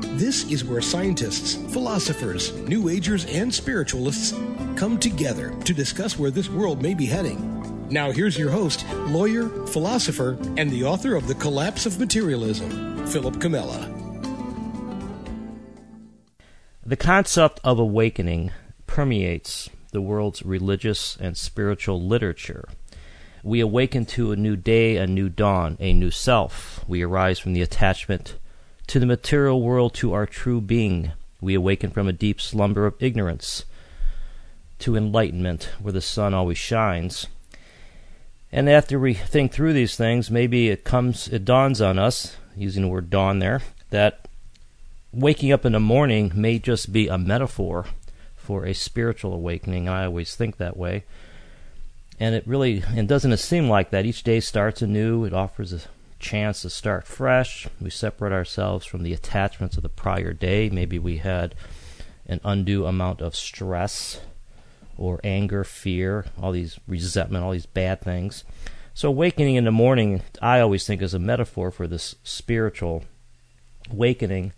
This 0.00 0.50
is 0.50 0.64
where 0.64 0.80
scientists, 0.80 1.56
philosophers, 1.72 2.52
New 2.68 2.88
Agers, 2.88 3.24
and 3.26 3.52
spiritualists 3.52 4.32
come 4.76 4.98
together 4.98 5.54
to 5.64 5.74
discuss 5.74 6.18
where 6.18 6.30
this 6.30 6.48
world 6.48 6.82
may 6.82 6.94
be 6.94 7.06
heading. 7.06 7.88
Now, 7.90 8.10
here's 8.10 8.38
your 8.38 8.50
host, 8.50 8.86
lawyer, 9.06 9.48
philosopher, 9.66 10.38
and 10.56 10.70
the 10.70 10.84
author 10.84 11.14
of 11.14 11.26
The 11.26 11.34
Collapse 11.34 11.86
of 11.86 11.98
Materialism, 11.98 13.06
Philip 13.06 13.36
Comella. 13.36 13.94
The 16.84 16.96
concept 16.96 17.60
of 17.64 17.78
awakening 17.78 18.52
permeates 18.86 19.68
the 19.92 20.00
world's 20.00 20.44
religious 20.44 21.16
and 21.16 21.36
spiritual 21.36 22.00
literature. 22.06 22.68
We 23.42 23.60
awaken 23.60 24.06
to 24.06 24.32
a 24.32 24.36
new 24.36 24.56
day, 24.56 24.96
a 24.96 25.06
new 25.06 25.28
dawn, 25.28 25.76
a 25.80 25.92
new 25.92 26.10
self. 26.10 26.84
We 26.86 27.02
arise 27.02 27.38
from 27.38 27.52
the 27.52 27.62
attachment 27.62 28.36
to 28.88 28.98
the 28.98 29.06
material 29.06 29.62
world, 29.62 29.94
to 29.94 30.12
our 30.12 30.26
true 30.26 30.60
being. 30.60 31.12
We 31.40 31.54
awaken 31.54 31.90
from 31.90 32.08
a 32.08 32.12
deep 32.12 32.40
slumber 32.40 32.86
of 32.86 32.94
ignorance 33.00 33.64
to 34.80 34.96
enlightenment, 34.96 35.70
where 35.80 35.92
the 35.92 36.00
sun 36.00 36.34
always 36.34 36.58
shines. 36.58 37.26
And 38.50 38.68
after 38.68 38.98
we 38.98 39.14
think 39.14 39.52
through 39.52 39.74
these 39.74 39.96
things, 39.96 40.30
maybe 40.30 40.68
it 40.68 40.84
comes, 40.84 41.28
it 41.28 41.44
dawns 41.44 41.80
on 41.80 41.98
us, 41.98 42.36
using 42.56 42.82
the 42.82 42.88
word 42.88 43.10
dawn 43.10 43.38
there, 43.38 43.62
that 43.90 44.26
waking 45.12 45.52
up 45.52 45.64
in 45.64 45.72
the 45.72 45.80
morning 45.80 46.32
may 46.34 46.58
just 46.58 46.92
be 46.92 47.08
a 47.08 47.18
metaphor 47.18 47.86
for 48.36 48.64
a 48.64 48.72
spiritual 48.72 49.34
awakening. 49.34 49.88
I 49.88 50.06
always 50.06 50.34
think 50.34 50.56
that 50.56 50.76
way. 50.76 51.04
And 52.18 52.34
it 52.34 52.46
really, 52.46 52.82
and 52.96 53.06
doesn't 53.06 53.32
it 53.32 53.36
seem 53.38 53.68
like 53.68 53.90
that? 53.90 54.06
Each 54.06 54.22
day 54.22 54.40
starts 54.40 54.82
anew. 54.82 55.24
It 55.24 55.32
offers 55.32 55.72
a 55.72 55.80
chance 56.18 56.62
to 56.62 56.70
start 56.70 57.06
fresh. 57.06 57.68
We 57.80 57.90
separate 57.90 58.32
ourselves 58.32 58.86
from 58.86 59.02
the 59.02 59.12
attachments 59.12 59.76
of 59.76 59.82
the 59.82 59.88
prior 59.88 60.32
day. 60.32 60.70
Maybe 60.70 60.98
we 60.98 61.18
had 61.18 61.54
an 62.26 62.40
undue 62.44 62.86
amount 62.86 63.20
of 63.20 63.34
stress 63.34 64.20
or 64.96 65.20
anger, 65.22 65.64
fear, 65.64 66.26
all 66.40 66.52
these 66.52 66.78
resentment, 66.86 67.44
all 67.44 67.52
these 67.52 67.66
bad 67.66 68.00
things. 68.00 68.44
So, 68.94 69.08
awakening 69.08 69.54
in 69.54 69.64
the 69.64 69.70
morning, 69.70 70.22
I 70.42 70.60
always 70.60 70.84
think 70.86 71.00
is 71.00 71.14
a 71.14 71.20
metaphor 71.20 71.70
for 71.70 71.86
this 71.86 72.16
spiritual 72.24 73.04
awakening. 73.90 74.52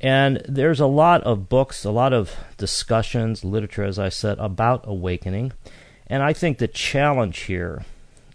And 0.00 0.42
there's 0.48 0.80
a 0.80 0.86
lot 0.86 1.22
of 1.22 1.48
books, 1.48 1.84
a 1.84 1.90
lot 1.90 2.12
of 2.12 2.34
discussions, 2.56 3.44
literature, 3.44 3.84
as 3.84 3.98
I 3.98 4.08
said, 4.08 4.38
about 4.38 4.84
awakening. 4.86 5.52
And 6.08 6.22
I 6.22 6.32
think 6.32 6.58
the 6.58 6.68
challenge 6.68 7.40
here 7.40 7.84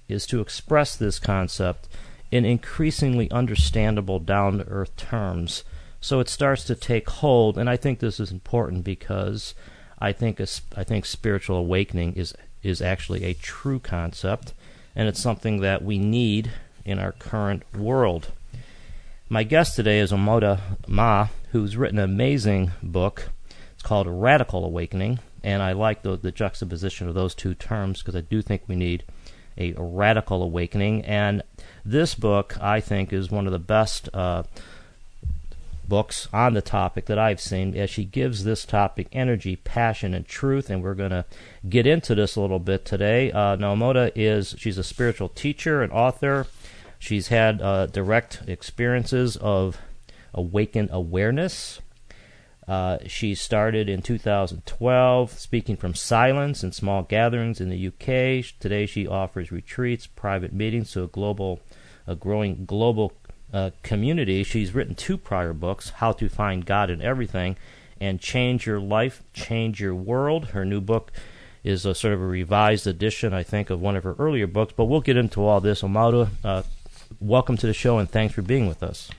is 0.08 0.26
to 0.28 0.40
express 0.40 0.96
this 0.96 1.20
concept 1.20 1.90
in 2.32 2.46
increasingly 2.46 3.30
understandable, 3.32 4.20
down 4.20 4.58
to 4.58 4.68
earth 4.68 4.96
terms. 4.96 5.64
So 6.02 6.20
it 6.20 6.30
starts 6.30 6.64
to 6.66 6.76
take 6.76 7.10
hold, 7.10 7.58
and 7.58 7.70
I 7.70 7.78
think 7.78 8.00
this 8.00 8.20
is 8.20 8.32
important 8.32 8.84
because 8.84 9.56
I 10.00 10.12
think 10.12 10.40
a, 10.40 10.48
I 10.76 10.84
think 10.84 11.06
spiritual 11.06 11.58
awakening 11.58 12.14
is 12.14 12.34
is 12.64 12.82
actually 12.82 13.24
a 13.24 13.34
true 13.34 13.80
concept, 13.80 14.54
and 14.96 15.08
it's 15.08 15.22
something 15.22 15.62
that 15.62 15.84
we 15.84 15.98
need 15.98 16.52
in 16.86 17.00
our 17.00 17.12
current 17.14 17.64
world. 17.76 18.32
My 19.30 19.44
guest 19.44 19.76
today 19.76 20.00
is 20.00 20.12
Amoda 20.12 20.60
Maa, 20.88 21.28
who's 21.52 21.78
written 21.78 22.00
an 22.00 22.06
amazing 22.06 22.72
book. 22.82 23.30
It's 23.74 23.84
called 23.84 24.08
Radical 24.08 24.66
Awakening, 24.66 25.20
and 25.44 25.62
I 25.62 25.74
like 25.74 26.02
the, 26.02 26.18
the 26.18 26.32
juxtaposition 26.32 27.08
of 27.08 27.16
those 27.16 27.36
two 27.36 27.54
terms 27.54 28.02
because 28.02 28.16
I 28.16 28.22
do 28.22 28.42
think 28.42 28.64
we 28.68 28.76
need 28.76 29.04
a 29.58 29.74
radical 29.78 30.44
awakening. 30.44 31.04
And 31.06 31.42
this 31.90 32.16
book, 32.16 32.58
I 32.62 32.80
think, 32.80 33.14
is 33.14 33.32
one 33.32 33.46
of 33.46 33.54
the 33.54 33.60
best 33.60 34.10
uh, 34.14 34.44
books 35.88 36.28
on 36.34 36.54
the 36.54 36.62
topic 36.62 37.06
that 37.06 37.18
I've 37.18 37.40
seen, 37.40 37.76
as 37.76 37.90
she 37.90 38.04
gives 38.04 38.44
this 38.44 38.66
topic 38.66 39.08
energy, 39.12 39.56
passion, 39.56 40.14
and 40.14 40.28
truth. 40.28 40.70
And 40.70 40.84
we're 40.84 40.94
going 40.94 41.12
to 41.12 41.26
get 41.68 41.88
into 41.88 42.16
this 42.16 42.36
a 42.36 42.42
little 42.42 42.60
bit 42.60 42.86
today. 42.86 43.32
Uh, 43.32 43.56
Naomota 43.56 44.12
is 44.16 44.56
she's 44.58 44.78
a 44.78 44.84
spiritual 44.84 45.30
teacher 45.30 45.82
and 45.82 45.92
author. 45.92 46.48
She's 47.00 47.28
had 47.28 47.62
uh, 47.62 47.86
direct 47.88 48.42
experiences 48.48 49.38
of 49.38 49.78
awakened 50.34 50.90
awareness. 50.92 51.80
Uh, 52.68 52.98
she 53.08 53.34
started 53.34 53.88
in 53.88 54.02
2012 54.02 55.32
speaking 55.32 55.78
from 55.78 55.94
silence 55.94 56.64
in 56.64 56.72
small 56.74 57.02
gatherings 57.04 57.62
in 57.62 57.70
the 57.70 57.88
UK. 57.88 58.46
Today 58.60 58.86
she 58.86 59.08
offers 59.08 59.54
retreats, 59.54 60.06
private 60.06 60.52
meetings 60.52 60.92
to 60.92 61.04
a 61.04 61.08
global, 61.08 61.62
a 62.08 62.16
growing 62.16 62.66
global 62.66 63.14
uh, 63.54 63.72
community. 63.84 64.44
She's 64.44 64.74
written 64.74 64.96
two 64.96 65.18
prior 65.18 65.54
books, 65.54 65.92
How 65.92 66.12
to 66.14 66.30
Find 66.30 66.66
God 66.66 66.90
in 66.90 67.02
Everything 67.02 67.58
and 68.00 68.20
Change 68.20 68.66
Your 68.66 68.80
Life, 68.80 69.24
Change 69.34 69.82
Your 69.82 69.96
World. 69.96 70.50
Her 70.50 70.66
new 70.66 70.82
book 70.82 71.12
is 71.64 71.86
a 71.86 71.94
sort 71.94 72.14
of 72.14 72.22
a 72.22 72.26
revised 72.26 72.88
edition, 72.88 73.34
I 73.34 73.44
think, 73.44 73.70
of 73.70 73.82
one 73.82 73.96
of 73.96 74.04
her 74.04 74.16
earlier 74.18 74.48
books, 74.48 74.74
but 74.76 74.86
we'll 74.86 75.02
get 75.02 75.18
into 75.18 75.46
all 75.46 75.60
this. 75.60 75.82
Amoda, 75.82 76.30
uh, 76.44 76.64
welcome 77.20 77.58
to 77.58 77.68
the 77.68 77.74
show 77.74 77.98
and 77.98 78.10
thanks 78.10 78.34
for 78.34 78.42
being 78.42 78.68
with 78.68 78.84
us. 78.84 79.10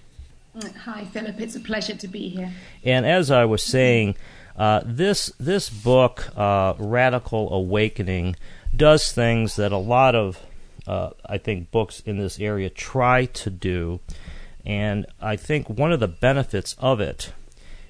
Hi, 0.84 1.04
Philip. 1.04 1.40
It's 1.40 1.54
a 1.54 1.60
pleasure 1.60 1.94
to 1.94 2.08
be 2.08 2.28
here. 2.28 2.52
And 2.82 3.06
as 3.06 3.30
I 3.30 3.44
was 3.44 3.62
saying, 3.62 4.16
uh, 4.56 4.80
this 4.84 5.30
this 5.38 5.70
book, 5.70 6.30
uh, 6.36 6.74
Radical 6.78 7.52
Awakening, 7.52 8.34
does 8.74 9.12
things 9.12 9.54
that 9.56 9.70
a 9.70 9.76
lot 9.76 10.16
of 10.16 10.40
uh, 10.88 11.10
I 11.26 11.36
think 11.36 11.70
books 11.70 12.00
in 12.00 12.18
this 12.18 12.40
area 12.40 12.70
try 12.70 13.26
to 13.26 13.50
do, 13.50 14.00
and 14.64 15.06
I 15.20 15.36
think 15.36 15.68
one 15.68 15.92
of 15.92 16.00
the 16.00 16.08
benefits 16.08 16.74
of 16.78 17.00
it 17.00 17.32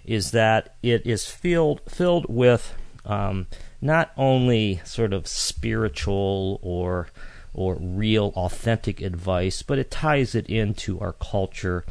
is 0.05 0.33
that 0.33 0.75
it 0.83 1.07
is 1.07 1.27
filled 1.27 1.81
filled 1.89 2.27
with 2.29 2.75
um, 3.05 3.47
not 3.81 4.11
only 4.17 4.81
sort 4.85 5.13
of 5.13 5.29
spiritual 5.29 6.59
or 6.61 7.09
or 7.55 7.77
real 7.81 8.33
authentic 8.37 9.01
advice, 9.01 9.63
but 9.63 9.79
it 9.79 9.91
ties 9.91 10.35
it 10.35 10.49
into 10.49 10.99
our 11.01 11.13
culture 11.13 11.85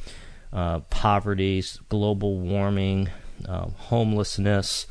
uh, 0.51 0.79
poverty, 0.89 1.63
global 1.89 2.37
warming, 2.39 3.09
uh, 3.47 3.67
homelessness, 3.77 4.87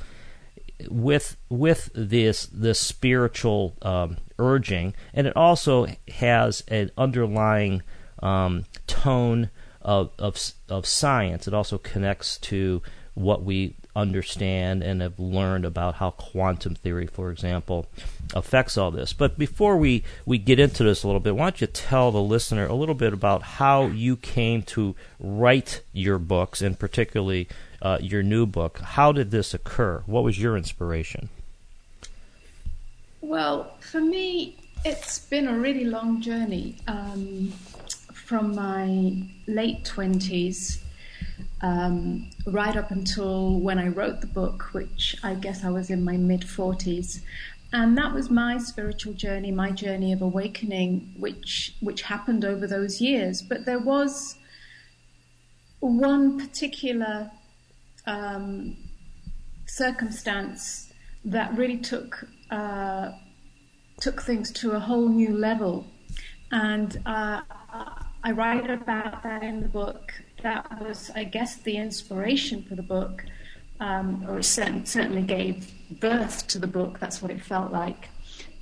with 0.88 1.37
with 1.48 1.91
this 1.94 2.47
this 2.47 2.78
spiritual 2.78 3.75
um, 3.82 4.19
urging, 4.38 4.94
and 5.14 5.26
it 5.26 5.37
also 5.37 5.87
has 6.09 6.62
an 6.69 6.91
underlying 6.97 7.82
um, 8.22 8.64
tone 8.87 9.50
of, 9.82 10.10
of 10.19 10.38
of 10.69 10.87
science. 10.87 11.48
It 11.48 11.54
also 11.54 11.78
connects 11.78 12.38
to 12.38 12.82
what 13.14 13.42
we 13.42 13.75
understand 13.97 14.82
and 14.82 15.00
have 15.00 15.19
learned 15.19 15.64
about 15.64 15.94
how 15.94 16.10
quantum 16.10 16.75
theory, 16.75 17.06
for 17.06 17.31
example, 17.31 17.87
affects 18.34 18.76
all 18.76 18.91
this. 18.91 19.14
But 19.14 19.38
before 19.38 19.78
we, 19.78 20.04
we 20.26 20.37
get 20.37 20.60
into 20.60 20.84
this 20.84 21.03
a 21.03 21.06
little 21.06 21.20
bit, 21.20 21.34
why 21.34 21.47
don't 21.47 21.60
you 21.62 21.66
tell 21.66 22.12
the 22.12 22.20
listener 22.20 22.66
a 22.66 22.75
little 22.75 22.94
bit 22.94 23.14
about 23.14 23.43
how 23.43 23.87
you 23.87 24.16
came 24.16 24.62
to 24.64 24.94
write 25.19 25.81
your 25.94 26.19
books, 26.19 26.60
and 26.60 26.78
particularly 26.78 27.48
uh, 27.82 27.98
your 28.00 28.22
new 28.22 28.47
book? 28.47 28.78
How 28.78 29.12
did 29.12 29.31
this 29.31 29.55
occur? 29.55 30.02
What 30.06 30.25
was 30.25 30.40
your 30.40 30.56
inspiration? 30.56 31.28
Well, 33.20 33.75
for 33.81 34.00
me, 34.00 34.56
it's 34.84 35.19
been 35.19 35.49
a 35.49 35.58
really 35.58 35.84
long 35.84 36.20
journey 36.20 36.76
um, 36.87 37.52
from 38.12 38.55
my 38.55 39.23
late 39.46 39.84
20s 39.84 40.78
um, 41.62 42.31
right 42.46 42.76
up 42.76 42.90
until 42.90 43.58
when 43.58 43.78
I 43.78 43.88
wrote 43.88 44.20
the 44.20 44.26
book, 44.26 44.73
which 44.73 45.17
I 45.23 45.34
guess 45.34 45.64
I 45.64 45.70
was 45.70 45.90
in 45.90 46.05
my 46.05 46.17
mid 46.17 46.43
40s. 46.43 47.20
And 47.73 47.99
that 47.99 48.14
was 48.14 48.31
my 48.31 48.58
spiritual 48.58 49.12
journey, 49.12 49.50
my 49.50 49.70
journey 49.70 50.12
of 50.12 50.23
awakening, 50.23 51.14
which 51.19 51.75
which 51.81 52.02
happened 52.02 52.44
over 52.44 52.67
those 52.67 53.00
years. 53.00 53.43
But 53.43 53.64
there 53.64 53.78
was 53.78 54.37
one 55.81 56.38
particular 56.38 57.31
um, 58.06 58.76
circumstance 59.67 60.93
that 61.25 61.56
really 61.56 61.79
took 61.79 62.26
uh, 62.50 63.11
took 64.00 64.23
things 64.23 64.53
to 64.53 64.73
a 64.73 64.79
whole 64.79 65.08
new 65.08 65.37
level, 65.37 65.87
and 66.53 67.00
uh, 67.06 67.41
I 68.26 68.32
write 68.32 68.69
about 68.69 69.23
that 69.23 69.44
in 69.44 69.61
the 69.61 69.69
book 69.69 70.12
that 70.43 70.81
was, 70.81 71.12
I 71.14 71.23
guess, 71.23 71.56
the 71.56 71.76
inspiration 71.76 72.64
for 72.64 72.75
the 72.75 72.82
book, 72.82 73.25
um, 73.79 74.25
or 74.29 74.38
it 74.41 74.44
certainly 74.44 75.23
gave 75.23 75.73
birth 76.00 76.47
to 76.49 76.59
the 76.59 76.67
book. 76.67 76.99
That's 76.99 77.23
what 77.23 77.31
it 77.31 77.41
felt 77.41 77.70
like. 77.73 78.09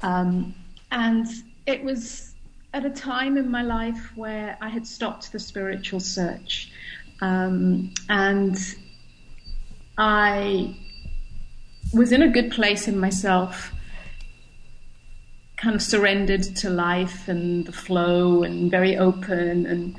Um, 0.02 0.54
and 0.92 1.26
it 1.66 1.82
was 1.82 2.34
at 2.74 2.84
a 2.84 2.90
time 2.90 3.38
in 3.38 3.50
my 3.50 3.62
life 3.62 4.12
where 4.16 4.58
I 4.60 4.68
had 4.68 4.86
stopped 4.86 5.32
the 5.32 5.38
spiritual 5.38 6.00
search. 6.00 6.70
Um, 7.22 7.94
and 8.10 8.58
I 9.96 10.74
was 11.92 12.12
in 12.12 12.22
a 12.22 12.28
good 12.28 12.50
place 12.50 12.88
in 12.88 12.98
myself, 12.98 13.72
kind 15.56 15.76
of 15.76 15.82
surrendered 15.82 16.42
to 16.56 16.70
life 16.70 17.28
and 17.28 17.64
the 17.64 17.72
flow 17.72 18.42
and 18.42 18.70
very 18.70 18.96
open 18.96 19.66
and 19.66 19.96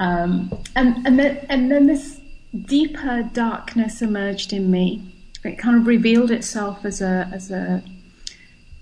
um, 0.00 0.50
and 0.74 1.06
and 1.06 1.18
then 1.18 1.46
and 1.48 1.70
then 1.70 1.86
this 1.86 2.20
deeper 2.66 3.22
darkness 3.32 4.02
emerged 4.02 4.52
in 4.52 4.70
me. 4.70 5.02
It 5.44 5.58
kind 5.58 5.76
of 5.76 5.86
revealed 5.86 6.30
itself 6.30 6.84
as 6.84 7.00
a 7.00 7.28
as 7.32 7.50
a 7.50 7.82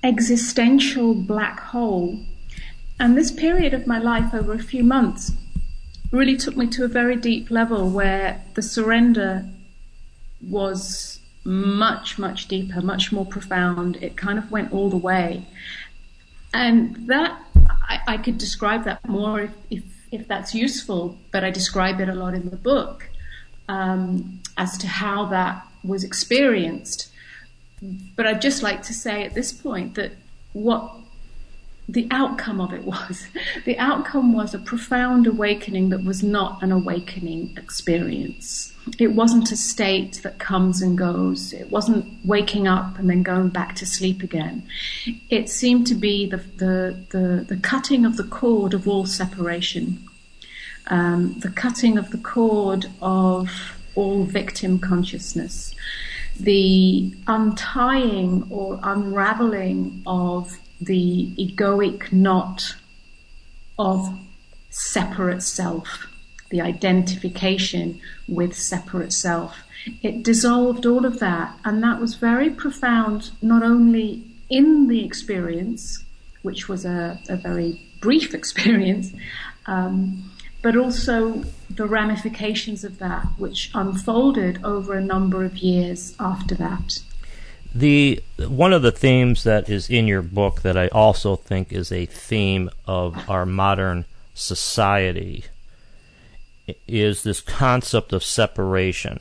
existential 0.02 1.14
black 1.14 1.60
hole. 1.60 2.20
And 3.00 3.16
this 3.16 3.30
period 3.30 3.74
of 3.74 3.86
my 3.86 3.98
life 3.98 4.34
over 4.34 4.52
a 4.52 4.58
few 4.58 4.82
months 4.82 5.32
really 6.10 6.36
took 6.36 6.56
me 6.56 6.66
to 6.68 6.84
a 6.84 6.88
very 6.88 7.16
deep 7.16 7.50
level 7.50 7.90
where 7.90 8.42
the 8.54 8.62
surrender 8.62 9.48
was 10.40 11.20
much, 11.44 12.18
much 12.18 12.48
deeper, 12.48 12.80
much 12.80 13.12
more 13.12 13.26
profound. 13.26 13.96
It 13.96 14.16
kind 14.16 14.38
of 14.38 14.50
went 14.50 14.72
all 14.72 14.90
the 14.90 14.96
way. 14.96 15.46
And 16.52 17.08
that, 17.08 17.40
I, 17.66 18.00
I 18.06 18.16
could 18.18 18.38
describe 18.38 18.84
that 18.84 19.06
more 19.08 19.40
if, 19.42 19.50
if, 19.70 19.84
if, 20.10 20.28
that's 20.28 20.54
useful, 20.54 21.18
but 21.30 21.44
I 21.44 21.50
describe 21.50 22.00
it 22.00 22.08
a 22.08 22.14
lot 22.14 22.34
in 22.34 22.48
the 22.48 22.56
book 22.56 23.08
um, 23.68 24.40
as 24.56 24.78
to 24.78 24.86
how 24.86 25.26
that 25.26 25.66
was 25.84 26.04
experienced. 26.04 27.10
But 28.16 28.26
I'd 28.26 28.42
just 28.42 28.62
like 28.62 28.82
to 28.84 28.94
say 28.94 29.24
at 29.24 29.34
this 29.34 29.52
point 29.52 29.94
that 29.94 30.12
what 30.52 30.94
the 31.88 32.06
outcome 32.10 32.60
of 32.60 32.72
it 32.72 32.84
was. 32.84 33.26
The 33.64 33.78
outcome 33.78 34.32
was 34.32 34.54
a 34.54 34.58
profound 34.58 35.26
awakening 35.26 35.90
that 35.90 36.04
was 36.04 36.22
not 36.22 36.62
an 36.62 36.72
awakening 36.72 37.54
experience. 37.56 38.72
It 38.98 39.08
wasn't 39.08 39.52
a 39.52 39.56
state 39.56 40.20
that 40.22 40.38
comes 40.38 40.80
and 40.80 40.96
goes. 40.96 41.52
It 41.52 41.70
wasn't 41.70 42.06
waking 42.24 42.66
up 42.66 42.98
and 42.98 43.10
then 43.10 43.22
going 43.22 43.48
back 43.48 43.74
to 43.76 43.86
sleep 43.86 44.22
again. 44.22 44.62
It 45.28 45.50
seemed 45.50 45.86
to 45.88 45.94
be 45.94 46.26
the, 46.26 46.38
the, 46.38 47.04
the, 47.10 47.44
the 47.48 47.56
cutting 47.56 48.06
of 48.06 48.16
the 48.16 48.24
cord 48.24 48.72
of 48.72 48.88
all 48.88 49.04
separation, 49.04 50.02
um, 50.86 51.38
the 51.40 51.50
cutting 51.50 51.98
of 51.98 52.10
the 52.10 52.18
cord 52.18 52.86
of 53.02 53.76
all 53.94 54.24
victim 54.24 54.78
consciousness, 54.78 55.74
the 56.40 57.12
untying 57.26 58.46
or 58.50 58.78
unraveling 58.82 60.02
of 60.06 60.58
the 60.80 61.32
egoic 61.38 62.12
knot 62.12 62.76
of 63.78 64.18
separate 64.70 65.42
self, 65.42 66.06
the 66.50 66.60
identification 66.60 68.00
with 68.26 68.54
separate 68.54 69.12
self. 69.12 69.56
It 70.02 70.22
dissolved 70.22 70.86
all 70.86 71.04
of 71.04 71.18
that, 71.20 71.56
and 71.64 71.82
that 71.82 72.00
was 72.00 72.14
very 72.14 72.50
profound, 72.50 73.30
not 73.40 73.62
only 73.62 74.24
in 74.48 74.88
the 74.88 75.04
experience, 75.04 76.04
which 76.42 76.68
was 76.68 76.84
a, 76.84 77.18
a 77.28 77.36
very 77.36 77.80
brief 78.00 78.34
experience, 78.40 79.12
um, 79.66 80.30
but 80.62 80.76
also 80.76 81.44
the 81.70 81.86
ramifications 81.86 82.82
of 82.84 82.98
that, 82.98 83.24
which 83.36 83.70
unfolded 83.74 84.62
over 84.64 84.94
a 84.94 85.00
number 85.00 85.44
of 85.44 85.58
years 85.58 86.16
after 86.18 86.54
that. 86.56 87.00
The 87.74 88.22
one 88.38 88.72
of 88.72 88.82
the 88.82 88.92
themes 88.92 89.44
that 89.44 89.68
is 89.68 89.90
in 89.90 90.08
your 90.08 90.22
book 90.22 90.62
that 90.62 90.76
I 90.76 90.88
also 90.88 91.36
think 91.36 91.72
is 91.72 91.92
a 91.92 92.06
theme 92.06 92.70
of 92.86 93.28
our 93.28 93.44
modern 93.44 94.04
society 94.34 95.44
is 96.86 97.22
this 97.22 97.40
concept 97.40 98.12
of 98.12 98.24
separation. 98.24 99.20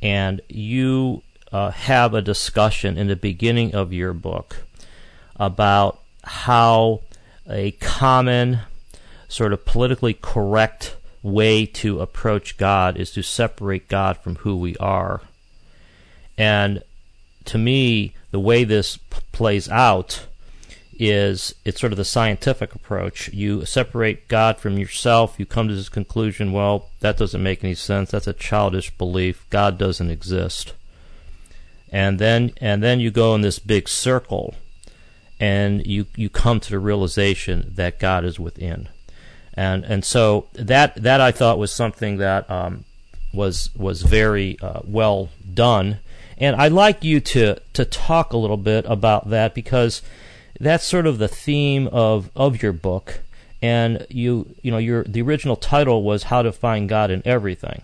And 0.00 0.40
you 0.48 1.22
uh, 1.52 1.70
have 1.70 2.14
a 2.14 2.22
discussion 2.22 2.98
in 2.98 3.08
the 3.08 3.16
beginning 3.16 3.74
of 3.74 3.92
your 3.92 4.12
book 4.12 4.56
about 5.36 6.00
how 6.24 7.02
a 7.48 7.72
common, 7.72 8.60
sort 9.28 9.52
of 9.52 9.64
politically 9.64 10.14
correct 10.14 10.96
way 11.22 11.66
to 11.66 12.00
approach 12.00 12.56
God 12.56 12.96
is 12.96 13.12
to 13.12 13.22
separate 13.22 13.88
God 13.88 14.16
from 14.18 14.36
who 14.36 14.56
we 14.56 14.76
are. 14.76 15.22
And 16.36 16.82
to 17.46 17.58
me, 17.58 18.14
the 18.30 18.40
way 18.40 18.64
this 18.64 18.96
p- 18.96 19.20
plays 19.32 19.68
out 19.68 20.26
is 20.98 21.54
it's 21.64 21.80
sort 21.80 21.92
of 21.92 21.96
the 21.96 22.04
scientific 22.04 22.74
approach. 22.74 23.28
You 23.32 23.64
separate 23.64 24.28
God 24.28 24.58
from 24.58 24.78
yourself, 24.78 25.34
you 25.38 25.46
come 25.46 25.68
to 25.68 25.74
this 25.74 25.88
conclusion, 25.88 26.52
well, 26.52 26.90
that 27.00 27.16
doesn't 27.16 27.42
make 27.42 27.64
any 27.64 27.74
sense. 27.74 28.10
That's 28.10 28.26
a 28.26 28.32
childish 28.32 28.90
belief. 28.96 29.46
God 29.50 29.78
doesn't 29.78 30.10
exist. 30.10 30.74
And 31.90 32.18
then 32.18 32.52
and 32.60 32.82
then 32.82 33.00
you 33.00 33.10
go 33.10 33.34
in 33.34 33.42
this 33.42 33.58
big 33.58 33.88
circle 33.88 34.54
and 35.38 35.86
you 35.86 36.06
you 36.16 36.30
come 36.30 36.60
to 36.60 36.70
the 36.70 36.78
realization 36.78 37.72
that 37.74 37.98
God 37.98 38.24
is 38.24 38.38
within. 38.38 38.88
And 39.54 39.84
and 39.84 40.04
so 40.04 40.46
that 40.54 40.94
that 41.02 41.20
I 41.20 41.32
thought 41.32 41.58
was 41.58 41.72
something 41.72 42.16
that 42.18 42.50
um, 42.50 42.84
was 43.34 43.70
was 43.76 44.02
very 44.02 44.58
uh, 44.60 44.80
well 44.84 45.28
done 45.52 45.98
and 46.38 46.56
I'd 46.56 46.72
like 46.72 47.04
you 47.04 47.20
to, 47.20 47.60
to 47.72 47.84
talk 47.84 48.32
a 48.32 48.36
little 48.36 48.56
bit 48.56 48.84
about 48.86 49.30
that 49.30 49.54
because 49.54 50.02
that's 50.58 50.84
sort 50.84 51.06
of 51.06 51.18
the 51.18 51.28
theme 51.28 51.88
of, 51.88 52.30
of 52.36 52.62
your 52.62 52.72
book. 52.72 53.20
And 53.60 54.06
you 54.10 54.56
you 54.60 54.72
know 54.72 54.78
your 54.78 55.04
the 55.04 55.22
original 55.22 55.54
title 55.54 56.02
was 56.02 56.24
How 56.24 56.42
to 56.42 56.50
Find 56.50 56.88
God 56.88 57.12
in 57.12 57.22
Everything. 57.24 57.82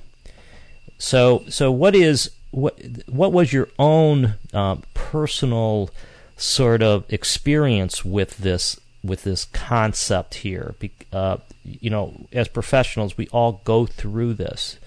So 0.98 1.44
so 1.48 1.70
what 1.70 1.94
is 1.94 2.32
what 2.50 2.80
what 3.06 3.32
was 3.32 3.52
your 3.52 3.68
own 3.78 4.34
uh, 4.52 4.76
personal 4.94 5.90
sort 6.36 6.82
of 6.82 7.04
experience 7.12 8.04
with 8.04 8.38
this 8.38 8.80
with 9.04 9.22
this 9.22 9.44
concept 9.46 10.36
here? 10.36 10.74
Uh, 11.12 11.38
you 11.62 11.90
know, 11.90 12.26
as 12.32 12.48
professionals, 12.48 13.16
we 13.16 13.28
all 13.28 13.60
go 13.64 13.86
through 13.86 14.34
this, 14.34 14.78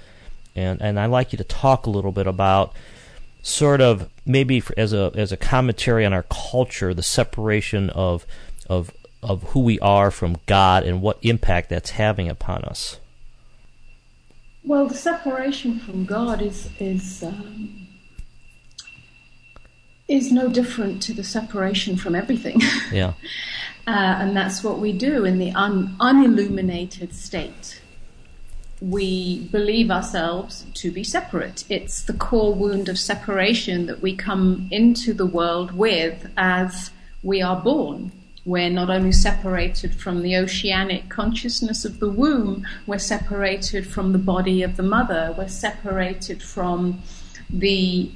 and 0.55 0.81
and 0.81 0.99
I'd 0.99 1.07
like 1.07 1.31
you 1.31 1.37
to 1.37 1.43
talk 1.43 1.85
a 1.85 1.89
little 1.89 2.11
bit 2.11 2.27
about 2.27 2.73
sort 3.41 3.81
of 3.81 4.09
maybe 4.25 4.61
as 4.77 4.93
a 4.93 5.11
as 5.15 5.31
a 5.31 5.37
commentary 5.37 6.05
on 6.05 6.13
our 6.13 6.23
culture, 6.23 6.93
the 6.93 7.03
separation 7.03 7.89
of 7.91 8.25
of 8.69 8.91
of 9.23 9.43
who 9.49 9.61
we 9.61 9.79
are 9.79 10.11
from 10.11 10.37
God 10.45 10.83
and 10.83 11.01
what 11.01 11.17
impact 11.21 11.69
that's 11.69 11.91
having 11.91 12.27
upon 12.27 12.63
us. 12.63 12.99
Well, 14.63 14.87
the 14.87 14.95
separation 14.95 15.79
from 15.79 16.05
God 16.05 16.41
is 16.41 16.69
is 16.79 17.23
um, 17.23 17.87
is 20.07 20.31
no 20.31 20.49
different 20.49 21.01
to 21.03 21.13
the 21.13 21.23
separation 21.23 21.97
from 21.97 22.15
everything. 22.15 22.61
Yeah, 22.91 23.13
uh, 23.87 23.91
and 24.19 24.37
that's 24.37 24.63
what 24.63 24.79
we 24.79 24.93
do 24.93 25.25
in 25.25 25.39
the 25.39 25.51
un, 25.51 25.95
unilluminated 25.99 27.13
state 27.13 27.80
we 28.81 29.41
believe 29.51 29.91
ourselves 29.91 30.65
to 30.73 30.91
be 30.91 31.03
separate. 31.03 31.63
It's 31.69 32.01
the 32.01 32.13
core 32.13 32.53
wound 32.53 32.89
of 32.89 32.97
separation 32.97 33.85
that 33.85 34.01
we 34.01 34.15
come 34.15 34.67
into 34.71 35.13
the 35.13 35.25
world 35.25 35.71
with 35.71 36.27
as 36.35 36.89
we 37.21 37.43
are 37.43 37.61
born. 37.61 38.11
We're 38.43 38.71
not 38.71 38.89
only 38.89 39.11
separated 39.11 39.93
from 39.93 40.23
the 40.23 40.35
oceanic 40.35 41.09
consciousness 41.09 41.85
of 41.85 41.99
the 41.99 42.09
womb, 42.09 42.65
we're 42.87 42.97
separated 42.97 43.85
from 43.85 44.13
the 44.13 44.17
body 44.17 44.63
of 44.63 44.77
the 44.77 44.83
mother, 44.83 45.35
we're 45.37 45.47
separated 45.47 46.41
from 46.41 47.03
the 47.51 48.09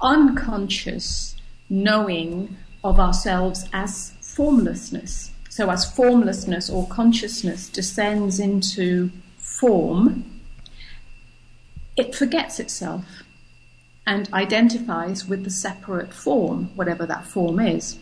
unconscious 0.00 1.36
knowing 1.68 2.56
of 2.82 2.98
ourselves 2.98 3.68
as 3.74 4.14
formlessness. 4.22 5.30
So, 5.50 5.70
as 5.70 5.90
formlessness 5.90 6.70
or 6.70 6.86
consciousness 6.88 7.68
descends 7.68 8.40
into 8.40 9.10
form, 9.58 10.40
it 11.96 12.14
forgets 12.14 12.60
itself 12.60 13.04
and 14.06 14.32
identifies 14.32 15.26
with 15.26 15.44
the 15.44 15.50
separate 15.50 16.12
form, 16.12 16.70
whatever 16.76 17.06
that 17.06 17.26
form 17.26 17.58
is. 17.58 17.98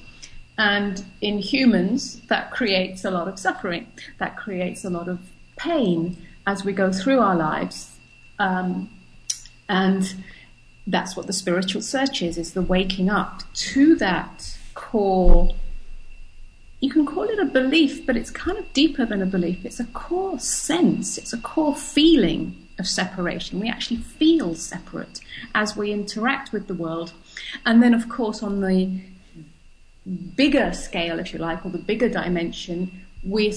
And 0.58 1.04
in 1.20 1.38
humans, 1.38 2.20
that 2.28 2.50
creates 2.50 3.04
a 3.04 3.11
lot 3.11 3.26
of 3.26 3.38
suffering. 3.38 3.87
That 4.18 4.37
creates 4.37 4.84
a 4.84 4.90
lot 4.90 5.08
of 5.08 5.18
pain 5.56 6.16
as 6.46 6.64
we 6.64 6.73
go 6.73 6.92
through 6.92 7.20
our 7.20 7.34
lives. 7.34 7.96
Um, 8.38 8.90
and 9.68 10.25
that's 10.87 11.16
what 11.16 11.26
the 11.26 11.32
spiritual 11.32 11.82
search 11.82 12.23
is, 12.23 12.37
is 12.37 12.52
the 12.52 12.62
waking 12.62 13.08
up 13.08 13.42
to 13.54 13.96
that 13.96 14.56
core 14.75 15.54
you 16.85 16.91
can 16.91 17.07
call 17.07 17.23
it 17.23 17.38
a 17.38 17.47
belief, 17.47 18.05
but 18.05 18.14
it's 18.14 18.31
kind 18.31 18.59
of 18.59 18.71
deeper 18.75 19.07
than 19.07 19.23
a 19.23 19.26
belief. 19.26 19.64
It's 19.64 19.81
a 19.81 19.87
core 19.87 20.38
sense, 20.38 21.17
it's 21.17 21.33
a 21.33 21.38
core 21.38 21.75
feeling 21.75 22.55
of 22.79 22.87
separation. 22.87 23.59
We 23.59 23.71
actually 23.71 24.00
feel 24.00 24.55
separate 24.55 25.21
as 25.55 25.75
we 25.75 25.93
interact 25.93 26.53
with 26.53 26.67
the 26.67 26.75
world. 26.75 27.14
And 27.64 27.83
then, 27.83 27.95
of 27.95 28.11
course, 28.11 28.43
on 28.43 28.61
the 28.61 29.00
bigger 30.37 30.75
scale, 30.75 31.19
if 31.19 31.33
you 31.33 31.38
like, 31.38 31.64
or 31.64 31.71
the 31.71 31.79
bigger 31.79 32.11
dimension, 32.11 33.07
we, 33.26 33.55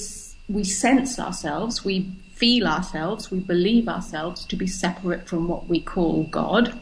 we 0.47 0.63
sense 0.63 1.19
ourselves, 1.19 1.83
we 1.83 2.09
feel 2.31 2.65
ourselves, 2.65 3.29
we 3.29 3.41
believe 3.41 3.89
ourselves 3.89 4.45
to 4.45 4.55
be 4.55 4.67
separate 4.67 5.27
from 5.27 5.49
what 5.49 5.67
we 5.67 5.81
call 5.81 6.23
God. 6.31 6.79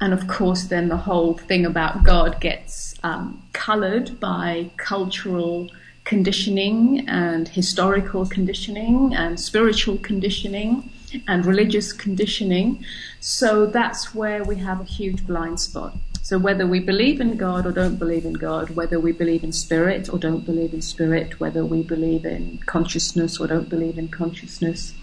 And 0.00 0.12
of 0.14 0.26
course, 0.26 0.64
then 0.64 0.88
the 0.88 0.96
whole 0.96 1.34
thing 1.34 1.66
about 1.66 2.04
God 2.04 2.40
gets 2.40 2.94
um, 3.02 3.42
colored 3.52 4.18
by 4.18 4.70
cultural 4.76 5.70
conditioning 6.04 7.06
and 7.08 7.48
historical 7.48 8.26
conditioning 8.26 9.14
and 9.14 9.38
spiritual 9.38 9.98
conditioning 9.98 10.90
and 11.28 11.44
religious 11.44 11.92
conditioning. 11.92 12.84
So 13.20 13.66
that's 13.66 14.14
where 14.14 14.42
we 14.42 14.56
have 14.56 14.80
a 14.80 14.84
huge 14.84 15.26
blind 15.26 15.60
spot. 15.60 15.94
So 16.22 16.38
whether 16.38 16.66
we 16.66 16.80
believe 16.80 17.20
in 17.20 17.36
God 17.36 17.66
or 17.66 17.72
don't 17.72 17.96
believe 17.96 18.24
in 18.24 18.34
God, 18.34 18.70
whether 18.70 19.00
we 19.00 19.12
believe 19.12 19.42
in 19.42 19.52
spirit 19.52 20.08
or 20.12 20.18
don't 20.18 20.46
believe 20.46 20.72
in 20.72 20.80
spirit, 20.80 21.40
whether 21.40 21.64
we 21.64 21.82
believe 21.82 22.24
in 22.24 22.58
consciousness 22.66 23.40
or 23.40 23.46
don't 23.48 23.68
believe 23.68 23.98
in 23.98 24.08
consciousness, 24.08 24.94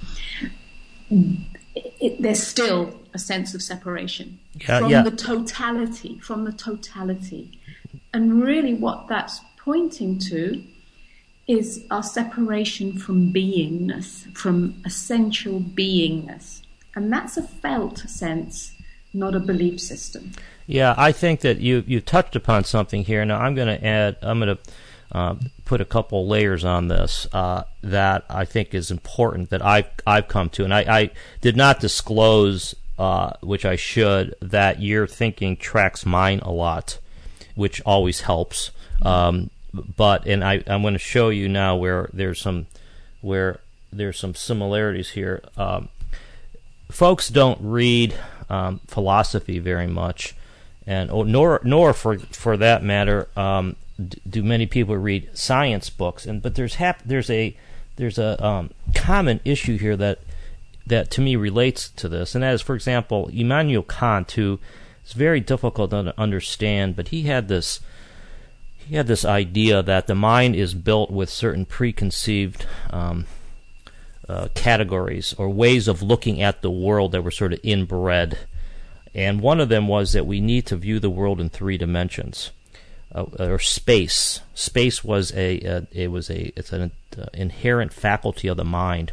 it, 1.99 2.21
there's 2.21 2.43
still 2.43 2.99
a 3.13 3.19
sense 3.19 3.53
of 3.53 3.61
separation 3.61 4.39
yeah, 4.53 4.79
from 4.79 4.89
yeah. 4.89 5.01
the 5.01 5.11
totality, 5.11 6.19
from 6.19 6.45
the 6.45 6.51
totality. 6.51 7.59
And 8.13 8.41
really 8.43 8.73
what 8.73 9.07
that's 9.07 9.41
pointing 9.57 10.19
to 10.19 10.63
is 11.47 11.85
our 11.89 12.03
separation 12.03 12.97
from 12.97 13.33
beingness, 13.33 14.35
from 14.35 14.81
essential 14.85 15.59
beingness. 15.61 16.61
And 16.95 17.11
that's 17.11 17.37
a 17.37 17.43
felt 17.43 17.99
sense, 17.99 18.73
not 19.13 19.35
a 19.35 19.39
belief 19.39 19.79
system. 19.79 20.31
Yeah, 20.65 20.93
I 20.97 21.11
think 21.13 21.41
that 21.41 21.59
you 21.59 21.83
you 21.87 22.01
touched 22.01 22.35
upon 22.35 22.65
something 22.65 23.05
here. 23.05 23.23
Now 23.23 23.39
I'm 23.39 23.55
going 23.55 23.67
to 23.67 23.85
add. 23.85 24.17
I'm 24.21 24.39
going 24.39 24.57
to 24.57 24.61
uh, 25.11 25.35
put 25.65 25.81
a 25.81 25.85
couple 25.85 26.27
layers 26.27 26.65
on 26.65 26.87
this 26.87 27.27
uh, 27.33 27.63
that 27.81 28.25
I 28.29 28.45
think 28.45 28.73
is 28.73 28.91
important 28.91 29.49
that 29.51 29.63
I've 29.63 29.87
I've 30.05 30.27
come 30.27 30.49
to, 30.51 30.63
and 30.63 30.73
I, 30.73 30.81
I 30.81 31.09
did 31.41 31.55
not 31.55 31.79
disclose, 31.79 32.75
uh, 32.99 33.33
which 33.41 33.65
I 33.65 33.75
should, 33.75 34.35
that 34.41 34.81
your 34.81 35.07
thinking 35.07 35.55
tracks 35.55 36.05
mine 36.05 36.39
a 36.39 36.51
lot, 36.51 36.99
which 37.55 37.81
always 37.85 38.21
helps. 38.21 38.71
Um, 39.01 39.49
but 39.73 40.25
and 40.25 40.43
I 40.43 40.63
I'm 40.67 40.81
going 40.81 40.93
to 40.93 40.99
show 40.99 41.29
you 41.29 41.47
now 41.47 41.75
where 41.75 42.09
there's 42.13 42.41
some 42.41 42.67
where 43.21 43.59
there's 43.91 44.19
some 44.19 44.35
similarities 44.35 45.11
here. 45.11 45.41
Um, 45.55 45.87
folks 46.91 47.29
don't 47.29 47.59
read 47.61 48.13
um, 48.49 48.81
philosophy 48.87 49.59
very 49.59 49.87
much, 49.87 50.35
and 50.85 51.09
nor 51.09 51.61
nor 51.63 51.93
for 51.93 52.19
for 52.19 52.57
that 52.57 52.83
matter 52.83 53.29
do 54.29 54.43
many 54.43 54.65
people 54.65 54.95
read 54.95 55.29
science 55.37 55.89
books. 55.89 56.25
And 56.25 56.41
but 56.41 56.55
there's 56.55 56.75
hap- 56.75 57.03
there's 57.03 57.29
a 57.29 57.55
there's 57.95 58.17
a 58.17 58.43
um, 58.45 58.71
common 58.95 59.39
issue 59.43 59.77
here 59.77 59.97
that 59.97 60.19
that 60.85 61.11
to 61.11 61.21
me 61.21 61.35
relates 61.35 61.89
to 61.89 62.07
this, 62.07 62.33
and 62.33 62.43
that 62.43 62.53
is, 62.53 62.61
for 62.61 62.75
example, 62.75 63.29
Immanuel 63.33 63.83
Kant, 63.83 64.31
who 64.31 64.59
is 65.05 65.13
very 65.13 65.39
difficult 65.39 65.91
to 65.91 66.13
understand, 66.17 66.95
but 66.95 67.09
he 67.09 67.23
had 67.23 67.47
this 67.47 67.79
he 68.87 68.95
had 68.95 69.07
this 69.07 69.25
idea 69.25 69.83
that 69.83 70.07
the 70.07 70.15
mind 70.15 70.55
is 70.55 70.73
built 70.73 71.11
with 71.11 71.29
certain 71.29 71.65
preconceived 71.65 72.65
um, 72.89 73.25
uh, 74.29 74.47
categories 74.53 75.33
or 75.37 75.49
ways 75.49 75.87
of 75.87 76.01
looking 76.01 76.41
at 76.41 76.61
the 76.61 76.71
world 76.71 77.11
that 77.11 77.23
were 77.23 77.31
sort 77.31 77.53
of 77.53 77.59
inbred. 77.63 78.37
And 79.13 79.41
one 79.41 79.59
of 79.59 79.69
them 79.69 79.87
was 79.87 80.13
that 80.13 80.25
we 80.25 80.39
need 80.39 80.65
to 80.67 80.77
view 80.77 80.99
the 80.99 81.09
world 81.09 81.41
in 81.41 81.49
three 81.49 81.77
dimensions, 81.77 82.51
uh, 83.13 83.25
or 83.39 83.59
space. 83.59 84.41
Space 84.53 85.03
was 85.03 85.33
a, 85.33 85.59
uh, 85.61 85.81
it 85.91 86.11
was 86.11 86.29
a 86.29 86.51
it's 86.57 86.71
an 86.73 86.91
uh, 87.17 87.25
inherent 87.33 87.93
faculty 87.93 88.47
of 88.47 88.57
the 88.57 88.65
mind. 88.65 89.11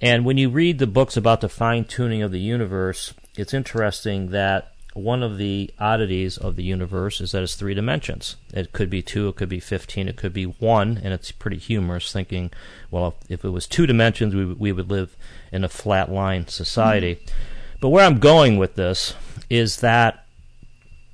And 0.00 0.24
when 0.24 0.36
you 0.36 0.50
read 0.50 0.78
the 0.78 0.86
books 0.86 1.16
about 1.16 1.40
the 1.40 1.48
fine 1.48 1.84
tuning 1.84 2.22
of 2.22 2.30
the 2.30 2.40
universe, 2.40 3.14
it's 3.36 3.54
interesting 3.54 4.30
that 4.30 4.72
one 4.96 5.22
of 5.22 5.36
the 5.36 5.70
oddities 5.78 6.38
of 6.38 6.56
the 6.56 6.62
universe 6.62 7.20
is 7.20 7.32
that 7.32 7.42
it's 7.42 7.54
three 7.54 7.74
dimensions. 7.74 8.36
It 8.52 8.72
could 8.72 8.88
be 8.88 9.02
two, 9.02 9.28
it 9.28 9.36
could 9.36 9.48
be 9.48 9.60
15, 9.60 10.08
it 10.08 10.16
could 10.16 10.32
be 10.32 10.44
one, 10.44 10.98
and 11.02 11.12
it's 11.12 11.30
pretty 11.32 11.58
humorous 11.58 12.12
thinking, 12.12 12.50
well, 12.90 13.14
if 13.28 13.44
it 13.44 13.50
was 13.50 13.66
two 13.66 13.86
dimensions, 13.86 14.34
we, 14.34 14.46
we 14.46 14.72
would 14.72 14.90
live 14.90 15.14
in 15.52 15.64
a 15.64 15.68
flat 15.68 16.10
line 16.10 16.48
society. 16.48 17.16
Mm-hmm. 17.16 17.36
But 17.80 17.90
where 17.90 18.06
I'm 18.06 18.18
going 18.18 18.56
with 18.56 18.74
this 18.74 19.14
is 19.50 19.80
that 19.80 20.25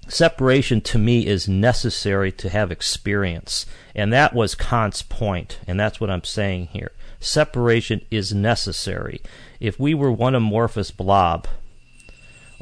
separation 0.08 0.80
to 0.82 0.98
me 0.98 1.26
is 1.26 1.48
necessary 1.48 2.32
to 2.32 2.48
have 2.48 2.70
experience. 2.70 3.66
And 3.94 4.12
that 4.12 4.34
was 4.34 4.54
Kant's 4.54 5.02
point, 5.02 5.58
and 5.66 5.78
that's 5.78 6.00
what 6.00 6.10
I'm 6.10 6.24
saying 6.24 6.68
here. 6.68 6.92
Separation 7.20 8.00
is 8.10 8.34
necessary. 8.34 9.20
If 9.60 9.78
we 9.78 9.94
were 9.94 10.10
one 10.10 10.34
amorphous 10.34 10.90
blob, 10.90 11.46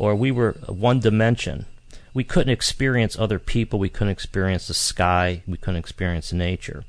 or 0.01 0.15
we 0.15 0.31
were 0.31 0.53
one 0.67 0.99
dimension. 0.99 1.67
We 2.15 2.25
couldn't 2.25 2.53
experience 2.53 3.19
other 3.19 3.39
people. 3.39 3.79
We 3.79 3.91
couldn't 3.91 4.13
experience 4.13 4.67
the 4.67 4.75
sky. 4.75 5.43
We 5.47 5.59
couldn't 5.59 5.77
experience 5.77 6.33
nature. 6.33 6.85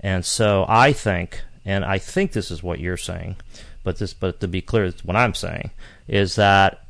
And 0.00 0.24
so 0.24 0.64
I 0.66 0.94
think, 0.94 1.42
and 1.66 1.84
I 1.84 1.98
think 1.98 2.32
this 2.32 2.50
is 2.50 2.62
what 2.62 2.80
you're 2.80 2.96
saying, 2.96 3.36
but 3.84 3.98
this, 3.98 4.14
but 4.14 4.40
to 4.40 4.48
be 4.48 4.62
clear, 4.62 4.90
what 5.04 5.16
I'm 5.16 5.34
saying 5.34 5.70
is 6.08 6.36
that 6.36 6.85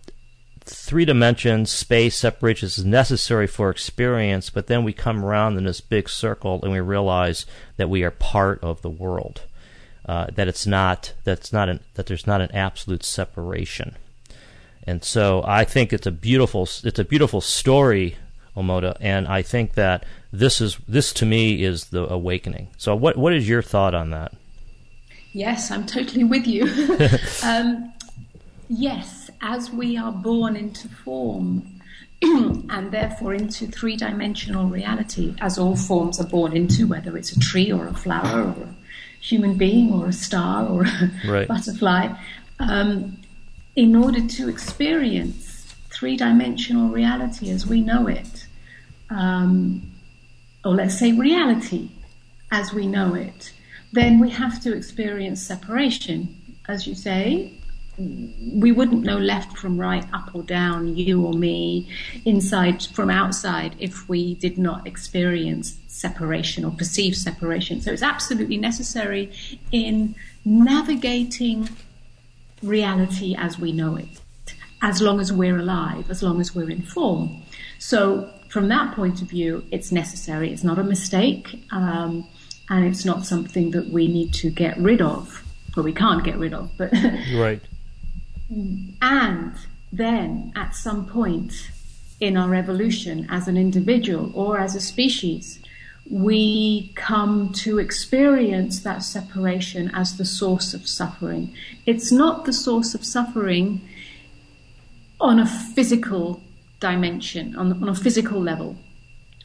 three 0.66 1.04
dimensions, 1.04 1.70
space, 1.70 2.16
separation 2.16 2.66
is 2.66 2.85
necessary 2.85 3.46
for 3.46 3.70
experience, 3.70 4.50
but 4.50 4.66
then 4.66 4.85
we 4.85 4.92
come 4.92 5.25
around 5.25 5.56
in 5.56 5.64
this 5.64 5.80
big 5.80 6.08
circle 6.08 6.61
and 6.62 6.73
we 6.73 6.80
realize 6.80 7.46
that 7.76 7.88
we 7.88 8.02
are 8.02 8.11
part 8.11 8.62
of 8.62 8.82
the 8.82 8.90
world. 8.90 9.42
Uh, 10.04 10.26
that 10.35 10.46
it's 10.46 10.66
not 10.66 11.14
that's 11.25 11.52
not 11.52 11.68
an, 11.68 11.80
that 11.94 12.06
there's 12.06 12.28
not 12.28 12.40
an 12.40 12.50
absolute 12.52 13.02
separation. 13.02 13.96
And 14.87 15.02
so 15.02 15.42
I 15.44 15.64
think 15.64 15.92
it's 15.92 16.06
a 16.06 16.12
beautiful 16.12 16.62
it's 16.85 16.99
a 17.00 17.04
beautiful 17.04 17.40
story, 17.40 18.16
Amoda, 18.56 18.96
and 19.00 19.26
I 19.26 19.42
think 19.42 19.75
that 19.75 20.04
this 20.30 20.61
is 20.61 20.78
this 20.87 21.12
to 21.14 21.26
me 21.26 21.64
is 21.64 21.87
the 21.87 22.08
awakening. 22.08 22.68
So 22.76 22.94
what 22.94 23.16
what 23.16 23.32
is 23.32 23.49
your 23.49 23.62
thought 23.62 23.94
on 23.94 24.11
that? 24.11 24.32
Yes, 25.32 25.70
I'm 25.73 25.85
totally 25.85 26.25
with 26.25 26.46
you. 26.46 26.64
um, 27.42 27.92
yes, 28.68 29.25
as 29.40 29.71
we 29.71 29.97
are 29.97 30.12
born 30.12 30.57
into 30.57 30.88
form 30.88 31.81
and 32.23 32.90
therefore 32.90 33.35
into 33.35 33.66
three 33.66 33.97
dimensional 33.97 34.69
reality, 34.69 35.35
as 35.40 35.59
all 35.59 35.76
forms 35.76 36.21
are 36.21 36.26
born 36.26 36.57
into, 36.57 36.87
whether 36.87 37.16
it's 37.16 37.33
a 37.33 37.40
tree 37.40 37.71
or 37.71 37.87
a 37.87 37.95
flower 37.95 38.43
or 38.43 38.62
a 38.62 38.75
human 39.21 39.57
being 39.57 39.93
or 39.93 40.07
a 40.07 40.12
star 40.12 40.66
or 40.66 40.85
a 40.85 41.11
right. 41.26 41.49
butterfly. 41.49 42.09
Um, 42.59 43.19
in 43.75 43.95
order 43.95 44.26
to 44.26 44.49
experience 44.49 45.75
three 45.90 46.16
dimensional 46.16 46.88
reality 46.88 47.50
as 47.50 47.66
we 47.66 47.83
know 47.83 48.07
it, 48.07 48.47
um, 49.11 49.93
or 50.64 50.75
let's 50.75 50.99
say 50.99 51.12
reality 51.12 51.90
as 52.50 52.73
we 52.73 52.87
know 52.87 53.14
it, 53.14 53.52
then 53.93 54.19
we 54.19 54.31
have 54.31 54.61
to 54.62 54.75
experience 54.75 55.43
separation. 55.43 56.35
As 56.69 56.87
you 56.87 56.95
say, 56.95 57.52
we 57.99 58.73
wouldn't 58.73 59.03
know 59.05 59.17
left 59.17 59.57
from 59.57 59.79
right, 59.79 60.05
up 60.12 60.35
or 60.35 60.43
down, 60.43 60.97
you 60.97 61.25
or 61.25 61.33
me, 61.33 61.88
inside 62.25 62.83
from 62.83 63.11
outside, 63.11 63.75
if 63.79 64.09
we 64.09 64.35
did 64.35 64.59
not 64.59 64.87
experience 64.87 65.79
separation 65.88 66.65
or 66.65 66.71
perceive 66.73 67.17
separation. 67.17 67.81
So 67.81 67.93
it's 67.93 68.03
absolutely 68.03 68.59
necessary 68.59 69.33
in 69.73 70.15
navigating 70.45 71.69
reality 72.62 73.35
as 73.38 73.59
we 73.59 73.73
know 73.73 73.97
it, 73.97 74.09
as 74.83 75.00
long 75.00 75.21
as 75.21 75.33
we're 75.33 75.59
alive, 75.59 76.11
as 76.11 76.23
long 76.23 76.41
as 76.41 76.55
we're 76.55 76.71
in 76.71 76.83
form. 76.83 77.43
So, 77.79 78.31
from 78.49 78.69
that 78.69 78.95
point 78.95 79.21
of 79.23 79.29
view, 79.29 79.65
it's 79.71 79.91
necessary. 79.93 80.53
It's 80.53 80.65
not 80.65 80.79
a 80.79 80.85
mistake, 80.85 81.62
um, 81.73 82.26
and 82.71 82.87
it's 82.87 83.05
not 83.05 83.26
something 83.26 83.73
that 83.73 83.88
we 83.88 84.07
need 84.09 84.33
to 84.35 84.50
get 84.50 84.79
rid 84.79 85.03
of, 85.03 85.45
or 85.76 85.83
we 85.83 85.93
can't 85.93 86.25
get 86.25 86.38
rid 86.38 86.55
of. 86.55 86.71
But 86.79 86.93
right. 87.35 87.61
And 88.49 89.55
then, 89.93 90.53
at 90.55 90.75
some 90.75 91.07
point 91.07 91.71
in 92.21 92.37
our 92.37 92.55
evolution, 92.55 93.26
as 93.29 93.49
an 93.49 93.57
individual 93.57 94.31
or 94.35 94.59
as 94.59 94.75
a 94.75 94.81
species, 94.81 95.59
we 96.11 96.93
come 96.95 97.53
to 97.53 97.79
experience 97.79 98.81
that 98.81 99.03
separation 99.03 99.91
as 99.95 100.17
the 100.17 100.25
source 100.25 100.73
of 100.73 100.87
suffering. 100.87 101.53
It's 101.85 102.12
not 102.12 102.45
the 102.45 102.53
source 102.53 102.95
of 102.95 103.05
suffering 103.05 103.81
on 105.21 105.38
a 105.38 105.47
physical 105.47 106.41
dimension, 106.79 107.57
on, 107.57 107.83
on 107.83 107.88
a 107.88 107.95
physical 107.95 108.41
level. 108.41 108.76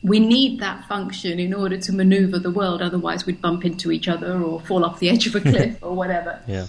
We 0.03 0.19
need 0.19 0.59
that 0.59 0.87
function 0.87 1.39
in 1.39 1.53
order 1.53 1.77
to 1.77 1.93
maneuver 1.93 2.39
the 2.39 2.51
world, 2.51 2.81
otherwise, 2.81 3.25
we'd 3.25 3.41
bump 3.41 3.65
into 3.65 3.91
each 3.91 4.07
other 4.07 4.41
or 4.41 4.59
fall 4.61 4.83
off 4.83 4.99
the 4.99 5.09
edge 5.09 5.27
of 5.27 5.35
a 5.35 5.41
cliff 5.51 5.77
or 5.81 5.95
whatever. 5.95 6.41
Yeah. 6.47 6.67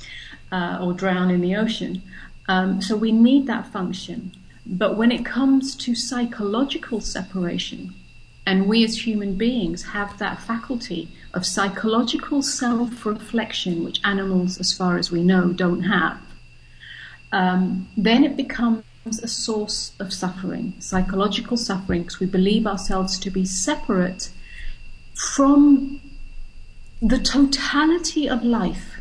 Uh, 0.53 0.79
or 0.81 0.93
drown 0.93 1.31
in 1.31 1.41
the 1.41 1.57
ocean. 1.57 2.03
Um, 2.49 2.81
so 2.81 2.97
we 2.97 3.11
need 3.11 3.47
that 3.47 3.67
function. 3.67 4.33
But 4.65 4.97
when 4.97 5.11
it 5.11 5.25
comes 5.25 5.75
to 5.77 5.95
psychological 5.95 7.01
separation, 7.01 7.95
and 8.47 8.69
we 8.69 8.85
as 8.85 9.07
human 9.07 9.37
beings 9.37 9.83
have 9.85 10.19
that 10.19 10.41
faculty 10.41 11.09
of 11.33 11.47
psychological 11.47 12.43
self 12.43 13.07
reflection, 13.07 13.85
which 13.85 14.01
animals, 14.05 14.59
as 14.59 14.77
far 14.77 14.99
as 14.99 15.11
we 15.11 15.23
know, 15.23 15.53
don't 15.53 15.83
have, 15.83 16.21
um, 17.33 17.89
then 17.97 18.25
it 18.25 18.37
becomes 18.37 18.85
a 19.23 19.29
source 19.29 19.93
of 19.99 20.13
suffering, 20.13 20.75
psychological 20.79 21.57
suffering, 21.57 22.03
because 22.03 22.21
we 22.21 22.27
believe 22.27 22.67
ourselves 22.67 23.19
to 23.19 23.31
be 23.31 23.45
separate 23.45 24.31
from 25.15 26.01
the 27.01 27.19
totality 27.19 28.29
of 28.29 28.45
life. 28.45 28.92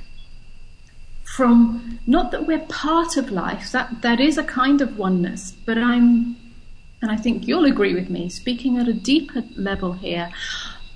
From 1.36 2.00
not 2.06 2.32
that 2.32 2.46
we're 2.46 2.60
part 2.60 3.18
of 3.18 3.32
life, 3.32 3.72
that, 3.72 4.02
that 4.02 4.20
is 4.20 4.38
a 4.38 4.44
kind 4.44 4.82
of 4.82 4.98
oneness, 4.98 5.54
but 5.66 5.78
I'm, 5.78 6.36
and 7.02 7.10
I 7.12 7.16
think 7.16 7.48
you'll 7.48 7.66
agree 7.66 7.94
with 7.94 8.10
me, 8.10 8.30
speaking 8.30 8.78
at 8.78 8.88
a 8.88 8.94
deeper 8.94 9.44
level 9.56 9.94
here, 9.94 10.30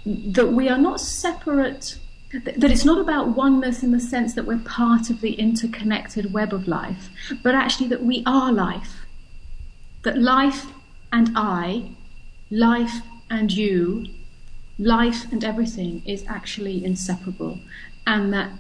that 0.06 0.52
we 0.52 0.70
are 0.70 0.78
not 0.78 1.00
separate 1.00 1.98
that 2.44 2.72
it's 2.72 2.86
not 2.86 3.00
about 3.00 3.30
oneness 3.30 3.84
in 3.84 3.92
the 3.92 4.00
sense 4.00 4.34
that 4.34 4.46
we're 4.46 4.58
part 4.60 5.10
of 5.10 5.22
the 5.22 5.34
interconnected 5.34 6.34
web 6.34 6.54
of 6.54 6.68
life, 6.68 7.10
but 7.44 7.56
actually 7.56 7.88
that 7.88 8.04
we 8.04 8.24
are 8.26 8.52
life. 8.52 9.06
That 10.04 10.18
life 10.18 10.68
and 11.12 11.32
I, 11.36 11.92
life 12.50 13.02
and 13.30 13.52
you, 13.52 14.06
life 14.78 15.32
and 15.32 15.44
everything 15.44 16.04
is 16.06 16.26
actually 16.28 16.84
inseparable. 16.84 17.60
And 18.06 18.34
that 18.34 18.52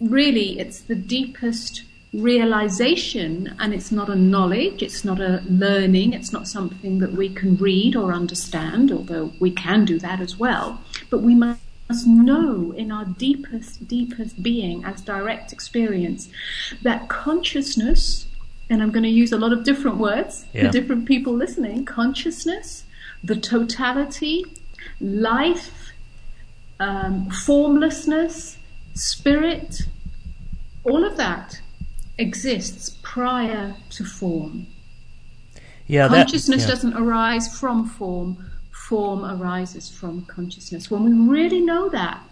really 0.00 0.58
it's 0.58 0.80
the 0.80 0.94
deepest 0.94 1.84
realization, 2.12 3.54
and 3.58 3.74
it's 3.74 3.92
not 3.92 4.08
a 4.08 4.14
knowledge, 4.14 4.82
it's 4.82 5.04
not 5.04 5.20
a 5.20 5.42
learning, 5.48 6.14
it's 6.14 6.32
not 6.32 6.48
something 6.48 7.00
that 7.00 7.12
we 7.12 7.28
can 7.28 7.56
read 7.56 7.94
or 7.94 8.12
understand, 8.12 8.90
although 8.90 9.32
we 9.38 9.50
can 9.50 9.84
do 9.84 9.98
that 9.98 10.20
as 10.20 10.38
well. 10.38 10.80
But 11.10 11.20
we 11.20 11.34
must 11.34 11.60
know 12.06 12.72
in 12.72 12.90
our 12.92 13.04
deepest, 13.04 13.86
deepest 13.86 14.42
being 14.42 14.84
as 14.84 15.00
direct 15.02 15.52
experience 15.52 16.28
that 16.82 17.08
consciousness, 17.08 18.26
and 18.70 18.82
I'm 18.82 18.90
going 18.90 19.04
to 19.04 19.08
use 19.10 19.32
a 19.32 19.38
lot 19.38 19.52
of 19.52 19.64
different 19.64 19.98
words 19.98 20.44
yeah. 20.52 20.66
for 20.66 20.72
different 20.72 21.06
people 21.06 21.32
listening 21.34 21.84
consciousness, 21.84 22.84
the 23.22 23.36
totality, 23.36 24.44
life, 25.00 25.92
um, 26.80 27.30
formlessness, 27.30 28.57
spirit, 28.98 29.82
all 30.84 31.04
of 31.04 31.16
that 31.16 31.60
exists 32.18 32.96
prior 33.02 33.76
to 33.90 34.04
form. 34.04 34.66
Yeah, 35.86 36.08
consciousness 36.08 36.62
that, 36.62 36.68
yeah. 36.68 36.74
doesn't 36.74 36.94
arise 36.94 37.58
from 37.58 37.88
form 37.88 38.48
form 38.88 39.22
arises 39.22 39.90
from 39.90 40.24
consciousness. 40.24 40.90
When 40.90 41.04
we 41.04 41.12
really 41.38 41.60
know 41.60 41.90
that, 41.90 42.22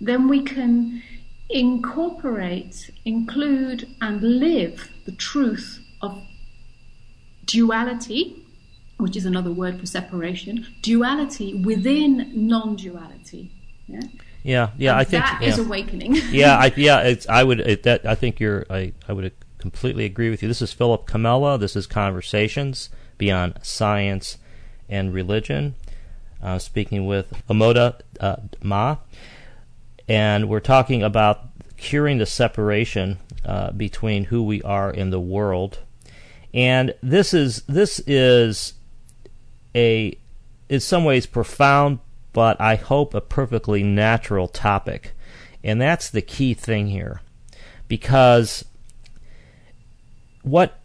then 0.00 0.28
we 0.28 0.42
can 0.42 1.02
incorporate, 1.48 2.90
include, 3.06 3.88
and 4.02 4.22
live 4.22 4.90
the 5.06 5.12
truth 5.12 5.80
of 6.02 6.22
duality, 7.46 8.44
which 8.98 9.16
is 9.16 9.24
another 9.24 9.50
word 9.50 9.80
for 9.80 9.86
separation, 9.86 10.66
duality 10.82 11.54
within 11.54 12.30
non 12.34 12.76
duality. 12.76 13.50
Yeah. 13.86 14.00
Yeah, 14.44 14.70
yeah, 14.76 14.92
and 14.92 15.00
I 15.00 15.04
think 15.04 15.24
that 15.24 15.42
yeah. 15.42 15.48
is 15.48 15.58
awakening. 15.58 16.14
yeah, 16.30 16.56
I, 16.56 16.72
yeah, 16.76 17.14
I 17.28 17.42
would. 17.42 17.60
It, 17.60 17.82
that 17.82 18.06
I 18.06 18.14
think 18.14 18.38
you're. 18.38 18.64
I, 18.70 18.92
I 19.08 19.12
would 19.12 19.32
completely 19.58 20.04
agree 20.04 20.30
with 20.30 20.42
you. 20.42 20.48
This 20.48 20.62
is 20.62 20.72
Philip 20.72 21.08
Comella. 21.08 21.58
This 21.58 21.74
is 21.74 21.88
Conversations 21.88 22.90
Beyond 23.18 23.58
Science 23.62 24.38
and 24.88 25.12
Religion 25.12 25.74
uh, 26.44 26.58
speaking 26.58 27.06
with 27.06 27.42
Amoda 27.48 28.00
uh, 28.20 28.36
Maa, 28.62 28.98
and 30.06 30.48
we're 30.48 30.60
talking 30.60 31.02
about 31.02 31.48
curing 31.76 32.18
the 32.18 32.26
separation 32.26 33.18
uh, 33.44 33.72
between 33.72 34.24
who 34.24 34.42
we 34.42 34.62
are 34.62 34.90
in 34.90 35.10
the 35.10 35.18
world. 35.18 35.78
And 36.52 36.94
this 37.02 37.34
is 37.34 37.62
this 37.62 38.00
is 38.06 38.74
a 39.74 40.16
in 40.68 40.80
some 40.80 41.04
ways 41.04 41.26
profound, 41.26 41.98
but 42.34 42.60
I 42.60 42.74
hope 42.74 43.14
a 43.14 43.22
perfectly 43.22 43.82
natural 43.82 44.48
topic. 44.48 45.12
And 45.62 45.80
that's 45.80 46.10
the 46.10 46.20
key 46.20 46.52
thing 46.52 46.88
here. 46.88 47.22
Because 47.88 48.66
what 50.42 50.78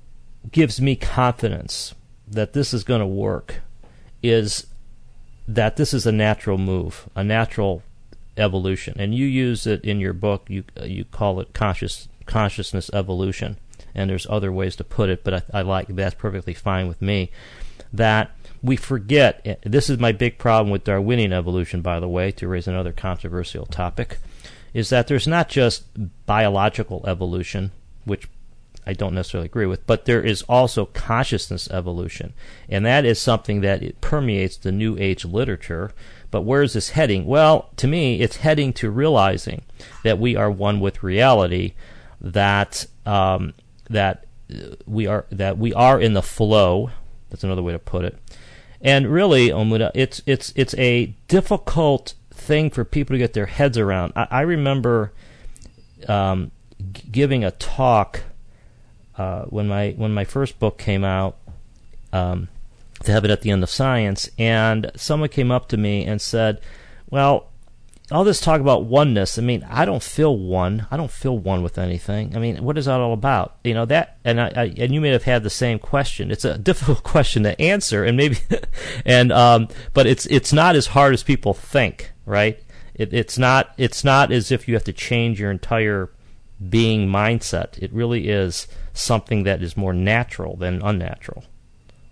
gives 0.49 0.79
me 0.79 0.95
confidence 0.95 1.93
that 2.25 2.53
this 2.53 2.73
is 2.73 2.85
going 2.85 3.01
to 3.01 3.07
work 3.07 3.55
is 4.23 4.67
that 5.47 5.75
this 5.75 5.93
is 5.93 6.05
a 6.05 6.11
natural 6.11 6.57
move, 6.57 7.09
a 7.15 7.23
natural 7.23 7.83
evolution, 8.37 8.95
and 8.97 9.15
you 9.15 9.25
use 9.25 9.65
it 9.65 9.83
in 9.83 9.99
your 9.99 10.13
book. 10.13 10.45
You 10.47 10.63
you 10.83 11.03
call 11.03 11.39
it 11.39 11.53
conscious 11.53 12.07
consciousness 12.25 12.89
evolution, 12.93 13.57
and 13.95 14.09
there's 14.09 14.27
other 14.29 14.51
ways 14.51 14.75
to 14.77 14.83
put 14.83 15.09
it, 15.09 15.23
but 15.23 15.33
I, 15.33 15.41
I 15.59 15.61
like 15.63 15.87
that's 15.87 16.15
perfectly 16.15 16.53
fine 16.53 16.87
with 16.87 17.01
me. 17.01 17.31
That 17.91 18.31
we 18.61 18.75
forget. 18.75 19.61
This 19.63 19.89
is 19.89 19.99
my 19.99 20.11
big 20.11 20.37
problem 20.37 20.69
with 20.71 20.83
Darwinian 20.83 21.33
evolution, 21.33 21.81
by 21.81 21.99
the 21.99 22.09
way, 22.09 22.31
to 22.33 22.47
raise 22.47 22.67
another 22.67 22.91
controversial 22.91 23.65
topic, 23.65 24.17
is 24.73 24.89
that 24.89 25.07
there's 25.07 25.27
not 25.27 25.49
just 25.49 25.85
biological 26.25 27.03
evolution, 27.07 27.71
which 28.05 28.27
I 28.85 28.93
don't 28.93 29.13
necessarily 29.13 29.45
agree 29.45 29.67
with, 29.67 29.85
but 29.85 30.05
there 30.05 30.21
is 30.21 30.41
also 30.43 30.85
consciousness 30.85 31.69
evolution. 31.69 32.33
And 32.67 32.85
that 32.85 33.05
is 33.05 33.19
something 33.19 33.61
that 33.61 33.83
it 33.83 34.01
permeates 34.01 34.57
the 34.57 34.71
New 34.71 34.97
Age 34.97 35.25
literature. 35.25 35.91
But 36.31 36.41
where 36.41 36.63
is 36.63 36.73
this 36.73 36.89
heading? 36.89 37.25
Well, 37.25 37.69
to 37.77 37.87
me, 37.87 38.21
it's 38.21 38.37
heading 38.37 38.73
to 38.73 38.89
realizing 38.89 39.63
that 40.03 40.19
we 40.19 40.35
are 40.35 40.49
one 40.49 40.79
with 40.79 41.03
reality, 41.03 41.73
that 42.21 42.87
um, 43.05 43.53
that 43.89 44.25
we 44.85 45.07
are 45.07 45.25
that 45.31 45.57
we 45.57 45.73
are 45.73 45.99
in 45.99 46.13
the 46.13 46.21
flow. 46.21 46.91
That's 47.29 47.43
another 47.43 47.63
way 47.63 47.73
to 47.73 47.79
put 47.79 48.05
it. 48.05 48.17
And 48.81 49.07
really, 49.11 49.49
Amoda, 49.49 49.91
it's 49.93 50.21
it's 50.25 50.53
it's 50.55 50.73
a 50.75 51.07
difficult 51.27 52.13
thing 52.31 52.69
for 52.69 52.85
people 52.85 53.13
to 53.13 53.17
get 53.17 53.33
their 53.33 53.47
heads 53.47 53.77
around. 53.77 54.13
I, 54.15 54.27
I 54.31 54.41
remember 54.41 55.11
um, 56.07 56.51
g- 56.93 57.03
giving 57.11 57.43
a 57.43 57.51
talk 57.51 58.23
uh, 59.17 59.43
when 59.45 59.67
my 59.67 59.91
when 59.97 60.13
my 60.13 60.23
first 60.23 60.59
book 60.59 60.77
came 60.77 61.03
out, 61.03 61.35
um, 62.13 62.47
to 63.03 63.11
have 63.11 63.25
it 63.25 63.31
at 63.31 63.41
the 63.41 63.51
end 63.51 63.63
of 63.63 63.69
science, 63.69 64.29
and 64.37 64.91
someone 64.95 65.29
came 65.29 65.51
up 65.51 65.67
to 65.69 65.77
me 65.77 66.05
and 66.05 66.21
said, 66.21 66.61
"Well, 67.09 67.48
all 68.11 68.23
this 68.23 68.41
talk 68.41 68.61
about 68.61 68.85
oneness. 68.85 69.37
I 69.37 69.41
mean, 69.41 69.65
I 69.69 69.85
don't 69.85 70.01
feel 70.01 70.37
one. 70.37 70.87
I 70.89 70.97
don't 70.97 71.11
feel 71.11 71.37
one 71.37 71.61
with 71.63 71.77
anything. 71.77 72.35
I 72.35 72.39
mean, 72.39 72.63
what 72.63 72.77
is 72.77 72.85
that 72.85 72.99
all 72.99 73.13
about? 73.13 73.57
You 73.63 73.73
know 73.73 73.85
that, 73.85 74.17
and 74.23 74.41
I, 74.41 74.51
I 74.55 74.63
and 74.77 74.93
you 74.93 75.01
may 75.01 75.09
have 75.09 75.23
had 75.23 75.43
the 75.43 75.49
same 75.49 75.79
question. 75.79 76.31
It's 76.31 76.45
a 76.45 76.57
difficult 76.69 77.03
question 77.03 77.43
to 77.43 77.59
answer, 77.61 78.03
and 78.03 78.17
maybe, 78.17 78.37
and 79.05 79.31
um, 79.31 79.67
but 79.93 80.07
it's 80.07 80.25
it's 80.27 80.53
not 80.53 80.75
as 80.75 80.87
hard 80.87 81.13
as 81.13 81.23
people 81.23 81.53
think, 81.53 82.11
right? 82.25 82.59
It, 82.95 83.13
it's 83.13 83.37
not 83.37 83.73
it's 83.77 84.03
not 84.03 84.31
as 84.31 84.51
if 84.51 84.67
you 84.67 84.73
have 84.73 84.83
to 84.85 84.93
change 84.93 85.39
your 85.39 85.51
entire 85.51 86.09
being 86.67 87.07
mindset. 87.07 87.77
It 87.77 87.93
really 87.93 88.27
is 88.27 88.67
something 88.93 89.43
that 89.43 89.61
is 89.61 89.77
more 89.77 89.93
natural 89.93 90.57
than 90.57 90.81
unnatural. 90.81 91.45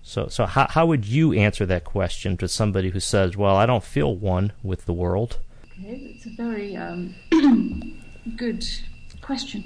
So, 0.01 0.29
so 0.29 0.45
how, 0.45 0.67
how 0.69 0.86
would 0.86 1.05
you 1.05 1.33
answer 1.33 1.65
that 1.65 1.83
question 1.83 2.38
to 2.38 2.47
somebody 2.47 2.91
who 2.91 2.99
says, 3.01 3.36
well, 3.36 3.57
I 3.57 3.65
don't 3.65 3.83
feel 3.83 4.15
one 4.15 4.53
with 4.63 4.86
the 4.86 4.93
world? 4.93 5.39
Okay, 5.79 6.01
it's 6.15 6.25
a 6.25 6.29
very 6.29 6.75
um, 6.75 7.13
good 8.35 8.65
question. 9.21 9.63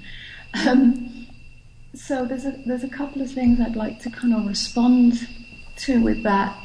Um, 0.67 1.27
so 1.93 2.25
there's 2.25 2.45
a, 2.45 2.51
there's 2.65 2.83
a 2.83 2.89
couple 2.89 3.21
of 3.21 3.31
things 3.31 3.59
I'd 3.59 3.75
like 3.75 3.99
to 4.01 4.09
kind 4.09 4.33
of 4.33 4.45
respond 4.45 5.27
to 5.77 6.01
with 6.01 6.23
that. 6.23 6.57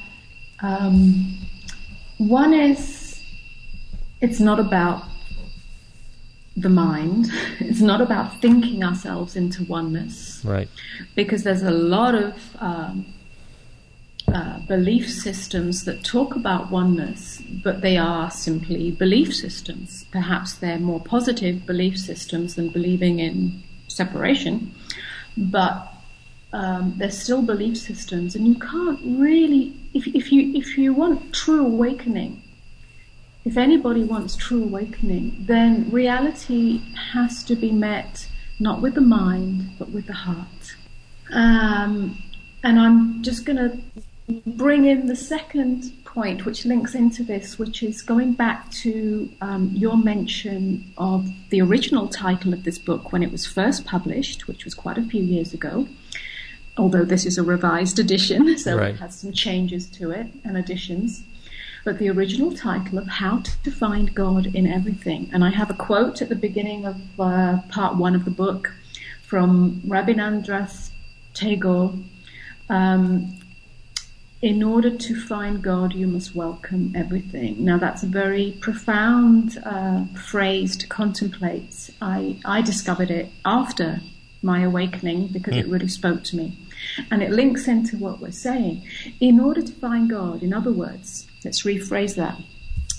Um, 0.61 1.39
one 2.19 2.55
is 2.55 3.23
it's 4.21 4.41
not 4.41 4.59
about 4.59 5.05
the 6.57 6.71
mind. 6.71 7.31
It's 7.61 7.81
not 7.81 8.01
about 8.01 8.41
thinking 8.41 8.83
ourselves 8.83 9.37
into 9.37 9.65
oneness. 9.65 10.43
Right. 10.45 10.69
Because 11.15 11.43
there's 11.43 11.63
a 11.63 11.71
lot 11.71 12.15
of 12.15 12.35
um, 12.59 13.07
uh, 14.37 14.59
belief 14.67 15.09
systems 15.11 15.85
that 15.87 16.05
talk 16.05 16.37
about 16.37 16.71
oneness, 16.71 17.43
but 17.65 17.81
they 17.81 17.97
are 17.97 18.31
simply 18.31 18.91
belief 18.91 19.35
systems. 19.35 20.05
Perhaps 20.13 20.57
they're 20.57 20.79
more 20.79 21.01
positive 21.01 21.65
belief 21.65 21.97
systems 21.99 22.55
than 22.57 22.69
believing 22.69 23.19
in 23.19 23.63
separation, 23.89 24.75
but 25.39 25.75
um, 26.53 26.95
they're 26.99 27.11
still 27.25 27.41
belief 27.41 27.79
systems, 27.79 28.37
and 28.37 28.47
you 28.47 28.57
can't 28.57 29.01
really, 29.05 29.75
if, 29.95 30.07
if 30.09 30.31
you 30.31 30.41
if 30.55 30.77
you 30.77 30.93
want 30.93 31.33
true 31.33 31.65
awakening, 31.65 32.43
if 33.47 33.57
anybody 33.57 34.05
wants 34.05 34.37
true 34.37 34.65
awakening, 34.65 35.47
then 35.49 35.89
reality 35.91 36.83
has 37.13 37.43
to 37.45 37.55
be 37.57 37.73
met 37.73 38.29
not 38.61 38.83
with 38.83 38.95
the 38.97 39.07
mind, 39.19 39.71
but 39.79 39.89
with 39.91 40.07
the 40.07 40.19
heart. 40.27 40.77
Um, 41.33 42.23
and 42.63 42.79
I'm 42.79 43.23
just 43.23 43.47
going 43.47 43.61
to 43.65 43.79
bring 44.29 44.87
in 44.87 45.07
the 45.07 45.17
second 45.17 45.93
point, 46.05 46.45
which 46.45 46.65
links 46.65 46.95
into 46.95 47.23
this, 47.23 47.59
which 47.59 47.83
is 47.83 48.03
going 48.03 48.33
back 48.33 48.71
to 48.71 49.31
um, 49.41 49.71
your 49.73 49.97
mention 49.97 50.93
of 50.99 51.29
the 51.51 51.61
original 51.61 52.09
title 52.09 52.53
of 52.53 52.65
this 52.65 52.79
book 52.79 53.13
when 53.13 53.23
it 53.23 53.31
was 53.31 53.47
first 53.47 53.85
published, 53.85 54.49
which 54.49 54.65
was 54.65 54.75
quite 54.75 54.99
a 54.99 55.03
few 55.03 55.23
years 55.23 55.55
ago. 55.55 55.87
Although 56.77 57.05
this 57.05 57.25
is 57.25 57.39
a 57.39 57.43
revised 57.43 57.99
edition, 57.99 58.59
so 58.67 58.77
right. 58.77 58.95
it 58.95 58.99
has 58.99 59.21
some 59.21 59.33
changes 59.33 59.87
to 59.91 60.11
it 60.11 60.27
and 60.45 60.57
additions. 60.57 61.23
But 61.85 61.99
the 61.99 62.11
original 62.11 62.53
title 62.53 62.99
of 62.99 63.07
How 63.07 63.43
to 63.63 63.71
Find 63.71 64.13
God 64.13 64.47
in 64.47 64.67
Everything. 64.67 65.31
And 65.33 65.45
I 65.45 65.51
have 65.51 65.71
a 65.71 65.75
quote 65.75 66.21
at 66.21 66.29
the 66.29 66.35
beginning 66.35 66.85
of 66.85 66.97
uh, 67.21 67.59
part 67.69 67.97
one 67.97 68.17
of 68.17 68.25
the 68.25 68.33
book 68.33 68.73
from 69.23 69.81
Rabindranath 69.87 70.91
Tagore. 71.33 71.95
Um, 72.69 73.39
in 74.43 74.63
order 74.63 74.95
to 74.95 75.21
find 75.21 75.63
God, 75.63 75.95
you 75.95 76.07
must 76.07 76.35
welcome 76.35 76.93
everything. 76.95 77.65
Now, 77.65 77.79
that's 77.79 78.03
a 78.03 78.07
very 78.07 78.59
profound 78.61 79.59
uh, 79.65 80.05
phrase 80.15 80.77
to 80.79 80.87
contemplate. 80.87 81.91
I, 82.03 82.39
I 82.45 82.61
discovered 82.61 83.11
it 83.11 83.31
after 83.45 84.01
my 84.43 84.63
awakening 84.63 85.29
because 85.29 85.55
mm. 85.55 85.61
it 85.61 85.67
hmm. 85.67 85.73
really 85.73 85.89
spoke 85.89 86.23
to 86.25 86.37
me. 86.37 86.59
And 87.11 87.23
it 87.23 87.31
links 87.31 87.67
into 87.67 87.97
what 87.97 88.21
we're 88.21 88.31
saying. 88.31 88.87
In 89.21 89.41
order 89.41 89.63
to 89.63 89.73
find 89.73 90.11
God, 90.11 90.43
in 90.43 90.53
other 90.53 90.73
words, 90.73 91.27
let's 91.43 91.63
rephrase 91.63 92.15
that. 92.17 92.39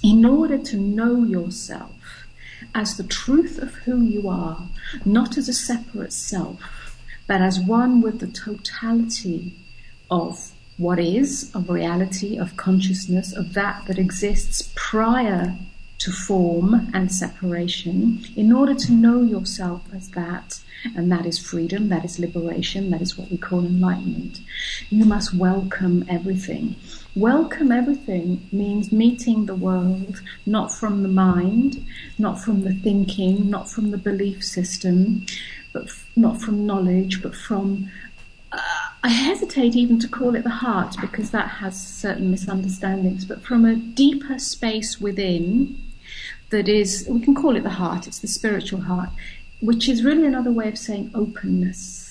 In 0.03 0.25
order 0.25 0.57
to 0.57 0.77
know 0.77 1.23
yourself 1.23 2.25
as 2.73 2.97
the 2.97 3.03
truth 3.03 3.59
of 3.59 3.75
who 3.75 4.01
you 4.01 4.27
are, 4.27 4.67
not 5.05 5.37
as 5.37 5.47
a 5.47 5.53
separate 5.53 6.13
self, 6.13 6.97
but 7.27 7.41
as 7.41 7.59
one 7.59 8.01
with 8.01 8.19
the 8.19 8.27
totality 8.27 9.55
of 10.09 10.51
what 10.77 10.99
is, 10.99 11.51
of 11.55 11.69
reality, 11.69 12.37
of 12.37 12.55
consciousness, 12.55 13.35
of 13.35 13.53
that 13.53 13.85
that 13.87 13.97
exists 13.97 14.71
prior 14.75 15.57
to 15.97 16.11
form 16.11 16.89
and 16.93 17.11
separation, 17.11 18.23
in 18.35 18.53
order 18.53 18.75
to 18.75 18.91
know 18.91 19.21
yourself 19.23 19.81
as 19.95 20.09
that, 20.09 20.59
and 20.95 21.11
that 21.11 21.25
is 21.25 21.39
freedom, 21.39 21.89
that 21.89 22.05
is 22.05 22.19
liberation, 22.19 22.91
that 22.91 23.01
is 23.01 23.17
what 23.17 23.31
we 23.31 23.37
call 23.37 23.65
enlightenment, 23.65 24.39
you 24.89 25.03
must 25.03 25.33
welcome 25.33 26.05
everything. 26.07 26.75
Welcome 27.15 27.71
everything 27.71 28.47
means 28.51 28.91
meeting 28.91 29.47
the 29.47 29.55
world 29.55 30.21
not 30.45 30.71
from 30.71 31.01
the 31.01 31.09
mind, 31.09 31.83
not 32.19 32.39
from 32.39 32.61
the 32.61 32.75
thinking, 32.75 33.49
not 33.49 33.67
from 33.67 33.89
the 33.89 33.97
belief 33.97 34.43
system, 34.43 35.25
but 35.73 35.85
f- 35.85 36.07
not 36.15 36.39
from 36.39 36.67
knowledge, 36.67 37.23
but 37.23 37.35
from 37.35 37.91
I 39.07 39.11
hesitate 39.11 39.73
even 39.73 39.99
to 39.99 40.07
call 40.09 40.35
it 40.35 40.43
the 40.43 40.49
heart 40.49 40.97
because 40.99 41.31
that 41.31 41.47
has 41.47 41.81
certain 41.81 42.29
misunderstandings, 42.29 43.23
but 43.23 43.41
from 43.41 43.63
a 43.63 43.77
deeper 43.77 44.37
space 44.37 44.99
within 44.99 45.81
that 46.49 46.67
is, 46.67 47.07
we 47.09 47.21
can 47.21 47.33
call 47.33 47.55
it 47.55 47.63
the 47.63 47.69
heart, 47.69 48.05
it's 48.05 48.19
the 48.19 48.27
spiritual 48.27 48.81
heart, 48.81 49.07
which 49.61 49.87
is 49.87 50.03
really 50.03 50.25
another 50.25 50.51
way 50.51 50.67
of 50.67 50.77
saying 50.77 51.09
openness 51.15 52.06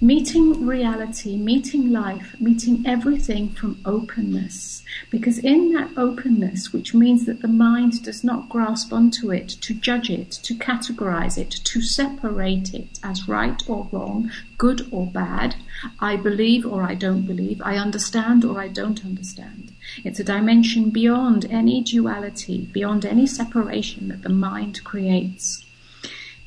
meeting 0.00 0.66
reality, 0.66 1.36
meeting 1.38 1.90
life, 1.90 2.38
meeting 2.38 2.84
everything 2.86 3.48
from 3.48 3.80
openness. 3.86 4.82
Because 5.10 5.38
in 5.38 5.72
that 5.72 5.90
openness, 5.96 6.72
which 6.72 6.92
means 6.92 7.24
that 7.24 7.40
the 7.40 7.48
mind 7.48 8.02
does 8.02 8.22
not 8.22 8.48
grasp 8.48 8.92
onto 8.92 9.32
it, 9.32 9.48
to 9.48 9.72
judge 9.72 10.10
it, 10.10 10.30
to 10.30 10.54
categorize 10.54 11.38
it, 11.38 11.50
to 11.50 11.80
separate 11.80 12.74
it 12.74 12.98
as 13.02 13.26
right 13.26 13.62
or 13.68 13.88
wrong, 13.90 14.30
good 14.58 14.86
or 14.90 15.06
bad, 15.06 15.56
I 15.98 16.16
believe 16.16 16.66
or 16.66 16.82
I 16.82 16.94
don't 16.94 17.26
believe, 17.26 17.62
I 17.64 17.76
understand 17.76 18.44
or 18.44 18.60
I 18.60 18.68
don't 18.68 19.04
understand. 19.04 19.72
It's 20.04 20.20
a 20.20 20.24
dimension 20.24 20.90
beyond 20.90 21.46
any 21.50 21.82
duality, 21.82 22.68
beyond 22.72 23.06
any 23.06 23.26
separation 23.26 24.08
that 24.08 24.22
the 24.22 24.28
mind 24.28 24.84
creates. 24.84 25.64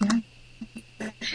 Yeah? 0.04 0.20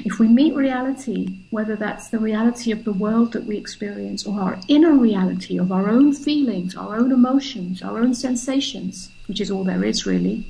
If 0.05 0.19
we 0.19 0.29
meet 0.29 0.55
reality, 0.55 1.39
whether 1.49 1.75
that's 1.75 2.09
the 2.09 2.19
reality 2.19 2.71
of 2.71 2.85
the 2.85 2.93
world 2.93 3.33
that 3.33 3.47
we 3.47 3.57
experience 3.57 4.27
or 4.27 4.39
our 4.39 4.61
inner 4.69 4.93
reality 4.93 5.59
of 5.59 5.73
our 5.73 5.89
own 5.89 6.13
feelings, 6.13 6.77
our 6.77 6.97
own 6.97 7.11
emotions, 7.11 7.83
our 7.83 7.99
own 7.99 8.15
sensations, 8.15 9.11
which 9.27 9.41
is 9.41 9.51
all 9.51 9.65
there 9.65 9.83
is 9.83 10.05
really, 10.05 10.45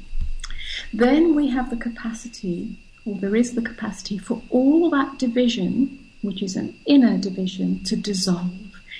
then 0.92 1.35
we 1.35 1.48
have 1.48 1.70
the 1.70 1.77
capacity, 1.77 2.77
or 3.05 3.14
there 3.14 3.37
is 3.37 3.55
the 3.55 3.62
capacity 3.62 4.18
for 4.18 4.42
all 4.50 4.90
that 4.90 5.18
division, 5.18 5.98
which 6.22 6.42
is 6.42 6.57
an 6.57 6.74
inner 6.87 7.16
division, 7.16 7.85
to 7.85 7.94
dissolve. 7.94 8.53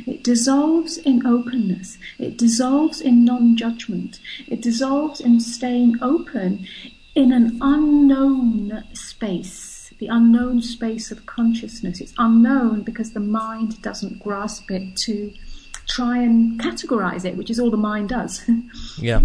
It 0.07 0.23
dissolves 0.23 0.97
in 0.99 1.27
openness. 1.27 1.99
It 2.19 2.37
dissolves 2.37 3.01
in 3.01 3.25
non 3.25 3.57
judgment. 3.57 4.21
It 4.47 4.61
dissolves 4.61 5.21
in 5.21 5.41
staying 5.41 5.99
open 6.03 6.67
in 7.15 7.33
an 7.33 7.59
unknown 7.61 8.85
space 8.93 9.74
the 10.05 10.15
unknown 10.15 10.61
space 10.61 11.11
of 11.11 11.25
consciousness. 11.25 11.99
It's 12.01 12.13
unknown 12.19 12.83
because 12.83 13.13
the 13.13 13.21
mind 13.21 13.81
doesn't 13.81 14.23
grasp 14.23 14.71
it 14.71 14.97
to 14.99 15.33
try 15.89 16.19
and 16.19 16.61
categorize 16.61 17.25
it, 17.25 17.37
which 17.39 17.49
is 17.49 17.59
all 17.59 17.71
the 17.71 17.79
mind 17.79 18.11
does. 18.11 18.43
yeah. 18.99 19.23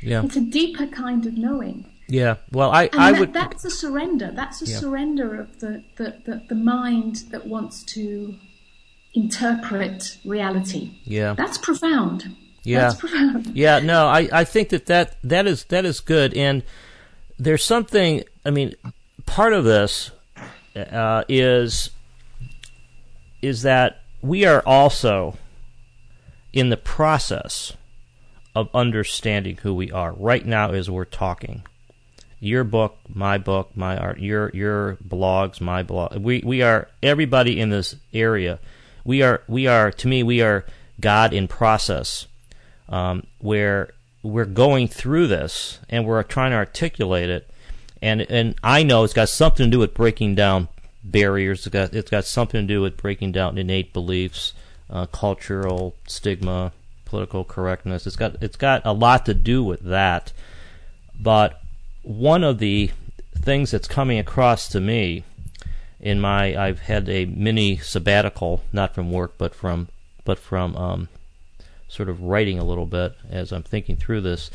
Yeah. 0.00 0.24
It's 0.24 0.36
a 0.36 0.40
deeper 0.40 0.86
kind 0.86 1.26
of 1.26 1.36
knowing. 1.36 1.84
Yeah. 2.08 2.36
Well, 2.52 2.70
I, 2.70 2.84
and 2.84 3.00
I 3.00 3.12
that, 3.12 3.20
would. 3.20 3.32
That's 3.34 3.64
a 3.66 3.70
surrender. 3.70 4.32
That's 4.34 4.62
a 4.62 4.66
yeah. 4.66 4.78
surrender 4.78 5.38
of 5.38 5.60
the, 5.60 5.84
the, 5.96 6.16
the, 6.24 6.42
the 6.48 6.54
mind 6.54 7.24
that 7.30 7.46
wants 7.46 7.82
to 7.94 8.34
interpret 9.12 10.18
reality. 10.24 10.92
Yeah. 11.04 11.34
That's 11.34 11.58
profound. 11.58 12.34
Yeah. 12.62 12.80
That's 12.80 12.94
profound. 12.96 13.46
Yeah. 13.54 13.78
No, 13.80 14.06
I, 14.06 14.28
I 14.32 14.44
think 14.44 14.70
that, 14.70 14.86
that 14.86 15.16
that 15.22 15.46
is 15.46 15.64
that 15.64 15.84
is 15.84 16.00
good. 16.00 16.32
And 16.34 16.62
there's 17.38 17.64
something. 17.64 18.24
I 18.46 18.50
mean, 18.50 18.74
part 19.26 19.52
of 19.52 19.64
this 19.64 20.10
uh, 20.76 21.24
is 21.28 21.90
is 23.42 23.62
that 23.62 24.00
we 24.22 24.44
are 24.44 24.62
also 24.64 25.36
in 26.52 26.70
the 26.70 26.76
process 26.76 27.74
of 28.54 28.68
understanding 28.72 29.58
who 29.58 29.74
we 29.74 29.90
are 29.90 30.12
right 30.12 30.46
now 30.46 30.70
as 30.70 30.88
we're 30.88 31.04
talking. 31.04 31.62
Your 32.40 32.64
book, 32.64 32.96
my 33.12 33.38
book, 33.38 33.70
my 33.74 33.96
art, 33.96 34.18
your 34.18 34.50
your 34.50 34.96
blogs, 35.06 35.60
my 35.60 35.82
blog. 35.82 36.16
We 36.16 36.42
we 36.44 36.62
are 36.62 36.88
everybody 37.02 37.60
in 37.60 37.70
this 37.70 37.96
area. 38.12 38.58
We 39.04 39.22
are 39.22 39.42
we 39.48 39.66
are 39.66 39.90
to 39.90 40.08
me 40.08 40.22
we 40.22 40.40
are 40.40 40.64
God 41.00 41.32
in 41.32 41.48
process, 41.48 42.26
um, 42.88 43.26
where 43.38 43.90
we're 44.22 44.44
going 44.44 44.88
through 44.88 45.26
this 45.26 45.80
and 45.88 46.06
we're 46.06 46.22
trying 46.22 46.50
to 46.50 46.56
articulate 46.56 47.28
it 47.28 47.50
and 48.04 48.20
and 48.20 48.54
I 48.62 48.82
know 48.82 49.02
it's 49.02 49.14
got 49.14 49.30
something 49.30 49.64
to 49.64 49.70
do 49.70 49.78
with 49.78 49.94
breaking 49.94 50.34
down 50.34 50.68
barriers. 51.02 51.60
It's 51.60 51.72
got 51.72 51.94
it's 51.94 52.10
got 52.10 52.26
something 52.26 52.60
to 52.60 52.66
do 52.66 52.82
with 52.82 52.98
breaking 52.98 53.32
down 53.32 53.56
innate 53.56 53.94
beliefs, 53.94 54.52
uh, 54.90 55.06
cultural 55.06 55.94
stigma, 56.06 56.72
political 57.06 57.44
correctness. 57.44 58.06
It's 58.06 58.16
got 58.16 58.42
it's 58.42 58.58
got 58.58 58.82
a 58.84 58.92
lot 58.92 59.24
to 59.24 59.32
do 59.32 59.64
with 59.64 59.80
that. 59.84 60.34
But 61.18 61.62
one 62.02 62.44
of 62.44 62.58
the 62.58 62.90
things 63.38 63.70
that's 63.70 63.88
coming 63.88 64.18
across 64.18 64.68
to 64.68 64.80
me 64.80 65.24
in 65.98 66.20
my 66.20 66.54
I've 66.54 66.80
had 66.80 67.08
a 67.08 67.24
mini 67.24 67.78
sabbatical, 67.78 68.62
not 68.70 68.94
from 68.94 69.10
work, 69.10 69.38
but 69.38 69.54
from 69.54 69.88
but 70.26 70.38
from 70.38 70.76
um, 70.76 71.08
sort 71.88 72.10
of 72.10 72.20
writing 72.20 72.58
a 72.58 72.64
little 72.64 72.86
bit 72.86 73.14
as 73.30 73.50
I'm 73.50 73.62
thinking 73.62 73.96
through 73.96 74.20
this. 74.20 74.50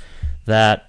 That 0.45 0.88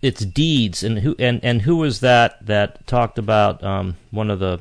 its 0.00 0.24
deeds 0.24 0.82
and 0.82 1.00
who 1.00 1.16
and, 1.18 1.40
and 1.42 1.62
who 1.62 1.76
was 1.76 2.00
that 2.00 2.44
that 2.46 2.86
talked 2.86 3.18
about 3.18 3.62
um, 3.64 3.96
one 4.10 4.30
of 4.30 4.38
the 4.38 4.60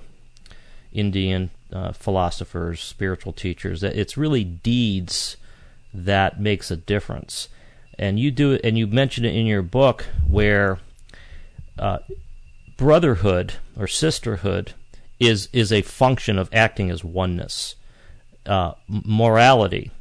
Indian 0.92 1.52
uh, 1.72 1.92
philosophers, 1.92 2.82
spiritual 2.82 3.34
teachers 3.34 3.82
that 3.82 3.96
it's 3.96 4.18
really 4.18 4.44
deeds 4.44 5.38
that 5.94 6.40
makes 6.40 6.72
a 6.72 6.78
difference. 6.78 7.50
And 8.00 8.20
you 8.20 8.32
do 8.32 8.54
it, 8.54 8.62
and 8.64 8.78
you 8.78 8.88
mention 8.88 9.26
it 9.26 9.36
in 9.36 9.46
your 9.46 9.64
book 9.64 10.06
where 10.28 10.80
uh, 11.80 12.00
brotherhood 12.78 13.54
or 13.78 13.88
sisterhood 13.88 14.74
is 15.20 15.50
is 15.52 15.72
a 15.72 15.82
function 15.82 16.38
of 16.38 16.50
acting 16.54 16.90
as 16.92 17.04
oneness. 17.04 17.76
Uh, 18.46 18.74
morality, 18.88 19.92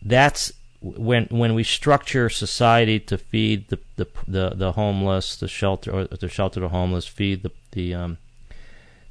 that's 0.00 0.52
when 0.80 1.26
when 1.30 1.54
we 1.54 1.64
structure 1.64 2.28
society 2.28 3.00
to 3.00 3.18
feed 3.18 3.68
the 3.68 3.78
the 3.96 4.06
the, 4.26 4.50
the 4.50 4.72
homeless, 4.72 5.36
the 5.36 5.48
shelter 5.48 5.90
or 5.90 6.06
to 6.06 6.28
shelter 6.28 6.60
the 6.60 6.68
homeless, 6.68 7.06
feed 7.06 7.42
the 7.42 7.50
the 7.72 7.94
um, 7.94 8.18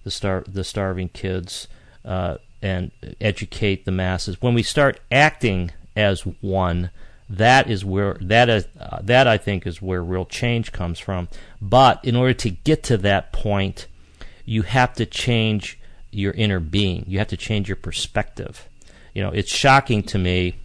the 0.03 0.11
star 0.11 0.43
the 0.47 0.63
starving 0.63 1.09
kids, 1.09 1.67
uh, 2.05 2.37
and 2.61 2.91
educate 3.19 3.85
the 3.85 3.91
masses. 3.91 4.41
When 4.41 4.53
we 4.53 4.63
start 4.63 4.99
acting 5.11 5.71
as 5.95 6.21
one, 6.21 6.89
that 7.29 7.69
is 7.69 7.83
where 7.83 8.17
that 8.21 8.49
is 8.49 8.67
uh, 8.79 8.99
that 9.03 9.27
I 9.27 9.37
think 9.37 9.67
is 9.67 9.81
where 9.81 10.01
real 10.01 10.25
change 10.25 10.71
comes 10.71 10.99
from. 10.99 11.27
But 11.61 12.03
in 12.03 12.15
order 12.15 12.33
to 12.35 12.49
get 12.49 12.83
to 12.83 12.97
that 12.97 13.33
point, 13.33 13.87
you 14.45 14.61
have 14.61 14.93
to 14.93 15.05
change 15.05 15.77
your 16.11 16.31
inner 16.33 16.61
being. 16.61 17.03
You 17.07 17.19
have 17.19 17.27
to 17.27 17.37
change 17.37 17.67
your 17.67 17.75
perspective. 17.75 18.67
You 19.13 19.23
know, 19.23 19.31
it's 19.31 19.51
shocking 19.51 20.03
to 20.03 20.17
me. 20.17 20.55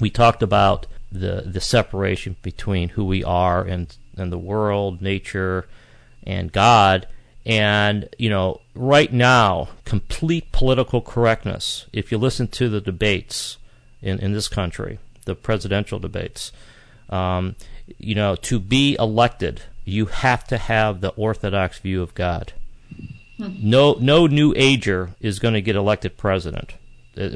We 0.00 0.10
talked 0.10 0.42
about 0.42 0.86
the 1.10 1.42
the 1.46 1.60
separation 1.60 2.36
between 2.42 2.90
who 2.90 3.04
we 3.04 3.24
are 3.24 3.62
and 3.62 3.94
and 4.16 4.32
the 4.32 4.38
world, 4.38 5.00
nature, 5.00 5.66
and 6.24 6.52
God. 6.52 7.06
And 7.44 8.08
you 8.18 8.28
know, 8.28 8.60
right 8.74 9.12
now, 9.12 9.68
complete 9.84 10.50
political 10.52 11.00
correctness. 11.00 11.86
If 11.92 12.10
you 12.10 12.18
listen 12.18 12.48
to 12.48 12.68
the 12.68 12.80
debates 12.80 13.58
in 14.02 14.18
in 14.18 14.32
this 14.32 14.48
country, 14.48 14.98
the 15.24 15.34
presidential 15.34 15.98
debates, 15.98 16.52
um, 17.08 17.54
you 17.98 18.14
know, 18.14 18.34
to 18.36 18.58
be 18.58 18.96
elected, 18.98 19.62
you 19.84 20.06
have 20.06 20.44
to 20.48 20.58
have 20.58 21.00
the 21.00 21.10
orthodox 21.10 21.78
view 21.78 22.02
of 22.02 22.14
God. 22.14 22.52
No, 23.38 23.96
no 24.00 24.26
new 24.26 24.54
ager 24.56 25.10
is 25.20 25.38
going 25.38 25.54
to 25.54 25.60
get 25.60 25.76
elected 25.76 26.16
president, 26.16 26.74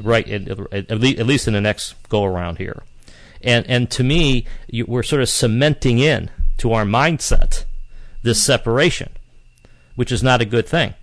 right? 0.02 0.28
At, 0.28 0.90
at, 0.90 1.00
least 1.00 1.48
in 1.48 1.54
the 1.54 1.60
next 1.60 1.94
go 2.08 2.24
around 2.24 2.58
here, 2.58 2.82
and 3.42 3.66
and 3.66 3.90
to 3.92 4.04
me, 4.04 4.46
you, 4.68 4.84
we're 4.86 5.02
sort 5.02 5.22
of 5.22 5.28
cementing 5.28 5.98
in 5.98 6.30
to 6.58 6.72
our 6.72 6.84
mindset 6.84 7.64
this 8.22 8.42
separation, 8.42 9.10
which 9.94 10.12
is 10.12 10.22
not 10.22 10.40
a 10.40 10.44
good 10.44 10.66
thing. 10.66 10.94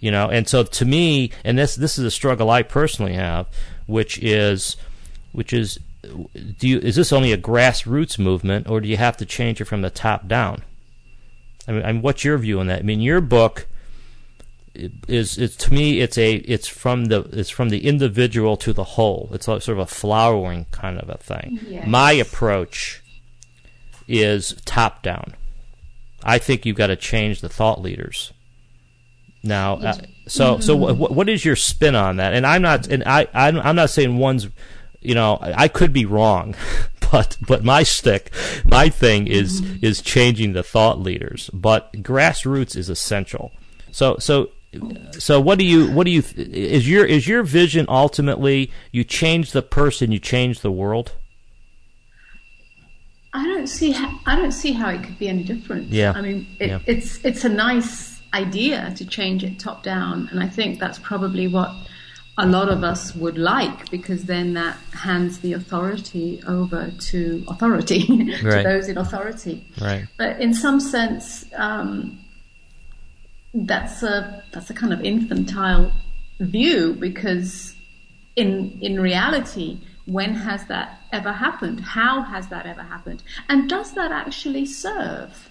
You 0.00 0.12
know, 0.12 0.28
and 0.28 0.48
so 0.48 0.62
to 0.62 0.84
me, 0.84 1.32
and 1.44 1.58
this 1.58 1.74
this 1.74 1.98
is 1.98 2.04
a 2.04 2.10
struggle 2.10 2.50
I 2.50 2.62
personally 2.62 3.14
have, 3.14 3.46
which 3.86 4.18
is, 4.18 4.76
which 5.32 5.52
is, 5.52 5.80
do 6.02 6.68
you 6.68 6.78
is 6.78 6.94
this 6.94 7.12
only 7.12 7.32
a 7.32 7.38
grassroots 7.38 8.18
movement, 8.18 8.68
or 8.68 8.80
do 8.80 8.88
you 8.88 8.96
have 8.96 9.16
to 9.16 9.26
change 9.26 9.60
it 9.60 9.64
from 9.64 9.82
the 9.82 9.90
top 9.90 10.28
down? 10.28 10.62
I 11.66 11.72
mean, 11.72 11.84
I 11.84 11.92
mean, 11.92 12.02
what's 12.02 12.24
your 12.24 12.38
view 12.38 12.60
on 12.60 12.68
that? 12.68 12.78
I 12.78 12.82
mean, 12.82 13.00
your 13.00 13.20
book 13.20 13.66
is 15.08 15.38
it's 15.38 15.56
to 15.56 15.74
me 15.74 16.00
it's 16.00 16.18
a 16.18 16.34
it's 16.34 16.68
from 16.68 17.06
the 17.06 17.20
it's 17.32 17.50
from 17.50 17.68
the 17.68 17.86
individual 17.86 18.56
to 18.58 18.72
the 18.72 18.84
whole. 18.84 19.30
It's 19.32 19.46
sort 19.46 19.68
of 19.68 19.78
a 19.78 19.86
flowering 19.86 20.66
kind 20.70 20.98
of 20.98 21.08
a 21.08 21.18
thing. 21.18 21.60
Yes. 21.66 21.86
My 21.86 22.12
approach 22.12 23.02
is 24.06 24.60
top 24.64 25.02
down. 25.02 25.34
I 26.22 26.38
think 26.38 26.66
you've 26.66 26.76
got 26.76 26.88
to 26.88 26.96
change 26.96 27.40
the 27.40 27.48
thought 27.48 27.80
leaders. 27.80 28.32
Now, 29.42 29.74
uh, 29.74 29.94
so 30.26 30.54
mm-hmm. 30.54 30.62
so 30.62 30.76
what, 30.76 31.12
what 31.12 31.28
is 31.28 31.44
your 31.44 31.56
spin 31.56 31.94
on 31.94 32.16
that? 32.16 32.34
And 32.34 32.46
I'm 32.46 32.62
not 32.62 32.88
and 32.88 33.04
I 33.04 33.26
I'm, 33.32 33.58
I'm 33.58 33.76
not 33.76 33.90
saying 33.90 34.18
one's 34.18 34.48
you 35.00 35.14
know 35.14 35.38
I 35.40 35.68
could 35.68 35.92
be 35.92 36.04
wrong. 36.04 36.54
but 37.12 37.36
but 37.46 37.64
my 37.64 37.82
stick, 37.82 38.32
my 38.64 38.88
thing 38.88 39.26
is 39.26 39.62
mm-hmm. 39.62 39.84
is 39.84 40.02
changing 40.02 40.52
the 40.52 40.62
thought 40.62 40.98
leaders. 40.98 41.50
But 41.52 41.92
grassroots 41.92 42.76
is 42.76 42.88
essential. 42.88 43.52
So 43.90 44.16
so 44.18 44.50
so 45.12 45.40
what 45.40 45.58
do 45.58 45.64
you 45.64 45.90
what 45.92 46.04
do 46.04 46.10
you 46.10 46.22
is 46.36 46.88
your 46.88 47.04
is 47.06 47.26
your 47.26 47.42
vision 47.42 47.86
ultimately 47.88 48.70
you 48.92 49.02
change 49.04 49.52
the 49.52 49.62
person, 49.62 50.12
you 50.12 50.18
change 50.18 50.60
the 50.60 50.70
world? 50.70 51.12
I 53.32 53.44
don't 53.44 53.66
see 53.66 53.92
how, 53.92 54.18
I 54.26 54.36
don't 54.36 54.52
see 54.52 54.72
how 54.72 54.88
it 54.90 55.02
could 55.02 55.18
be 55.18 55.28
any 55.28 55.42
different. 55.42 55.88
Yeah. 55.88 56.12
I 56.14 56.22
mean, 56.22 56.46
it, 56.58 56.68
yeah. 56.68 56.78
it's 56.86 57.24
it's 57.24 57.44
a 57.44 57.48
nice 57.48 58.20
idea 58.34 58.92
to 58.96 59.06
change 59.06 59.44
it 59.44 59.58
top 59.58 59.82
down, 59.82 60.28
and 60.30 60.42
I 60.42 60.48
think 60.48 60.78
that's 60.78 60.98
probably 60.98 61.48
what 61.48 61.70
a 62.38 62.46
lot 62.46 62.68
of 62.68 62.84
us 62.84 63.14
would 63.16 63.36
like 63.36 63.90
because 63.90 64.24
then 64.24 64.54
that 64.54 64.76
hands 64.92 65.40
the 65.40 65.54
authority 65.54 66.40
over 66.46 66.92
to 66.98 67.44
authority 67.48 68.06
to 68.06 68.48
right. 68.48 68.64
those 68.64 68.88
in 68.88 68.96
authority. 68.96 69.66
Right. 69.80 70.06
But 70.16 70.40
in 70.40 70.54
some 70.54 70.78
sense, 70.78 71.44
um, 71.56 72.18
that's 73.54 74.02
a 74.02 74.42
that's 74.52 74.70
a 74.70 74.74
kind 74.74 74.92
of 74.92 75.00
infantile 75.04 75.92
view 76.40 76.94
because 76.94 77.74
in 78.36 78.78
in 78.80 79.00
reality, 79.00 79.80
when 80.06 80.34
has 80.34 80.66
that 80.66 81.00
ever 81.12 81.32
happened? 81.32 81.80
How 81.80 82.22
has 82.22 82.48
that 82.48 82.66
ever 82.66 82.82
happened? 82.82 83.22
And 83.48 83.68
does 83.68 83.94
that 83.94 84.12
actually 84.12 84.66
serve? 84.66 85.48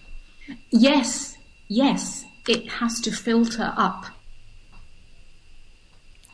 Yes, 0.69 1.37
yes, 1.67 2.25
it 2.47 2.67
has 2.73 3.01
to 3.01 3.11
filter 3.11 3.73
up 3.75 4.05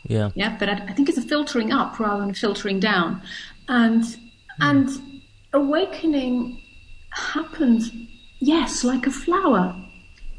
yeah. 0.07 0.31
Yeah, 0.35 0.57
but 0.57 0.69
I, 0.69 0.73
I 0.73 0.93
think 0.93 1.09
it's 1.09 1.17
a 1.17 1.21
filtering 1.21 1.71
up 1.71 1.99
rather 1.99 2.25
than 2.25 2.33
filtering 2.33 2.79
down, 2.79 3.21
and 3.67 4.03
mm. 4.03 4.19
and 4.59 4.89
awakening 5.53 6.61
happens. 7.11 7.91
Yes, 8.39 8.83
like 8.83 9.07
a 9.07 9.11
flower, 9.11 9.75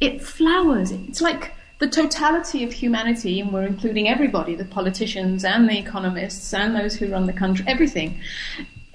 it 0.00 0.22
flowers. 0.22 0.90
It's 0.90 1.20
like 1.20 1.52
the 1.78 1.88
totality 1.88 2.64
of 2.64 2.72
humanity, 2.72 3.40
and 3.40 3.52
we're 3.52 3.66
including 3.66 4.08
everybody, 4.08 4.54
the 4.54 4.64
politicians 4.64 5.44
and 5.44 5.68
the 5.68 5.78
economists 5.78 6.52
and 6.54 6.74
those 6.74 6.96
who 6.96 7.08
run 7.08 7.26
the 7.26 7.32
country, 7.32 7.64
everything. 7.68 8.20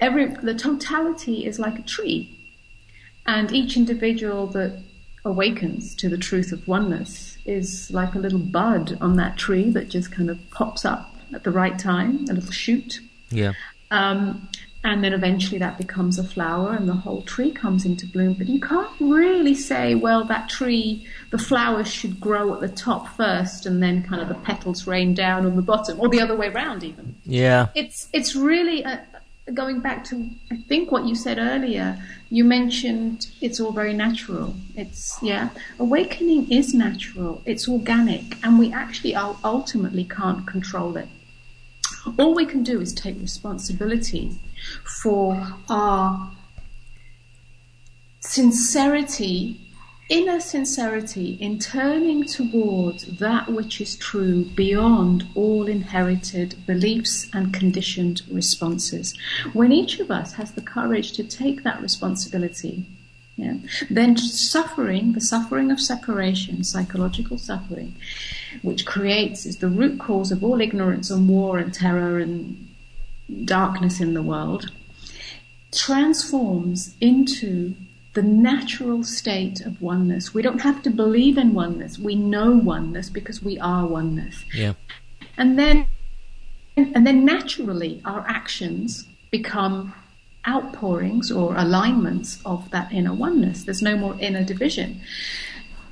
Every 0.00 0.26
the 0.26 0.54
totality 0.54 1.46
is 1.46 1.58
like 1.58 1.78
a 1.78 1.82
tree, 1.82 2.36
and 3.26 3.52
each 3.52 3.76
individual 3.76 4.46
that 4.48 4.82
awakens 5.24 5.94
to 5.96 6.08
the 6.08 6.16
truth 6.16 6.50
of 6.52 6.66
oneness 6.66 7.36
is 7.44 7.90
like 7.90 8.14
a 8.14 8.18
little 8.18 8.38
bud 8.38 8.96
on 9.00 9.16
that 9.16 9.36
tree 9.36 9.68
that 9.70 9.88
just 9.88 10.10
kind 10.10 10.30
of 10.30 10.38
pops 10.50 10.84
up 10.84 11.14
at 11.34 11.44
the 11.44 11.50
right 11.50 11.78
time, 11.78 12.24
a 12.30 12.32
little 12.32 12.50
shoot. 12.50 13.00
Yeah. 13.30 13.52
Um, 13.90 14.48
and 14.82 15.04
then 15.04 15.12
eventually 15.12 15.58
that 15.58 15.76
becomes 15.76 16.18
a 16.18 16.24
flower 16.24 16.72
and 16.72 16.88
the 16.88 16.94
whole 16.94 17.22
tree 17.22 17.50
comes 17.50 17.84
into 17.84 18.06
bloom. 18.06 18.34
But 18.34 18.48
you 18.48 18.60
can't 18.60 18.90
really 18.98 19.54
say, 19.54 19.94
well, 19.94 20.24
that 20.24 20.48
tree, 20.48 21.06
the 21.30 21.38
flowers 21.38 21.92
should 21.92 22.18
grow 22.18 22.54
at 22.54 22.60
the 22.60 22.68
top 22.68 23.08
first 23.14 23.66
and 23.66 23.82
then 23.82 24.02
kind 24.02 24.22
of 24.22 24.28
the 24.28 24.34
petals 24.36 24.86
rain 24.86 25.14
down 25.14 25.44
on 25.44 25.56
the 25.56 25.62
bottom, 25.62 26.00
or 26.00 26.08
the 26.08 26.20
other 26.20 26.34
way 26.34 26.48
around 26.48 26.82
even. 26.82 27.14
Yeah. 27.26 27.68
It's, 27.74 28.08
it's 28.14 28.34
really 28.34 28.82
a, 28.82 29.06
going 29.52 29.80
back 29.80 30.04
to 30.04 30.30
I 30.50 30.56
think 30.56 30.90
what 30.90 31.04
you 31.04 31.14
said 31.14 31.38
earlier, 31.38 31.98
you 32.30 32.44
mentioned 32.44 33.28
it's 33.40 33.60
all 33.60 33.72
very 33.72 33.92
natural. 33.92 34.54
It's 34.76 35.18
yeah, 35.22 35.50
awakening 35.78 36.50
is 36.50 36.72
natural. 36.72 37.42
It's 37.44 37.68
organic, 37.68 38.42
and 38.44 38.58
we 38.58 38.72
actually 38.72 39.14
ultimately 39.14 40.04
can't 40.04 40.46
control 40.46 40.96
it. 40.96 41.08
All 42.18 42.34
we 42.34 42.46
can 42.46 42.62
do 42.62 42.80
is 42.80 42.92
take 42.92 43.20
responsibility 43.20 44.38
for 44.84 45.54
our 45.68 46.32
sincerity 48.20 49.60
inner 50.10 50.40
sincerity 50.40 51.38
in 51.40 51.58
turning 51.58 52.24
towards 52.24 53.18
that 53.18 53.48
which 53.48 53.80
is 53.80 53.96
true 53.96 54.44
beyond 54.56 55.24
all 55.36 55.68
inherited 55.68 56.56
beliefs 56.66 57.28
and 57.32 57.54
conditioned 57.54 58.22
responses. 58.28 59.16
When 59.52 59.70
each 59.70 60.00
of 60.00 60.10
us 60.10 60.32
has 60.32 60.52
the 60.52 60.62
courage 60.62 61.12
to 61.12 61.22
take 61.22 61.62
that 61.62 61.80
responsibility, 61.80 62.86
yeah, 63.36 63.58
then 63.88 64.16
suffering, 64.16 65.12
the 65.12 65.20
suffering 65.20 65.70
of 65.70 65.80
separation, 65.80 66.64
psychological 66.64 67.38
suffering, 67.38 67.94
which 68.62 68.86
creates, 68.86 69.46
is 69.46 69.58
the 69.58 69.68
root 69.68 69.98
cause 69.98 70.30
of 70.32 70.42
all 70.44 70.60
ignorance 70.60 71.10
and 71.10 71.28
war 71.28 71.58
and 71.58 71.72
terror 71.72 72.18
and 72.18 72.68
darkness 73.44 74.00
in 74.00 74.14
the 74.14 74.22
world, 74.22 74.70
transforms 75.72 76.94
into 77.00 77.74
the 78.14 78.22
natural 78.22 79.04
state 79.04 79.60
of 79.60 79.80
oneness. 79.80 80.34
We 80.34 80.42
don't 80.42 80.60
have 80.60 80.82
to 80.82 80.90
believe 80.90 81.38
in 81.38 81.54
oneness. 81.54 81.98
We 81.98 82.16
know 82.16 82.50
oneness 82.50 83.08
because 83.08 83.42
we 83.42 83.58
are 83.60 83.86
oneness. 83.86 84.44
Yeah. 84.52 84.74
And 85.36 85.58
then 85.58 85.86
and 86.76 87.06
then 87.06 87.24
naturally 87.24 88.00
our 88.04 88.24
actions 88.26 89.06
become 89.30 89.94
outpourings 90.48 91.30
or 91.30 91.54
alignments 91.56 92.40
of 92.44 92.70
that 92.70 92.90
inner 92.92 93.14
oneness. 93.14 93.64
There's 93.64 93.82
no 93.82 93.96
more 93.96 94.16
inner 94.18 94.42
division. 94.42 95.00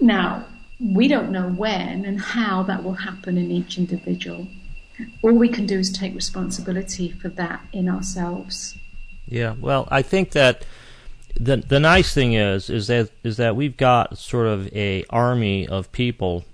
Now, 0.00 0.46
we 0.80 1.08
don't 1.08 1.30
know 1.30 1.48
when 1.48 2.04
and 2.04 2.20
how 2.20 2.62
that 2.64 2.84
will 2.84 2.94
happen 2.94 3.36
in 3.36 3.50
each 3.50 3.78
individual. 3.78 4.46
All 5.22 5.32
we 5.32 5.48
can 5.48 5.66
do 5.66 5.78
is 5.78 5.92
take 5.92 6.14
responsibility 6.14 7.10
for 7.10 7.28
that 7.30 7.60
in 7.72 7.88
ourselves. 7.88 8.76
Yeah, 9.26 9.54
well, 9.60 9.86
I 9.90 10.02
think 10.02 10.32
that 10.32 10.64
the 11.38 11.58
the 11.58 11.78
nice 11.78 12.12
thing 12.14 12.32
is 12.32 12.68
is 12.68 12.88
that 12.88 13.10
is 13.22 13.36
that 13.36 13.54
we've 13.54 13.76
got 13.76 14.18
sort 14.18 14.46
of 14.46 14.74
a 14.74 15.04
army 15.10 15.68
of 15.68 15.92
people 15.92 16.44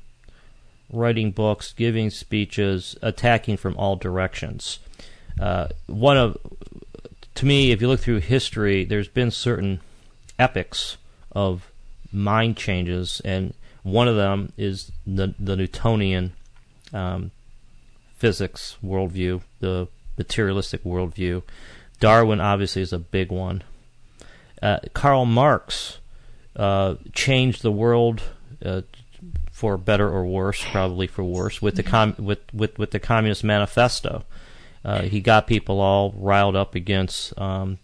writing 0.92 1.30
books, 1.30 1.72
giving 1.72 2.10
speeches, 2.10 2.96
attacking 3.02 3.56
from 3.56 3.76
all 3.76 3.96
directions. 3.96 4.78
Uh, 5.40 5.68
one 5.86 6.16
of 6.16 6.36
to 7.34 7.46
me, 7.46 7.72
if 7.72 7.80
you 7.80 7.88
look 7.88 8.00
through 8.00 8.20
history, 8.20 8.84
there's 8.84 9.08
been 9.08 9.30
certain 9.30 9.80
epics 10.38 10.96
of 11.32 11.70
mind 12.12 12.56
changes, 12.56 13.20
and 13.24 13.54
one 13.84 14.08
of 14.08 14.16
them 14.16 14.52
is 14.56 14.90
the 15.06 15.34
the 15.38 15.54
Newtonian 15.54 16.32
um, 16.92 17.30
physics 18.16 18.76
worldview, 18.82 19.42
the 19.60 19.86
materialistic 20.18 20.82
worldview. 20.82 21.42
Darwin 22.00 22.40
obviously 22.40 22.82
is 22.82 22.92
a 22.92 22.98
big 22.98 23.30
one. 23.30 23.62
Uh, 24.60 24.78
Karl 24.94 25.26
Marx 25.26 25.98
uh, 26.56 26.94
changed 27.12 27.62
the 27.62 27.70
world 27.70 28.22
uh, 28.64 28.82
for 29.52 29.76
better 29.76 30.08
or 30.08 30.24
worse, 30.24 30.64
probably 30.70 31.06
for 31.06 31.22
worse, 31.22 31.60
with 31.60 31.76
the 31.76 31.82
com- 31.82 32.16
with, 32.18 32.40
with 32.52 32.78
with 32.78 32.90
the 32.90 33.00
Communist 33.00 33.44
Manifesto. 33.44 34.24
Uh, 34.84 35.02
he 35.02 35.20
got 35.20 35.46
people 35.46 35.80
all 35.80 36.12
riled 36.16 36.56
up 36.56 36.74
against 36.74 37.38
um, 37.38 37.78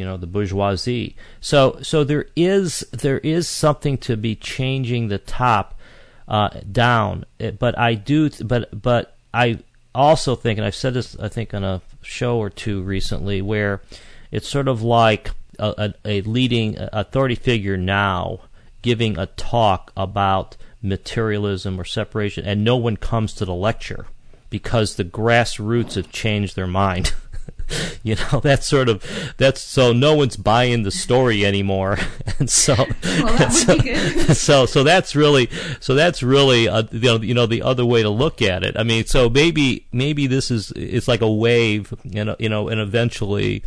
you 0.00 0.06
know 0.06 0.16
the 0.16 0.26
bourgeoisie. 0.26 1.14
So 1.40 1.78
so 1.82 2.04
there 2.04 2.26
is 2.34 2.80
there 2.90 3.18
is 3.18 3.46
something 3.46 3.98
to 3.98 4.16
be 4.16 4.34
changing 4.34 5.08
the 5.08 5.18
top 5.18 5.78
uh, 6.26 6.48
down. 6.72 7.26
But 7.58 7.78
I 7.78 7.94
do 7.94 8.30
but 8.42 8.82
but 8.82 9.14
I 9.34 9.58
also 9.94 10.36
think, 10.36 10.58
and 10.58 10.66
I've 10.66 10.74
said 10.74 10.94
this 10.94 11.18
I 11.20 11.28
think 11.28 11.52
on 11.52 11.64
a 11.64 11.82
show 12.00 12.38
or 12.38 12.48
two 12.48 12.80
recently, 12.80 13.42
where 13.42 13.82
it's 14.30 14.48
sort 14.48 14.68
of 14.68 14.80
like 14.80 15.32
a, 15.58 15.74
a, 15.76 15.94
a 16.06 16.20
leading 16.22 16.76
authority 16.78 17.34
figure 17.34 17.76
now 17.76 18.40
giving 18.80 19.18
a 19.18 19.26
talk 19.26 19.92
about 19.96 20.56
materialism 20.80 21.78
or 21.78 21.84
separation, 21.84 22.46
and 22.46 22.64
no 22.64 22.76
one 22.76 22.96
comes 22.96 23.34
to 23.34 23.44
the 23.44 23.54
lecture 23.54 24.06
because 24.48 24.94
the 24.96 25.04
grassroots 25.04 25.94
have 25.94 26.10
changed 26.10 26.56
their 26.56 26.66
mind. 26.66 27.12
you 28.02 28.16
know 28.16 28.40
that's 28.40 28.66
sort 28.66 28.88
of 28.88 29.04
that's 29.36 29.60
so 29.60 29.92
no 29.92 30.14
one's 30.14 30.36
buying 30.36 30.82
the 30.82 30.90
story 30.90 31.44
anymore. 31.44 31.98
And 32.38 32.48
so 32.48 32.74
well, 32.74 33.36
that 33.36 33.52
so, 33.52 33.76
be 33.76 33.82
good. 33.82 34.34
so 34.36 34.64
so 34.64 34.82
that's 34.82 35.14
really 35.14 35.50
so 35.78 35.94
that's 35.94 36.22
really 36.22 36.68
uh, 36.68 36.84
you 36.90 37.00
know 37.00 37.16
you 37.20 37.34
know 37.34 37.44
the 37.44 37.60
other 37.60 37.84
way 37.84 38.02
to 38.02 38.08
look 38.08 38.40
at 38.40 38.62
it. 38.62 38.78
I 38.78 38.82
mean 38.82 39.04
so 39.04 39.28
maybe 39.28 39.86
maybe 39.92 40.26
this 40.26 40.50
is 40.50 40.72
it's 40.74 41.06
like 41.06 41.20
a 41.20 41.30
wave 41.30 41.92
you 42.02 42.24
know 42.24 42.36
you 42.38 42.48
know 42.48 42.68
and 42.68 42.80
eventually 42.80 43.62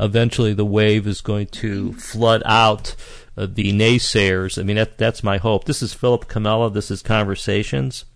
eventually 0.00 0.54
the 0.54 0.64
wave 0.64 1.06
is 1.06 1.20
going 1.20 1.46
to 1.48 1.92
flood 1.92 2.42
out 2.46 2.96
uh, 3.36 3.46
the 3.46 3.72
naysayers. 3.72 4.58
I 4.58 4.64
mean 4.64 4.76
that 4.76 4.98
that's 4.98 5.22
my 5.22 5.36
hope. 5.36 5.64
This 5.66 5.80
is 5.80 5.94
philip 5.94 6.26
comella 6.26 6.72
this 6.72 6.90
is 6.90 7.02
conversations 7.02 8.06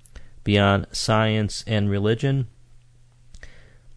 beyond 0.42 0.87
science 0.90 1.62
and 1.68 1.88
religion. 1.88 2.48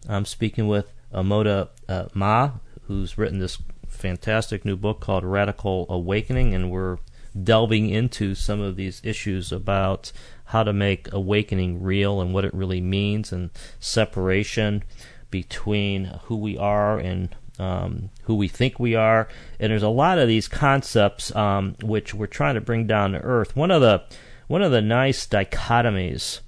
I'm 0.08 0.26
speaking 0.26 0.68
with 0.68 0.93
Amoda 1.14 1.68
uh, 1.88 2.06
Maa, 2.14 2.52
who's 2.86 3.16
written 3.16 3.38
this 3.38 3.58
fantastic 3.88 4.64
new 4.64 4.76
book 4.76 5.00
called 5.00 5.24
Radical 5.24 5.86
Awakening, 5.88 6.54
and 6.54 6.70
we're 6.70 6.98
delving 7.40 7.88
into 7.88 8.34
some 8.34 8.60
of 8.60 8.76
these 8.76 9.00
issues 9.04 9.50
about 9.50 10.12
how 10.46 10.62
to 10.62 10.72
make 10.72 11.12
awakening 11.12 11.82
real 11.82 12.20
and 12.20 12.32
what 12.34 12.44
it 12.44 12.54
really 12.54 12.80
means, 12.80 13.32
and 13.32 13.50
separation 13.80 14.84
between 15.30 16.04
who 16.24 16.36
we 16.36 16.56
are 16.58 16.98
and 16.98 17.34
um, 17.58 18.10
who 18.24 18.34
we 18.34 18.48
think 18.48 18.78
we 18.78 18.94
are. 18.94 19.28
And 19.58 19.70
there's 19.70 19.82
a 19.82 19.88
lot 19.88 20.18
of 20.18 20.28
these 20.28 20.48
concepts 20.48 21.34
um, 21.34 21.76
which 21.82 22.14
we're 22.14 22.26
trying 22.26 22.54
to 22.54 22.60
bring 22.60 22.86
down 22.86 23.12
to 23.12 23.20
earth. 23.20 23.56
One 23.56 23.70
of 23.70 23.80
the 23.80 24.04
one 24.46 24.62
of 24.62 24.72
the 24.72 24.82
nice 24.82 25.26
dichotomies 25.26 26.40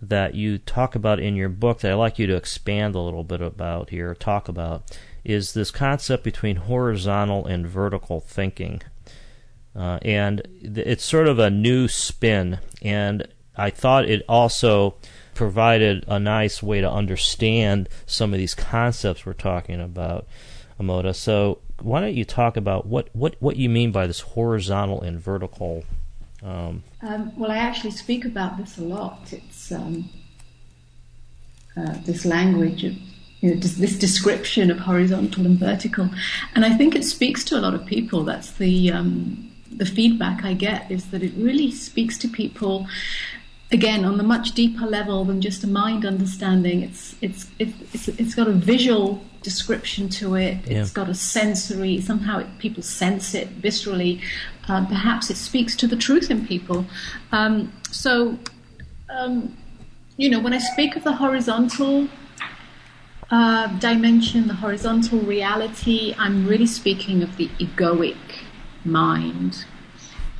that 0.00 0.34
you 0.34 0.58
talk 0.58 0.94
about 0.94 1.18
in 1.18 1.34
your 1.34 1.48
book 1.48 1.80
that 1.80 1.92
I'd 1.92 1.96
like 1.96 2.18
you 2.18 2.26
to 2.28 2.36
expand 2.36 2.94
a 2.94 3.00
little 3.00 3.24
bit 3.24 3.40
about 3.40 3.90
here, 3.90 4.14
talk 4.14 4.48
about, 4.48 4.96
is 5.24 5.52
this 5.52 5.70
concept 5.70 6.24
between 6.24 6.56
horizontal 6.56 7.46
and 7.46 7.66
vertical 7.66 8.20
thinking. 8.20 8.82
Uh, 9.74 9.98
and 10.02 10.42
it's 10.62 11.04
sort 11.04 11.28
of 11.28 11.38
a 11.38 11.50
new 11.50 11.88
spin, 11.88 12.58
and 12.82 13.26
I 13.56 13.70
thought 13.70 14.08
it 14.08 14.22
also 14.28 14.96
provided 15.34 16.04
a 16.08 16.18
nice 16.18 16.62
way 16.62 16.80
to 16.80 16.90
understand 16.90 17.88
some 18.06 18.32
of 18.32 18.38
these 18.38 18.54
concepts 18.54 19.26
we're 19.26 19.34
talking 19.34 19.80
about, 19.80 20.26
Amoda. 20.80 21.14
So 21.14 21.58
why 21.80 22.00
don't 22.00 22.14
you 22.14 22.24
talk 22.24 22.56
about 22.56 22.86
what, 22.86 23.08
what, 23.12 23.36
what 23.40 23.56
you 23.56 23.68
mean 23.68 23.92
by 23.92 24.06
this 24.06 24.20
horizontal 24.20 25.00
and 25.00 25.20
vertical 25.20 25.84
um, 26.42 26.84
um, 27.02 27.32
well, 27.36 27.50
I 27.50 27.56
actually 27.56 27.90
speak 27.90 28.24
about 28.24 28.56
this 28.58 28.78
a 28.78 28.82
lot. 28.82 29.32
It's 29.68 29.72
um, 29.72 30.08
uh, 31.76 31.94
this 32.04 32.24
language 32.24 32.84
of 32.84 32.94
you 33.40 33.54
know, 33.54 33.60
this 33.60 33.98
description 33.98 34.70
of 34.70 34.78
horizontal 34.78 35.46
and 35.46 35.58
vertical, 35.58 36.10
and 36.54 36.64
I 36.64 36.76
think 36.76 36.96
it 36.96 37.04
speaks 37.04 37.44
to 37.44 37.56
a 37.56 37.60
lot 37.60 37.74
of 37.74 37.86
people. 37.86 38.24
That's 38.24 38.52
the 38.52 38.90
um, 38.90 39.50
the 39.70 39.86
feedback 39.86 40.44
I 40.44 40.54
get 40.54 40.90
is 40.90 41.10
that 41.10 41.22
it 41.22 41.32
really 41.36 41.70
speaks 41.70 42.18
to 42.18 42.28
people 42.28 42.86
again 43.70 44.04
on 44.04 44.16
the 44.16 44.24
much 44.24 44.52
deeper 44.52 44.86
level 44.86 45.24
than 45.24 45.40
just 45.40 45.62
a 45.62 45.68
mind 45.68 46.04
understanding. 46.04 46.82
It's 46.82 47.14
it's 47.20 47.46
it's 47.58 48.08
it's 48.08 48.34
got 48.34 48.48
a 48.48 48.52
visual 48.52 49.22
description 49.42 50.08
to 50.08 50.34
it. 50.34 50.66
Yeah. 50.66 50.80
It's 50.80 50.90
got 50.90 51.08
a 51.08 51.14
sensory. 51.14 52.00
Somehow 52.00 52.38
it, 52.38 52.46
people 52.58 52.82
sense 52.82 53.34
it 53.34 53.60
viscerally. 53.62 54.20
Uh, 54.68 54.84
perhaps 54.86 55.30
it 55.30 55.36
speaks 55.36 55.76
to 55.76 55.86
the 55.86 55.96
truth 55.96 56.30
in 56.30 56.46
people. 56.46 56.84
Um, 57.32 57.72
so, 57.90 58.38
um, 59.10 59.56
you 60.16 60.28
know, 60.30 60.40
when 60.40 60.52
I 60.52 60.58
speak 60.58 60.96
of 60.96 61.04
the 61.04 61.14
horizontal 61.14 62.08
uh, 63.30 63.66
dimension, 63.78 64.48
the 64.48 64.54
horizontal 64.54 65.20
reality, 65.20 66.14
I'm 66.18 66.46
really 66.46 66.66
speaking 66.66 67.22
of 67.22 67.36
the 67.36 67.48
egoic 67.60 68.16
mind. 68.84 69.64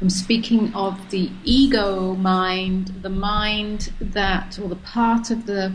I'm 0.01 0.11
speaking 0.11 0.73
of 0.75 1.11
the 1.11 1.31
ego 1.45 2.15
mind, 2.15 2.89
the 3.03 3.09
mind 3.09 3.93
that, 4.01 4.59
or 4.59 4.69
the 4.69 4.77
part 4.77 5.31
of 5.31 5.47
the 5.47 5.73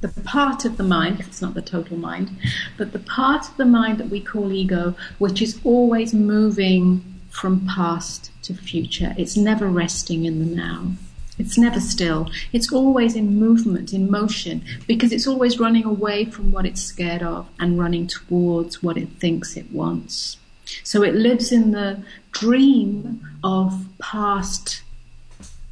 the 0.00 0.08
part 0.22 0.64
of 0.64 0.78
the 0.78 0.82
mind, 0.82 1.20
it's 1.20 1.42
not 1.42 1.52
the 1.52 1.60
total 1.60 1.98
mind, 1.98 2.30
but 2.78 2.92
the 2.92 2.98
part 2.98 3.46
of 3.46 3.56
the 3.58 3.66
mind 3.66 3.98
that 3.98 4.08
we 4.08 4.18
call 4.18 4.50
ego, 4.50 4.94
which 5.18 5.42
is 5.42 5.60
always 5.62 6.14
moving 6.14 7.20
from 7.28 7.66
past 7.66 8.30
to 8.42 8.54
future. 8.54 9.14
It's 9.18 9.36
never 9.36 9.68
resting 9.68 10.24
in 10.24 10.38
the 10.38 10.56
now. 10.56 10.92
It's 11.40 11.58
never 11.58 11.80
still. 11.80 12.30
It's 12.52 12.72
always 12.72 13.16
in 13.16 13.38
movement, 13.38 13.92
in 13.92 14.10
motion, 14.10 14.62
because 14.86 15.10
it's 15.10 15.26
always 15.26 15.58
running 15.58 15.84
away 15.84 16.26
from 16.26 16.52
what 16.52 16.66
it's 16.66 16.82
scared 16.82 17.22
of 17.22 17.48
and 17.58 17.78
running 17.78 18.06
towards 18.06 18.82
what 18.82 18.96
it 18.96 19.08
thinks 19.18 19.56
it 19.56 19.72
wants. 19.72 20.36
So 20.84 21.02
it 21.02 21.14
lives 21.14 21.50
in 21.50 21.72
the 21.72 22.02
dream 22.32 23.26
of 23.42 23.86
past 23.98 24.82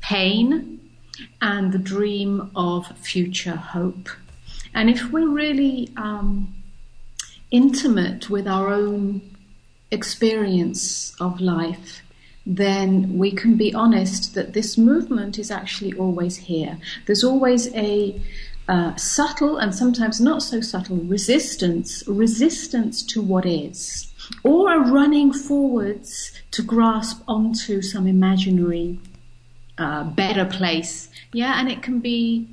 pain 0.00 0.80
and 1.40 1.72
the 1.72 1.78
dream 1.78 2.50
of 2.56 2.86
future 2.98 3.56
hope. 3.56 4.08
And 4.74 4.88
if 4.88 5.10
we're 5.12 5.28
really 5.28 5.90
um, 5.96 6.54
intimate 7.50 8.30
with 8.30 8.46
our 8.46 8.68
own 8.68 9.20
experience 9.90 11.14
of 11.20 11.40
life, 11.40 12.02
then 12.48 13.18
we 13.18 13.30
can 13.30 13.56
be 13.56 13.74
honest 13.74 14.34
that 14.34 14.54
this 14.54 14.78
movement 14.78 15.38
is 15.38 15.50
actually 15.50 15.92
always 15.98 16.36
here. 16.36 16.78
There's 17.04 17.22
always 17.22 17.72
a 17.74 18.18
uh, 18.68 18.96
subtle 18.96 19.58
and 19.58 19.74
sometimes 19.74 20.18
not 20.18 20.42
so 20.42 20.62
subtle 20.62 20.96
resistance, 20.96 22.02
resistance 22.06 23.02
to 23.02 23.20
what 23.20 23.44
is 23.44 24.10
or 24.44 24.72
a 24.72 24.90
running 24.90 25.32
forwards 25.32 26.32
to 26.50 26.62
grasp 26.62 27.22
onto 27.28 27.82
some 27.82 28.06
imaginary 28.06 28.98
uh, 29.76 30.04
better 30.04 30.44
place. 30.44 31.08
Yeah, 31.32 31.60
and 31.60 31.70
it 31.70 31.82
can 31.82 32.00
be, 32.00 32.48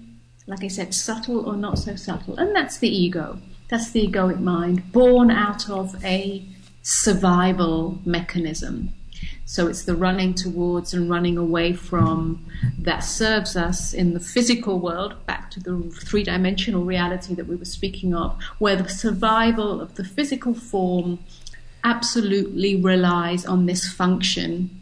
like 0.46 0.64
I 0.64 0.68
said, 0.68 0.94
subtle 0.94 1.48
or 1.48 1.56
not 1.56 1.80
so 1.80 1.96
subtle. 1.96 2.38
And 2.38 2.54
that's 2.54 2.78
the 2.80 2.90
ego. 2.90 3.40
That's 3.70 3.92
the 3.92 4.08
egoic 4.08 4.42
mind, 4.42 4.92
born 4.92 5.32
out 5.32 5.70
of 5.70 6.04
a 6.04 6.46
survival 6.84 8.00
mechanism. 8.06 8.94
So 9.48 9.68
it's 9.68 9.84
the 9.86 9.96
running 9.96 10.34
towards 10.34 10.94
and 10.94 11.08
running 11.08 11.38
away 11.38 11.74
from 11.74 12.44
that 12.80 13.00
serves 13.00 13.56
us 13.56 13.94
in 13.94 14.16
the 14.16 14.20
physical 14.20 14.80
world, 14.80 15.24
back 15.28 15.52
to 15.52 15.60
the 15.60 15.84
three 16.04 16.24
dimensional 16.24 16.84
reality 16.84 17.36
that 17.36 17.46
we 17.46 17.56
were 17.56 17.66
speaking 17.66 18.16
of, 18.16 18.42
where 18.58 18.76
the 18.76 18.90
survival 18.90 19.80
of 19.82 19.96
the 19.96 20.04
physical 20.04 20.56
form 20.56 21.20
absolutely 21.84 22.76
relies 22.76 23.46
on 23.46 23.68
this 23.68 23.88
function 23.88 24.82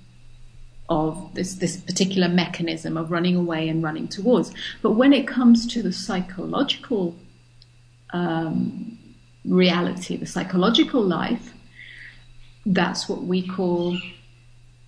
of 0.88 1.34
this, 1.34 1.56
this 1.56 1.76
particular 1.76 2.30
mechanism 2.30 2.96
of 2.96 3.12
running 3.12 3.36
away 3.36 3.68
and 3.68 3.84
running 3.84 4.08
towards. 4.08 4.54
But 4.82 4.92
when 4.92 5.12
it 5.12 5.28
comes 5.28 5.68
to 5.74 5.84
the 5.84 5.92
psychological 5.92 7.16
um, 8.12 8.98
reality, 9.44 10.16
the 10.16 10.26
psychological 10.26 11.02
life, 11.02 11.54
that's 12.66 13.10
what 13.10 13.24
we 13.24 13.46
call 13.46 13.98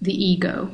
the 0.01 0.13
ego 0.13 0.71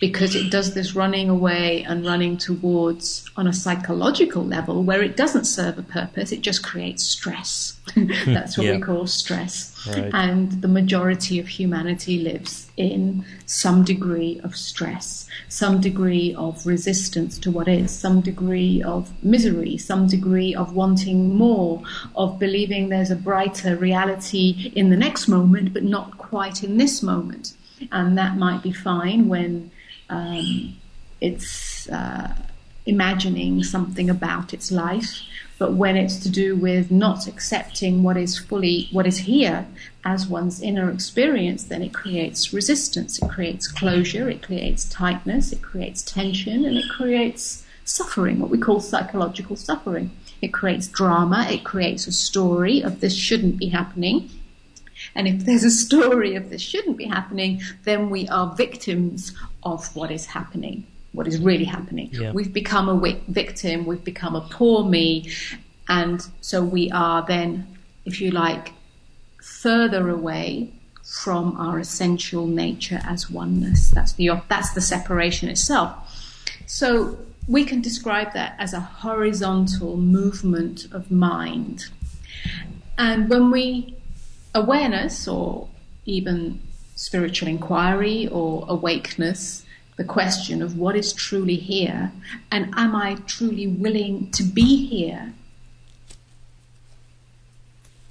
because 0.00 0.36
it 0.36 0.50
does 0.50 0.74
this 0.74 0.94
running 0.94 1.28
away 1.28 1.82
and 1.82 2.06
running 2.06 2.36
towards 2.36 3.28
on 3.36 3.48
a 3.48 3.52
psychological 3.52 4.44
level 4.44 4.84
where 4.84 5.02
it 5.02 5.16
doesn't 5.16 5.44
serve 5.44 5.76
a 5.78 5.82
purpose, 5.82 6.30
it 6.30 6.40
just 6.40 6.62
creates 6.62 7.02
stress. 7.02 7.78
That's 8.26 8.56
what 8.56 8.66
yeah. 8.66 8.76
we 8.76 8.80
call 8.80 9.06
stress. 9.06 9.74
Right. 9.88 10.10
And 10.14 10.52
the 10.62 10.68
majority 10.68 11.38
of 11.40 11.48
humanity 11.48 12.20
lives 12.20 12.70
in 12.76 13.24
some 13.46 13.82
degree 13.82 14.40
of 14.44 14.56
stress, 14.56 15.26
some 15.48 15.80
degree 15.80 16.32
of 16.34 16.64
resistance 16.64 17.38
to 17.38 17.50
what 17.50 17.66
is, 17.66 17.90
some 17.90 18.20
degree 18.20 18.82
of 18.82 19.12
misery, 19.24 19.76
some 19.78 20.06
degree 20.06 20.54
of 20.54 20.74
wanting 20.74 21.34
more, 21.34 21.82
of 22.14 22.38
believing 22.38 22.88
there's 22.88 23.10
a 23.10 23.16
brighter 23.16 23.74
reality 23.74 24.70
in 24.76 24.90
the 24.90 24.96
next 24.96 25.26
moment, 25.26 25.72
but 25.72 25.82
not 25.82 26.18
quite 26.18 26.62
in 26.62 26.76
this 26.76 27.02
moment. 27.02 27.54
And 27.92 28.16
that 28.18 28.36
might 28.36 28.62
be 28.62 28.72
fine 28.72 29.28
when 29.28 29.70
um, 30.08 30.76
it's 31.20 31.88
uh, 31.88 32.34
imagining 32.86 33.62
something 33.62 34.08
about 34.10 34.54
its 34.54 34.70
life. 34.72 35.22
But 35.58 35.72
when 35.72 35.96
it's 35.96 36.18
to 36.18 36.30
do 36.30 36.54
with 36.54 36.90
not 36.90 37.26
accepting 37.26 38.04
what 38.04 38.16
is 38.16 38.38
fully, 38.38 38.88
what 38.92 39.06
is 39.06 39.18
here 39.18 39.66
as 40.04 40.26
one's 40.26 40.62
inner 40.62 40.88
experience, 40.90 41.64
then 41.64 41.82
it 41.82 41.92
creates 41.92 42.52
resistance, 42.52 43.20
it 43.20 43.28
creates 43.28 43.66
closure, 43.66 44.30
it 44.30 44.40
creates 44.40 44.88
tightness, 44.88 45.52
it 45.52 45.60
creates 45.60 46.02
tension, 46.02 46.64
and 46.64 46.76
it 46.76 46.88
creates 46.88 47.64
suffering, 47.84 48.38
what 48.38 48.50
we 48.50 48.58
call 48.58 48.80
psychological 48.80 49.56
suffering. 49.56 50.12
It 50.40 50.52
creates 50.52 50.86
drama, 50.86 51.48
it 51.50 51.64
creates 51.64 52.06
a 52.06 52.12
story 52.12 52.80
of 52.80 53.00
this 53.00 53.16
shouldn't 53.16 53.56
be 53.56 53.68
happening. 53.68 54.30
And 55.18 55.28
if 55.28 55.44
there's 55.44 55.64
a 55.64 55.70
story 55.70 56.34
of 56.36 56.48
this 56.48 56.62
shouldn't 56.62 56.96
be 56.96 57.04
happening, 57.04 57.60
then 57.84 58.08
we 58.08 58.26
are 58.28 58.54
victims 58.54 59.34
of 59.62 59.94
what 59.94 60.10
is 60.10 60.24
happening 60.24 60.86
what 61.12 61.26
is 61.26 61.40
really 61.40 61.64
happening. 61.64 62.10
Yeah. 62.12 62.32
We've 62.32 62.52
become 62.52 62.88
a 62.88 63.16
victim, 63.28 63.86
we've 63.86 64.04
become 64.04 64.36
a 64.36 64.42
poor 64.42 64.84
me, 64.84 65.30
and 65.88 66.24
so 66.40 66.62
we 66.62 66.90
are 66.90 67.26
then, 67.26 67.78
if 68.04 68.20
you 68.20 68.30
like, 68.30 68.72
further 69.42 70.10
away 70.10 70.72
from 71.02 71.56
our 71.56 71.78
essential 71.78 72.46
nature 72.46 73.00
as 73.04 73.30
oneness. 73.30 73.90
That's 73.90 74.12
the 74.12 74.30
that's 74.48 74.74
the 74.74 74.80
separation 74.80 75.48
itself. 75.48 75.92
So 76.66 77.18
we 77.46 77.64
can 77.64 77.80
describe 77.80 78.34
that 78.34 78.54
as 78.58 78.74
a 78.74 78.80
horizontal 78.80 79.96
movement 79.96 80.86
of 80.92 81.10
mind. 81.10 81.86
And 82.98 83.30
when 83.30 83.50
we 83.50 83.96
awareness 84.54 85.28
or 85.28 85.68
even 86.04 86.60
spiritual 86.94 87.48
inquiry 87.48 88.26
or 88.28 88.64
awakeness 88.68 89.64
the 89.96 90.04
question 90.04 90.62
of 90.62 90.76
what 90.76 90.96
is 90.96 91.12
truly 91.12 91.56
here 91.56 92.12
and 92.50 92.72
am 92.76 92.94
I 92.94 93.16
truly 93.26 93.66
willing 93.66 94.30
to 94.32 94.42
be 94.42 94.86
here 94.86 95.34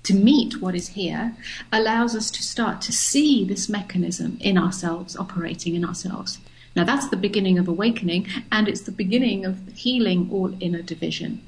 to 0.08 0.14
meet 0.14 0.62
what 0.62 0.74
is 0.74 0.90
here 0.90 1.36
allows 1.70 2.16
us 2.16 2.32
to 2.32 2.42
start 2.42 2.82
to 2.82 2.94
see 2.94 3.44
this 3.44 3.68
mechanism 3.68 4.38
in 4.40 4.58
ourselves, 4.58 5.18
operating 5.18 5.76
in 5.76 5.84
ourselves. 5.84 6.38
Now, 6.78 6.86
that's 6.86 7.10
the 7.10 7.18
beginning 7.18 7.60
of 7.60 7.68
awakening, 7.68 8.26
and 8.50 8.70
it's 8.70 8.82
the 8.82 8.94
beginning 8.94 9.44
of 9.44 9.68
healing 9.76 10.30
all 10.32 10.56
inner 10.62 10.82
division. 10.82 11.42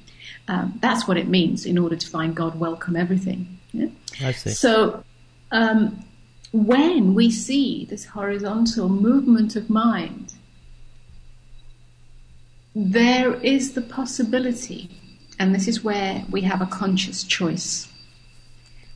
Um, 0.50 0.78
that's 0.82 1.08
what 1.08 1.16
it 1.16 1.30
means 1.30 1.66
in 1.66 1.78
order 1.78 1.96
to 1.96 2.08
find 2.08 2.36
God, 2.36 2.60
welcome 2.60 2.98
everything. 2.98 3.59
Yeah? 3.72 3.88
I 4.22 4.32
see. 4.32 4.52
So, 4.52 5.04
um, 5.52 6.04
when 6.52 7.14
we 7.14 7.30
see 7.30 7.86
this 7.86 8.06
horizontal 8.06 8.90
movement 8.90 9.56
of 9.56 9.70
mind, 9.70 10.34
there 12.76 13.36
is 13.36 13.74
the 13.74 13.82
possibility, 13.82 14.90
and 15.38 15.54
this 15.54 15.68
is 15.68 15.84
where 15.84 16.26
we 16.30 16.42
have 16.42 16.62
a 16.62 16.66
conscious 16.66 17.24
choice. 17.24 17.88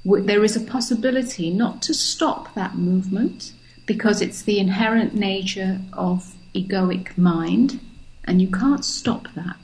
There 0.05 0.43
is 0.43 0.55
a 0.55 0.61
possibility 0.61 1.49
not 1.51 1.81
to 1.83 1.93
stop 1.93 2.53
that 2.55 2.75
movement 2.75 3.53
because 3.85 4.21
it's 4.21 4.41
the 4.41 4.59
inherent 4.59 5.13
nature 5.13 5.79
of 5.93 6.33
egoic 6.55 7.17
mind, 7.17 7.79
and 8.25 8.41
you 8.41 8.49
can't 8.49 8.85
stop 8.85 9.27
that. 9.35 9.62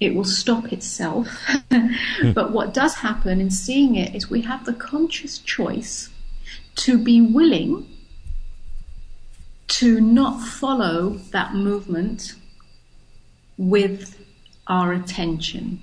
It 0.00 0.14
will 0.14 0.24
stop 0.24 0.72
itself. 0.72 1.28
but 2.34 2.52
what 2.52 2.74
does 2.74 2.96
happen 2.96 3.40
in 3.40 3.50
seeing 3.50 3.94
it 3.94 4.14
is 4.14 4.28
we 4.28 4.42
have 4.42 4.64
the 4.64 4.72
conscious 4.72 5.38
choice 5.38 6.10
to 6.76 6.98
be 6.98 7.20
willing 7.20 7.86
to 9.68 10.00
not 10.00 10.40
follow 10.40 11.10
that 11.30 11.54
movement 11.54 12.34
with 13.56 14.24
our 14.66 14.92
attention. 14.92 15.80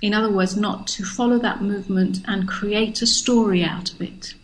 In 0.00 0.14
other 0.14 0.30
words, 0.30 0.56
not 0.56 0.86
to 0.88 1.04
follow 1.04 1.38
that 1.38 1.62
movement 1.62 2.20
and 2.26 2.48
create 2.48 3.02
a 3.02 3.06
story 3.06 3.62
out 3.62 3.92
of 3.92 4.02
it. 4.02 4.34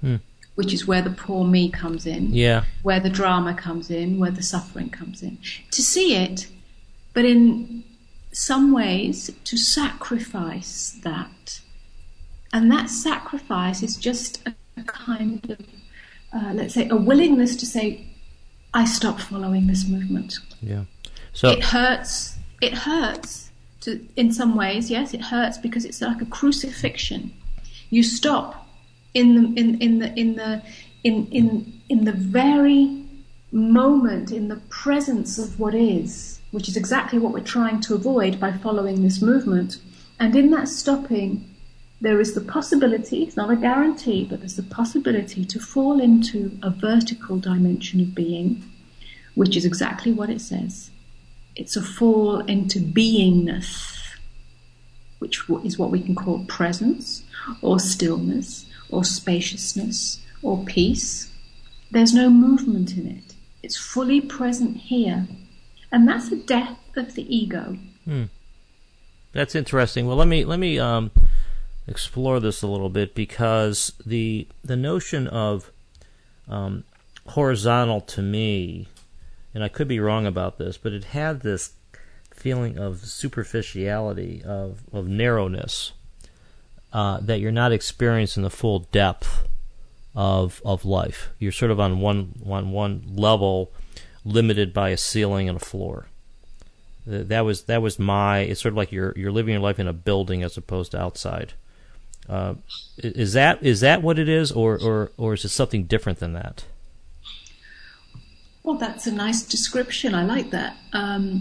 Hmm. 0.00 0.16
Which 0.54 0.72
is 0.72 0.86
where 0.86 1.02
the 1.02 1.10
poor 1.10 1.46
me 1.46 1.70
comes 1.70 2.06
in. 2.06 2.34
Yeah. 2.34 2.64
Where 2.82 3.00
the 3.00 3.10
drama 3.10 3.54
comes 3.54 3.90
in, 3.90 4.18
where 4.18 4.30
the 4.30 4.42
suffering 4.42 4.90
comes 4.90 5.22
in. 5.22 5.38
To 5.70 5.82
see 5.82 6.16
it, 6.16 6.48
but 7.16 7.24
in 7.24 7.82
some 8.30 8.72
ways 8.72 9.30
to 9.44 9.56
sacrifice 9.56 11.00
that 11.02 11.62
and 12.52 12.70
that 12.70 12.90
sacrifice 12.90 13.82
is 13.82 13.96
just 13.96 14.46
a 14.46 14.82
kind 14.82 15.40
of, 15.50 15.66
uh, 16.34 16.52
let's 16.52 16.74
say, 16.74 16.86
a 16.90 16.96
willingness 16.96 17.56
to 17.56 17.64
say, 17.64 18.06
I 18.74 18.84
stop 18.84 19.18
following 19.18 19.66
this 19.66 19.88
movement. 19.88 20.34
Yeah. 20.60 20.84
So 21.32 21.48
it 21.48 21.64
hurts. 21.64 22.36
It 22.60 22.74
hurts 22.74 23.50
to, 23.80 24.06
in 24.16 24.30
some 24.30 24.54
ways. 24.54 24.90
Yes, 24.90 25.14
it 25.14 25.22
hurts 25.22 25.56
because 25.56 25.86
it's 25.86 26.02
like 26.02 26.20
a 26.20 26.26
crucifixion. 26.26 27.32
You 27.88 28.02
stop 28.02 28.68
in 29.14 29.34
the 29.34 29.60
in, 29.60 29.80
in 29.80 29.98
the 30.00 30.20
in 30.20 30.34
the 30.34 30.62
in 31.02 31.26
in 31.28 31.80
in 31.88 32.04
the 32.04 32.12
very 32.12 33.06
moment, 33.52 34.32
in 34.32 34.48
the 34.48 34.60
presence 34.68 35.38
of 35.38 35.58
what 35.58 35.74
is, 35.74 36.35
which 36.56 36.70
is 36.70 36.76
exactly 36.78 37.18
what 37.18 37.34
we're 37.34 37.40
trying 37.40 37.78
to 37.82 37.94
avoid 37.94 38.40
by 38.40 38.50
following 38.50 39.02
this 39.02 39.20
movement. 39.20 39.76
And 40.18 40.34
in 40.34 40.50
that 40.52 40.68
stopping, 40.68 41.54
there 42.00 42.18
is 42.18 42.32
the 42.32 42.40
possibility, 42.40 43.24
it's 43.24 43.36
not 43.36 43.50
a 43.50 43.56
guarantee, 43.56 44.24
but 44.24 44.38
there's 44.40 44.56
the 44.56 44.62
possibility 44.62 45.44
to 45.44 45.60
fall 45.60 46.00
into 46.00 46.58
a 46.62 46.70
vertical 46.70 47.36
dimension 47.36 48.00
of 48.00 48.14
being, 48.14 48.64
which 49.34 49.54
is 49.54 49.66
exactly 49.66 50.14
what 50.14 50.30
it 50.30 50.40
says. 50.40 50.90
It's 51.56 51.76
a 51.76 51.82
fall 51.82 52.40
into 52.40 52.78
beingness, 52.78 54.16
which 55.18 55.42
is 55.62 55.78
what 55.78 55.90
we 55.90 56.00
can 56.00 56.14
call 56.14 56.46
presence, 56.46 57.22
or 57.60 57.78
stillness, 57.78 58.64
or 58.88 59.04
spaciousness, 59.04 60.24
or 60.40 60.64
peace. 60.64 61.30
There's 61.90 62.14
no 62.14 62.30
movement 62.30 62.96
in 62.96 63.06
it. 63.06 63.34
It's 63.62 63.76
fully 63.76 64.22
present 64.22 64.78
here. 64.78 65.28
And 65.92 66.08
that's 66.08 66.28
the 66.28 66.36
death 66.36 66.78
of 66.96 67.14
the 67.14 67.34
ego. 67.34 67.78
Hmm. 68.04 68.24
That's 69.32 69.54
interesting. 69.54 70.06
Well, 70.06 70.16
let 70.16 70.28
me 70.28 70.44
let 70.44 70.58
me 70.58 70.78
um, 70.78 71.10
explore 71.86 72.40
this 72.40 72.62
a 72.62 72.66
little 72.66 72.88
bit 72.88 73.14
because 73.14 73.92
the 74.04 74.48
the 74.64 74.76
notion 74.76 75.26
of 75.28 75.70
um, 76.48 76.84
horizontal 77.28 78.00
to 78.00 78.22
me, 78.22 78.88
and 79.54 79.62
I 79.62 79.68
could 79.68 79.88
be 79.88 80.00
wrong 80.00 80.26
about 80.26 80.58
this, 80.58 80.78
but 80.78 80.92
it 80.92 81.04
had 81.04 81.40
this 81.40 81.72
feeling 82.34 82.78
of 82.78 83.04
superficiality, 83.04 84.42
of 84.44 84.82
of 84.92 85.06
narrowness, 85.06 85.92
uh, 86.92 87.18
that 87.20 87.40
you're 87.40 87.52
not 87.52 87.72
experiencing 87.72 88.42
the 88.42 88.50
full 88.50 88.80
depth 88.90 89.46
of 90.14 90.62
of 90.64 90.84
life. 90.84 91.28
You're 91.38 91.52
sort 91.52 91.70
of 91.70 91.78
on 91.78 92.00
one 92.00 92.40
on 92.48 92.72
one 92.72 93.02
level, 93.14 93.72
limited 94.26 94.74
by 94.74 94.90
a 94.90 94.96
ceiling 94.96 95.48
and 95.48 95.56
a 95.56 95.64
floor. 95.64 96.06
That 97.06 97.40
was 97.42 97.62
that 97.64 97.80
was 97.80 97.98
my. 97.98 98.40
It's 98.40 98.60
sort 98.60 98.72
of 98.72 98.76
like 98.76 98.90
you're 98.90 99.12
you're 99.16 99.30
living 99.30 99.52
your 99.52 99.62
life 99.62 99.78
in 99.78 99.86
a 99.86 99.92
building 99.92 100.42
as 100.42 100.56
opposed 100.56 100.90
to 100.90 101.00
outside. 101.00 101.52
Uh, 102.28 102.54
is 102.98 103.32
that 103.34 103.62
is 103.62 103.80
that 103.80 104.02
what 104.02 104.18
it 104.18 104.28
is, 104.28 104.50
or, 104.50 104.76
or 104.82 105.12
or 105.16 105.34
is 105.34 105.44
it 105.44 105.50
something 105.50 105.84
different 105.84 106.18
than 106.18 106.32
that? 106.32 106.64
Well, 108.64 108.74
that's 108.74 109.06
a 109.06 109.12
nice 109.12 109.42
description. 109.42 110.12
I 110.16 110.24
like 110.24 110.50
that. 110.50 110.76
Um, 110.92 111.40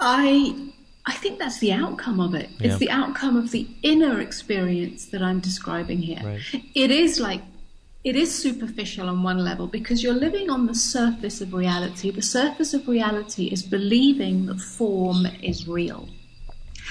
I 0.00 0.70
I 1.04 1.12
think 1.12 1.38
that's 1.38 1.58
the 1.58 1.74
outcome 1.74 2.18
of 2.18 2.34
it. 2.34 2.48
Yeah. 2.58 2.68
It's 2.68 2.78
the 2.78 2.88
outcome 2.88 3.36
of 3.36 3.50
the 3.50 3.68
inner 3.82 4.18
experience 4.20 5.04
that 5.06 5.20
I'm 5.20 5.40
describing 5.40 5.98
here. 5.98 6.22
Right. 6.24 6.64
It 6.74 6.90
is 6.90 7.20
like 7.20 7.42
it 8.04 8.16
is 8.16 8.34
superficial 8.34 9.08
on 9.08 9.22
one 9.22 9.38
level 9.38 9.66
because 9.66 10.02
you're 10.02 10.12
living 10.12 10.50
on 10.50 10.66
the 10.66 10.74
surface 10.74 11.40
of 11.40 11.54
reality. 11.54 12.10
The 12.10 12.22
surface 12.22 12.74
of 12.74 12.86
reality 12.86 13.46
is 13.46 13.62
believing 13.62 14.44
that 14.46 14.60
form 14.60 15.26
is 15.42 15.66
real. 15.66 16.08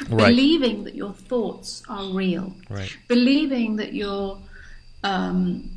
Right. 0.09 0.29
Believing 0.29 0.83
that 0.85 0.95
your 0.95 1.13
thoughts 1.13 1.83
are 1.87 2.11
real. 2.11 2.55
Right. 2.67 2.97
Believing 3.07 3.75
that 3.75 3.93
your 3.93 4.39
um, 5.03 5.69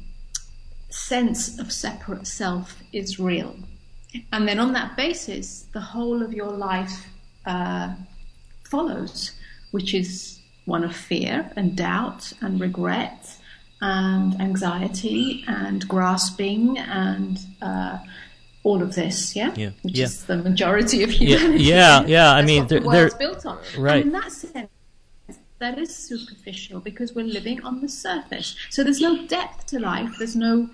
sense 0.89 1.59
of 1.59 1.71
separate 1.71 2.27
self 2.27 2.83
is 2.95 3.21
real. 3.21 3.57
And 4.33 4.49
then 4.49 4.59
on 4.59 4.73
that 4.73 4.97
basis, 4.97 5.67
the 5.75 5.81
whole 5.81 6.23
of 6.23 6.33
your 6.33 6.51
life 6.51 7.07
uh, 7.45 7.95
follows, 8.65 9.33
which 9.71 9.93
is 9.93 10.41
one 10.65 10.83
of 10.83 10.97
fear 10.97 11.53
and 11.57 11.77
doubt 11.77 12.33
and 12.41 12.59
regret 12.59 13.36
and 13.81 14.41
anxiety 14.41 15.45
and 15.47 15.87
grasping 15.87 16.79
and 16.79 17.39
uh, 17.63 17.99
all 18.63 18.83
of 18.83 18.95
this, 18.95 19.37
yeah, 19.37 19.53
yeah. 19.57 19.71
which 19.83 19.99
yeah. 19.99 20.05
is 20.05 20.25
the 20.25 20.37
majority 20.37 21.03
of 21.03 21.11
humanity. 21.11 21.65
Yeah, 21.65 22.01
yeah. 22.01 22.07
yeah. 22.07 22.33
I 22.33 22.43
mean, 22.43 22.67
they're, 22.67 22.81
the 22.81 22.87
world's 22.87 23.15
they're, 23.15 23.29
built 23.29 23.47
on. 23.47 23.59
Right. 23.79 23.97
And 23.97 24.07
in 24.07 24.13
that 24.13 24.33
sense, 24.33 24.69
that 25.59 25.79
is 25.79 25.95
superficial 25.95 26.81
because 26.81 27.15
we're 27.15 27.27
living 27.27 27.63
on 27.63 27.81
the 27.81 27.89
surface. 27.89 28.57
So 28.71 28.85
there's 28.85 29.01
no 29.01 29.27
depth 29.27 29.67
to 29.67 29.79
life. 29.79 30.11
There's 30.19 30.37
no 30.37 30.69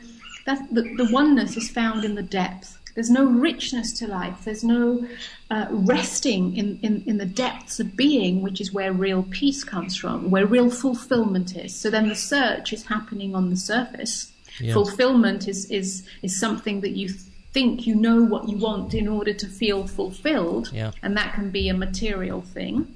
that 0.46 0.74
the, 0.74 0.82
the 0.82 1.08
oneness 1.12 1.56
is 1.56 1.70
found 1.70 2.04
in 2.04 2.14
the 2.14 2.22
depth. 2.22 2.78
There's 2.94 3.10
no 3.10 3.24
richness 3.24 3.92
to 3.98 4.06
life. 4.06 4.44
There's 4.44 4.64
no 4.64 5.06
uh, 5.50 5.66
resting 5.70 6.56
in, 6.56 6.78
in, 6.82 7.02
in 7.06 7.18
the 7.18 7.26
depths 7.26 7.80
of 7.80 7.96
being, 7.96 8.42
which 8.42 8.60
is 8.60 8.72
where 8.72 8.92
real 8.92 9.22
peace 9.24 9.64
comes 9.64 9.96
from, 9.96 10.30
where 10.30 10.46
real 10.46 10.70
fulfillment 10.70 11.56
is. 11.56 11.74
So 11.74 11.90
then 11.90 12.08
the 12.08 12.14
search 12.14 12.72
is 12.72 12.86
happening 12.86 13.34
on 13.34 13.50
the 13.50 13.56
surface. 13.56 14.32
Yeah. 14.60 14.74
Fulfillment 14.74 15.48
is, 15.48 15.70
is, 15.70 16.06
is 16.22 16.38
something 16.38 16.82
that 16.82 16.90
you 16.90 17.08
think 17.52 17.86
you 17.86 17.94
know 17.94 18.22
what 18.22 18.48
you 18.48 18.56
want 18.56 18.94
in 18.94 19.08
order 19.08 19.32
to 19.32 19.46
feel 19.46 19.86
fulfilled. 19.86 20.70
Yeah. 20.72 20.92
And 21.02 21.16
that 21.16 21.34
can 21.34 21.50
be 21.50 21.68
a 21.68 21.74
material 21.74 22.42
thing. 22.42 22.94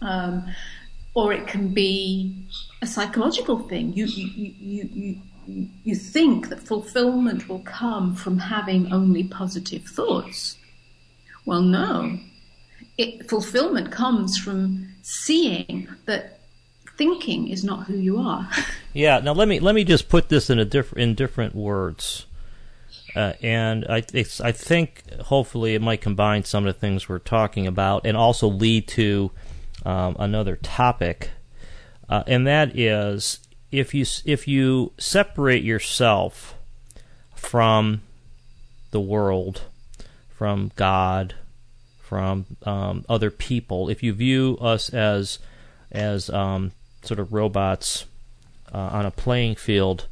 Um, 0.00 0.48
or 1.14 1.32
it 1.32 1.46
can 1.46 1.68
be 1.68 2.46
a 2.82 2.86
psychological 2.86 3.58
thing. 3.60 3.94
You, 3.94 4.04
you, 4.04 4.26
you, 4.58 4.88
you, 4.92 5.20
you 5.46 5.94
think 5.94 6.48
that 6.48 6.60
fulfillment 6.60 7.48
will 7.48 7.60
come 7.60 8.14
from 8.14 8.38
having 8.38 8.92
only 8.92 9.24
positive 9.24 9.84
thoughts. 9.84 10.56
Well, 11.44 11.62
no. 11.62 12.18
It, 12.98 13.28
fulfillment 13.28 13.92
comes 13.92 14.38
from 14.38 14.88
seeing 15.02 15.88
that 16.06 16.40
thinking 16.96 17.48
is 17.48 17.62
not 17.62 17.86
who 17.86 17.96
you 17.96 18.18
are. 18.18 18.48
yeah. 18.92 19.20
Now 19.20 19.32
let 19.32 19.48
me 19.48 19.60
let 19.60 19.74
me 19.74 19.84
just 19.84 20.08
put 20.08 20.28
this 20.28 20.50
in 20.50 20.58
a 20.58 20.64
diff- 20.64 20.94
in 20.94 21.14
different 21.14 21.54
words, 21.54 22.26
uh, 23.14 23.34
and 23.42 23.84
I 23.88 24.02
I 24.16 24.52
think 24.52 25.10
hopefully 25.20 25.74
it 25.74 25.82
might 25.82 26.00
combine 26.00 26.44
some 26.44 26.66
of 26.66 26.74
the 26.74 26.80
things 26.80 27.08
we're 27.08 27.18
talking 27.18 27.66
about, 27.66 28.06
and 28.06 28.16
also 28.16 28.48
lead 28.48 28.88
to 28.88 29.30
um, 29.84 30.16
another 30.18 30.56
topic, 30.56 31.30
uh, 32.08 32.24
and 32.26 32.46
that 32.46 32.76
is 32.78 33.40
if 33.70 33.94
you 33.94 34.04
if 34.24 34.46
you 34.48 34.92
separate 34.98 35.62
yourself 35.62 36.54
from 37.34 38.02
the 38.90 39.00
world, 39.00 39.62
from 40.28 40.70
God, 40.76 41.34
from 42.00 42.46
um, 42.62 43.04
other 43.08 43.30
people, 43.30 43.88
if 43.88 44.02
you 44.02 44.12
view 44.12 44.56
us 44.60 44.90
as 44.90 45.38
as 45.90 46.30
um, 46.30 46.72
sort 47.02 47.20
of 47.20 47.32
robots 47.32 48.04
uh, 48.72 48.78
on 48.78 49.06
a 49.06 49.10
playing 49.10 49.56
field, 49.56 50.06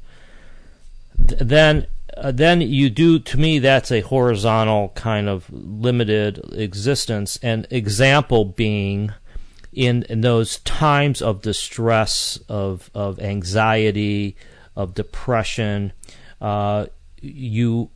th- 1.28 1.40
then 1.40 1.86
uh, 2.16 2.32
then 2.32 2.60
you 2.60 2.90
do 2.90 3.18
to 3.18 3.38
me 3.38 3.58
that's 3.58 3.90
a 3.90 4.00
horizontal 4.00 4.90
kind 4.90 5.28
of 5.28 5.50
limited 5.52 6.40
existence. 6.52 7.38
An 7.42 7.66
example 7.70 8.44
being 8.44 9.12
in, 9.74 10.04
in 10.04 10.20
those 10.20 10.58
times 10.60 11.20
of 11.20 11.42
distress, 11.42 12.38
of, 12.48 12.90
of 12.94 13.20
anxiety, 13.20 14.36
of 14.76 14.94
depression, 14.94 15.92
uh, 16.40 16.86
you 17.20 17.90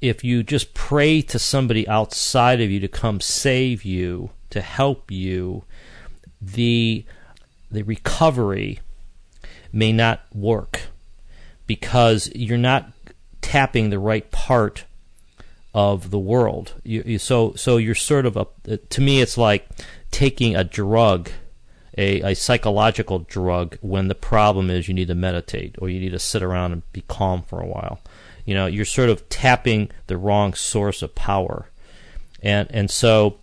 if 0.00 0.22
you 0.22 0.42
just 0.42 0.74
pray 0.74 1.22
to 1.22 1.38
somebody 1.38 1.88
outside 1.88 2.60
of 2.60 2.70
you 2.70 2.80
to 2.80 2.88
come 2.88 3.20
save 3.20 3.84
you, 3.84 4.30
to 4.50 4.60
help 4.60 5.10
you, 5.10 5.64
the 6.40 7.04
the 7.70 7.82
recovery 7.82 8.80
may 9.72 9.92
not 9.92 10.22
work 10.34 10.82
because 11.66 12.30
you're 12.34 12.58
not 12.58 12.92
tapping 13.40 13.90
the 13.90 13.98
right 13.98 14.30
part 14.30 14.84
of 15.74 16.10
the 16.10 16.18
world. 16.18 16.74
You, 16.84 17.02
you, 17.04 17.18
so 17.18 17.54
so 17.54 17.76
you're 17.76 17.94
sort 17.94 18.26
of 18.26 18.36
a 18.36 18.76
to 18.76 19.00
me 19.00 19.20
it's 19.20 19.36
like 19.36 19.68
taking 20.10 20.56
a 20.56 20.64
drug, 20.64 21.30
a, 21.96 22.20
a 22.32 22.34
psychological 22.34 23.20
drug, 23.20 23.78
when 23.80 24.08
the 24.08 24.14
problem 24.14 24.70
is 24.70 24.88
you 24.88 24.94
need 24.94 25.08
to 25.08 25.14
meditate 25.14 25.76
or 25.78 25.88
you 25.88 26.00
need 26.00 26.12
to 26.12 26.18
sit 26.18 26.42
around 26.42 26.72
and 26.72 26.92
be 26.92 27.02
calm 27.08 27.42
for 27.42 27.60
a 27.60 27.66
while. 27.66 28.00
You 28.44 28.54
know, 28.54 28.66
you're 28.66 28.84
sort 28.84 29.08
of 29.08 29.28
tapping 29.28 29.90
the 30.06 30.16
wrong 30.16 30.54
source 30.54 31.02
of 31.02 31.14
power. 31.14 31.68
And, 32.42 32.68
and 32.70 32.90
so 32.90 33.40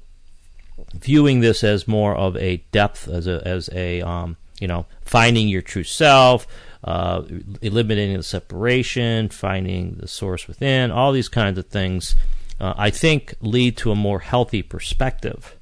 viewing 0.93 1.41
this 1.41 1.64
as 1.64 1.88
more 1.88 2.16
of 2.16 2.38
a 2.38 2.57
depth, 2.72 3.07
as 3.07 3.28
a, 3.28 3.41
as 3.45 3.70
a 3.74 4.01
um, 4.01 4.38
you 4.59 4.68
know, 4.68 4.86
finding 5.01 5.47
your 5.49 5.61
true 5.61 5.84
self, 5.84 6.47
uh, 6.84 7.24
eliminating 7.61 8.18
the 8.18 8.24
separation, 8.24 9.30
finding 9.30 9.95
the 9.95 10.07
source 10.07 10.47
within, 10.47 10.91
all 10.91 11.11
these 11.11 11.30
kinds 11.30 11.57
of 11.57 11.68
things, 11.68 12.16
uh, 12.59 12.74
I 12.78 12.89
think 12.89 13.36
lead 13.41 13.78
to 13.78 13.91
a 13.91 13.95
more 13.95 14.20
healthy 14.20 14.61
perspective. 14.61 15.57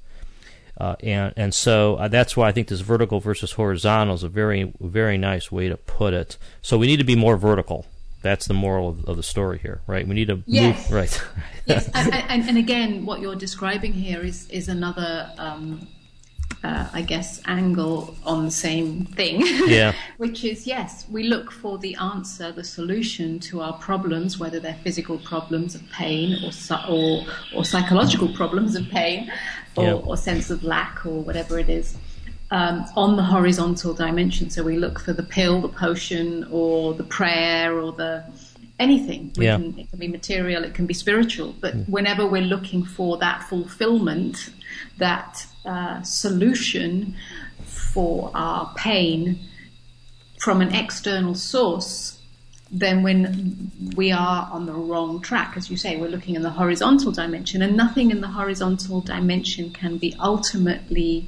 Uh, 0.81 0.95
and 1.03 1.31
and 1.37 1.53
so 1.53 1.95
uh, 1.97 2.07
that's 2.07 2.35
why 2.35 2.47
I 2.47 2.51
think 2.51 2.67
this 2.67 2.79
vertical 2.79 3.19
versus 3.19 3.51
horizontal 3.51 4.15
is 4.15 4.23
a 4.23 4.29
very 4.29 4.73
very 4.81 5.15
nice 5.15 5.51
way 5.51 5.69
to 5.69 5.77
put 5.77 6.11
it. 6.15 6.39
So 6.63 6.75
we 6.79 6.87
need 6.87 6.97
to 6.97 7.03
be 7.03 7.15
more 7.15 7.37
vertical. 7.37 7.85
That's 8.23 8.47
the 8.47 8.55
moral 8.55 8.89
of, 8.89 9.05
of 9.05 9.15
the 9.15 9.21
story 9.21 9.59
here, 9.59 9.81
right? 9.85 10.07
We 10.07 10.15
need 10.15 10.29
to 10.29 10.41
yes. 10.47 10.89
move 10.89 10.91
right. 10.91 11.23
yes, 11.67 11.87
and, 11.93 12.11
and, 12.15 12.49
and, 12.49 12.57
again, 12.57 13.05
what 13.05 13.19
you're 13.21 13.35
describing 13.35 13.93
here 13.93 14.21
is 14.21 14.49
is 14.49 14.69
another 14.69 15.29
um, 15.37 15.87
uh, 16.63 16.87
I 16.93 17.01
guess, 17.01 17.41
angle 17.45 18.15
on 18.23 18.45
the 18.45 18.51
same 18.51 19.05
thing. 19.05 19.41
Yeah. 19.67 19.93
Which 20.17 20.43
is, 20.43 20.67
yes, 20.67 21.05
we 21.09 21.23
look 21.23 21.51
for 21.51 21.77
the 21.77 21.95
answer, 21.95 22.51
the 22.51 22.63
solution 22.63 23.39
to 23.41 23.61
our 23.61 23.73
problems, 23.73 24.37
whether 24.37 24.59
they're 24.59 24.77
physical 24.83 25.17
problems 25.19 25.73
of 25.73 25.81
pain 25.91 26.37
or, 26.43 26.51
or, 26.87 27.25
or 27.55 27.65
psychological 27.65 28.29
problems 28.35 28.75
of 28.75 28.87
pain 28.89 29.31
or, 29.75 29.83
yeah. 29.83 29.93
or 29.93 30.17
sense 30.17 30.49
of 30.49 30.63
lack 30.63 31.05
or 31.05 31.21
whatever 31.21 31.59
it 31.59 31.69
is. 31.69 31.97
Um, 32.53 32.85
on 32.97 33.15
the 33.15 33.23
horizontal 33.23 33.93
dimension. 33.93 34.49
So 34.49 34.61
we 34.61 34.75
look 34.75 34.99
for 34.99 35.13
the 35.13 35.23
pill, 35.23 35.61
the 35.61 35.69
potion, 35.69 36.45
or 36.51 36.93
the 36.93 37.05
prayer, 37.05 37.79
or 37.79 37.93
the 37.93 38.25
anything. 38.77 39.31
Yeah. 39.35 39.55
Can, 39.55 39.79
it 39.79 39.89
can 39.89 39.99
be 39.99 40.07
material, 40.09 40.63
it 40.65 40.73
can 40.73 40.85
be 40.85 40.93
spiritual. 40.93 41.55
But 41.61 41.75
mm. 41.75 41.87
whenever 41.87 42.27
we're 42.27 42.41
looking 42.41 42.83
for 42.83 43.17
that 43.19 43.43
fulfillment, 43.43 44.49
that 44.97 45.45
uh, 45.65 46.01
solution 46.01 47.15
for 47.65 48.31
our 48.33 48.73
pain 48.75 49.39
from 50.41 50.59
an 50.59 50.73
external 50.73 51.35
source, 51.35 52.20
then 52.71 53.03
when 53.03 53.71
we 53.95 54.11
are 54.11 54.49
on 54.51 54.65
the 54.65 54.71
wrong 54.73 55.21
track, 55.21 55.55
as 55.57 55.69
you 55.69 55.75
say, 55.75 55.97
we're 55.97 56.09
looking 56.09 56.35
in 56.35 56.41
the 56.41 56.49
horizontal 56.49 57.11
dimension, 57.11 57.61
and 57.61 57.75
nothing 57.75 58.11
in 58.11 58.21
the 58.21 58.27
horizontal 58.27 59.01
dimension 59.01 59.71
can 59.71 59.97
be 59.97 60.15
ultimately 60.19 61.25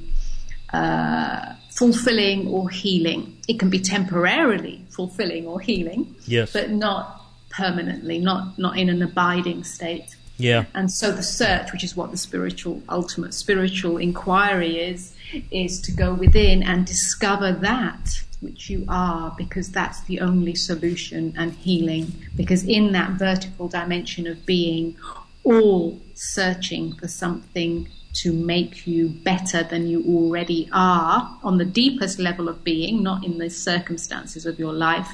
uh, 0.72 1.52
fulfilling 1.70 2.48
or 2.48 2.70
healing. 2.70 3.36
It 3.46 3.58
can 3.58 3.68
be 3.68 3.78
temporarily 3.78 4.86
fulfilling 4.88 5.46
or 5.46 5.60
healing, 5.60 6.16
yes. 6.26 6.52
but 6.52 6.70
not 6.70 7.20
permanently, 7.50 8.18
not 8.18 8.58
not 8.58 8.78
in 8.78 8.88
an 8.88 9.02
abiding 9.02 9.64
state. 9.64 10.16
Yeah. 10.36 10.64
And 10.74 10.90
so 10.90 11.12
the 11.12 11.22
search, 11.22 11.72
which 11.72 11.84
is 11.84 11.94
what 11.96 12.10
the 12.10 12.16
spiritual, 12.16 12.82
ultimate 12.88 13.34
spiritual 13.34 13.98
inquiry 13.98 14.78
is, 14.80 15.14
is 15.52 15.80
to 15.82 15.92
go 15.92 16.12
within 16.12 16.62
and 16.62 16.84
discover 16.84 17.52
that 17.52 18.23
which 18.44 18.68
you 18.70 18.84
are, 18.88 19.34
because 19.36 19.72
that's 19.72 20.02
the 20.02 20.20
only 20.20 20.54
solution 20.54 21.32
and 21.36 21.52
healing. 21.54 22.12
Because 22.36 22.62
in 22.64 22.92
that 22.92 23.12
vertical 23.12 23.66
dimension 23.68 24.26
of 24.26 24.44
being, 24.44 24.96
all 25.42 26.00
searching 26.14 26.94
for 26.94 27.08
something 27.08 27.88
to 28.14 28.32
make 28.32 28.86
you 28.86 29.08
better 29.08 29.64
than 29.64 29.88
you 29.88 30.04
already 30.06 30.68
are 30.72 31.38
on 31.42 31.58
the 31.58 31.64
deepest 31.64 32.18
level 32.18 32.48
of 32.48 32.62
being, 32.62 33.02
not 33.02 33.24
in 33.24 33.38
the 33.38 33.50
circumstances 33.50 34.46
of 34.46 34.58
your 34.58 34.72
life, 34.72 35.08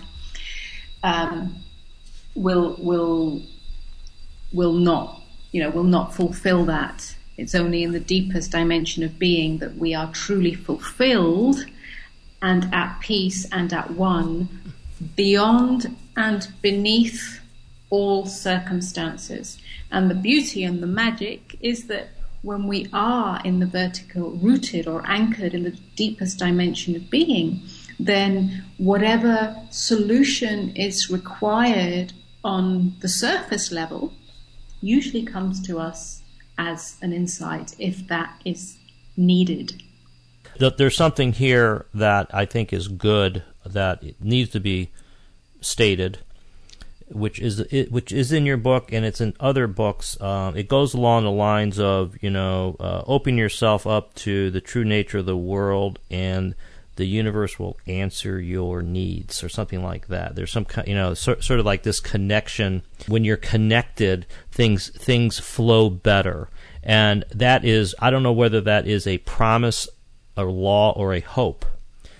um, 1.02 1.56
will 2.34 2.76
will 2.78 3.42
will 4.52 4.72
not, 4.72 5.22
you 5.52 5.62
know, 5.62 5.70
will 5.70 5.82
not 5.82 6.14
fulfill 6.14 6.64
that. 6.66 7.16
It's 7.38 7.54
only 7.54 7.82
in 7.82 7.92
the 7.92 8.00
deepest 8.00 8.50
dimension 8.50 9.02
of 9.02 9.18
being 9.18 9.58
that 9.58 9.76
we 9.76 9.94
are 9.94 10.12
truly 10.12 10.54
fulfilled 10.54 11.64
and 12.42 12.72
at 12.72 13.00
peace 13.00 13.46
and 13.50 13.72
at 13.72 13.90
one 13.90 14.48
beyond 15.16 15.96
and 16.16 16.48
beneath 16.62 17.40
all 17.90 18.26
circumstances. 18.26 19.58
And 19.90 20.10
the 20.10 20.14
beauty 20.14 20.64
and 20.64 20.82
the 20.82 20.86
magic 20.86 21.56
is 21.60 21.86
that 21.88 22.10
when 22.42 22.66
we 22.66 22.88
are 22.92 23.40
in 23.44 23.60
the 23.60 23.66
vertical, 23.66 24.30
rooted 24.30 24.86
or 24.86 25.02
anchored 25.06 25.52
in 25.52 25.64
the 25.64 25.76
deepest 25.96 26.38
dimension 26.38 26.96
of 26.96 27.10
being, 27.10 27.60
then 27.98 28.64
whatever 28.78 29.56
solution 29.70 30.74
is 30.74 31.10
required 31.10 32.12
on 32.42 32.94
the 33.00 33.08
surface 33.08 33.70
level 33.70 34.14
usually 34.80 35.22
comes 35.22 35.60
to 35.66 35.78
us 35.78 36.22
as 36.56 36.96
an 37.02 37.12
insight 37.12 37.74
if 37.78 38.06
that 38.08 38.40
is 38.44 38.78
needed. 39.16 39.82
There's 40.60 40.96
something 40.96 41.32
here 41.32 41.86
that 41.94 42.30
I 42.34 42.44
think 42.44 42.72
is 42.72 42.88
good 42.88 43.42
that 43.64 44.02
needs 44.20 44.50
to 44.50 44.60
be 44.60 44.90
stated, 45.60 46.18
which 47.08 47.38
is 47.40 47.64
which 47.90 48.12
is 48.12 48.32
in 48.32 48.46
your 48.46 48.56
book 48.56 48.92
and 48.92 49.04
it's 49.04 49.20
in 49.20 49.34
other 49.40 49.66
books. 49.66 50.20
Uh, 50.20 50.52
it 50.54 50.68
goes 50.68 50.94
along 50.94 51.24
the 51.24 51.30
lines 51.30 51.78
of 51.78 52.16
you 52.22 52.30
know 52.30 52.76
uh, 52.78 53.02
open 53.06 53.36
yourself 53.38 53.86
up 53.86 54.14
to 54.14 54.50
the 54.50 54.60
true 54.60 54.84
nature 54.84 55.18
of 55.18 55.26
the 55.26 55.36
world 55.36 55.98
and 56.10 56.54
the 56.96 57.06
universe 57.06 57.58
will 57.58 57.78
answer 57.86 58.38
your 58.38 58.82
needs 58.82 59.42
or 59.42 59.48
something 59.48 59.82
like 59.82 60.08
that. 60.08 60.34
There's 60.34 60.52
some 60.52 60.66
you 60.86 60.94
know 60.94 61.14
sort, 61.14 61.42
sort 61.42 61.58
of 61.58 61.64
like 61.64 61.82
this 61.82 61.98
connection. 61.98 62.82
When 63.08 63.24
you're 63.24 63.38
connected, 63.38 64.26
things 64.50 64.90
things 64.90 65.38
flow 65.38 65.88
better, 65.88 66.50
and 66.82 67.24
that 67.34 67.64
is 67.64 67.94
I 68.00 68.10
don't 68.10 68.22
know 68.22 68.32
whether 68.32 68.60
that 68.60 68.86
is 68.86 69.06
a 69.06 69.16
promise, 69.18 69.88
a 70.40 70.50
law, 70.50 70.92
or 70.92 71.14
a 71.14 71.20
hope. 71.20 71.66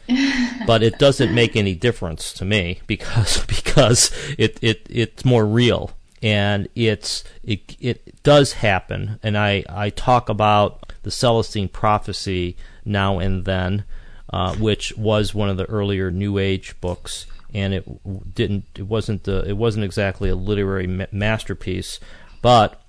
but 0.66 0.82
it 0.82 0.98
doesn't 0.98 1.32
make 1.32 1.54
any 1.54 1.74
difference 1.74 2.32
to 2.32 2.44
me 2.44 2.80
because 2.86 3.44
because 3.46 4.10
it, 4.36 4.58
it 4.60 4.84
it's 4.90 5.24
more 5.24 5.46
real 5.46 5.92
and 6.20 6.68
it's 6.74 7.22
it 7.44 7.76
it 7.78 8.20
does 8.24 8.54
happen 8.54 9.20
and 9.22 9.38
I 9.38 9.62
I 9.68 9.90
talk 9.90 10.28
about 10.28 10.92
the 11.04 11.12
Celestine 11.12 11.68
prophecy 11.68 12.56
now 12.84 13.20
and 13.20 13.44
then 13.44 13.84
uh, 14.32 14.54
which 14.56 14.96
was 14.96 15.34
one 15.34 15.48
of 15.48 15.56
the 15.56 15.64
earlier 15.66 16.10
New 16.10 16.38
Age 16.38 16.80
books, 16.80 17.26
and 17.52 17.74
it 17.74 18.34
didn't. 18.34 18.64
It 18.76 18.86
wasn't 18.86 19.24
the. 19.24 19.44
It 19.46 19.56
wasn't 19.56 19.84
exactly 19.84 20.30
a 20.30 20.36
literary 20.36 20.86
ma- 20.86 21.06
masterpiece, 21.10 21.98
but 22.40 22.80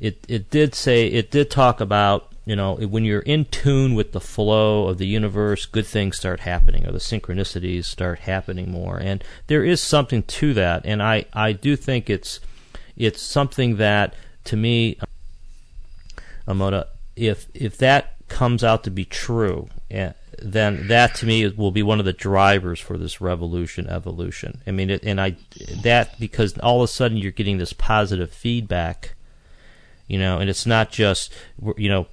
it 0.00 0.24
it 0.28 0.50
did 0.50 0.74
say 0.74 1.06
it 1.06 1.30
did 1.30 1.50
talk 1.50 1.80
about 1.80 2.32
you 2.46 2.56
know 2.56 2.74
when 2.74 3.04
you're 3.04 3.20
in 3.20 3.44
tune 3.46 3.94
with 3.94 4.12
the 4.12 4.20
flow 4.20 4.88
of 4.88 4.98
the 4.98 5.06
universe, 5.06 5.66
good 5.66 5.86
things 5.86 6.16
start 6.16 6.40
happening, 6.40 6.86
or 6.86 6.92
the 6.92 6.98
synchronicities 6.98 7.84
start 7.84 8.20
happening 8.20 8.70
more, 8.70 8.98
and 8.98 9.22
there 9.46 9.64
is 9.64 9.80
something 9.80 10.22
to 10.24 10.54
that, 10.54 10.82
and 10.84 11.02
I 11.02 11.26
I 11.32 11.52
do 11.52 11.76
think 11.76 12.08
it's 12.08 12.40
it's 12.96 13.20
something 13.22 13.76
that 13.76 14.14
to 14.44 14.56
me, 14.56 14.98
Amoda, 16.48 16.86
if 17.16 17.46
if 17.54 17.76
that 17.78 18.14
comes 18.28 18.64
out 18.64 18.84
to 18.84 18.90
be 18.90 19.04
true, 19.04 19.68
eh, 19.90 20.12
then 20.40 20.88
that 20.88 21.14
to 21.16 21.26
me 21.26 21.46
will 21.48 21.70
be 21.70 21.82
one 21.82 21.98
of 21.98 22.06
the 22.06 22.12
drivers 22.12 22.80
for 22.80 22.96
this 22.96 23.20
revolution 23.20 23.86
evolution. 23.86 24.62
I 24.66 24.70
mean, 24.70 24.90
it, 24.90 25.04
and 25.04 25.20
I 25.20 25.36
that 25.82 26.18
because 26.18 26.56
all 26.58 26.82
of 26.82 26.84
a 26.84 26.92
sudden 26.92 27.18
you're 27.18 27.32
getting 27.32 27.58
this 27.58 27.74
positive 27.74 28.32
feedback, 28.32 29.14
you 30.10 30.18
know, 30.18 30.38
and 30.38 30.50
it's 30.50 30.66
not 30.66 30.90
just 30.90 31.32
you 31.76 31.88
know 31.88 32.06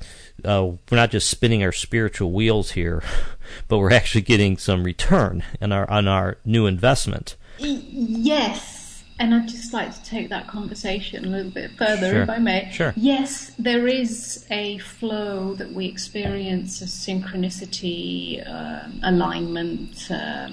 uh, 0.45 0.67
we're 0.89 0.97
not 0.97 1.09
just 1.09 1.29
spinning 1.29 1.63
our 1.63 1.71
spiritual 1.71 2.31
wheels 2.31 2.71
here, 2.71 3.01
but 3.67 3.79
we're 3.79 3.91
actually 3.91 4.21
getting 4.21 4.57
some 4.57 4.83
return 4.83 5.43
on 5.59 5.71
our 5.71 5.89
on 5.89 6.07
our 6.07 6.37
new 6.45 6.67
investment. 6.67 7.35
Yes, 7.57 9.03
and 9.19 9.33
I'd 9.33 9.47
just 9.47 9.73
like 9.73 9.95
to 9.95 10.03
take 10.03 10.29
that 10.29 10.47
conversation 10.47 11.25
a 11.25 11.27
little 11.27 11.49
bit 11.49 11.71
further, 11.71 12.11
sure. 12.11 12.21
if 12.21 12.29
I 12.29 12.37
may. 12.37 12.69
Sure. 12.71 12.93
Yes, 12.95 13.51
there 13.57 13.87
is 13.87 14.45
a 14.51 14.77
flow 14.77 15.55
that 15.55 15.73
we 15.73 15.87
experience 15.87 16.83
of 16.83 16.89
synchronicity, 16.89 18.47
uh, 18.47 18.87
alignment, 19.01 20.11
uh, 20.11 20.49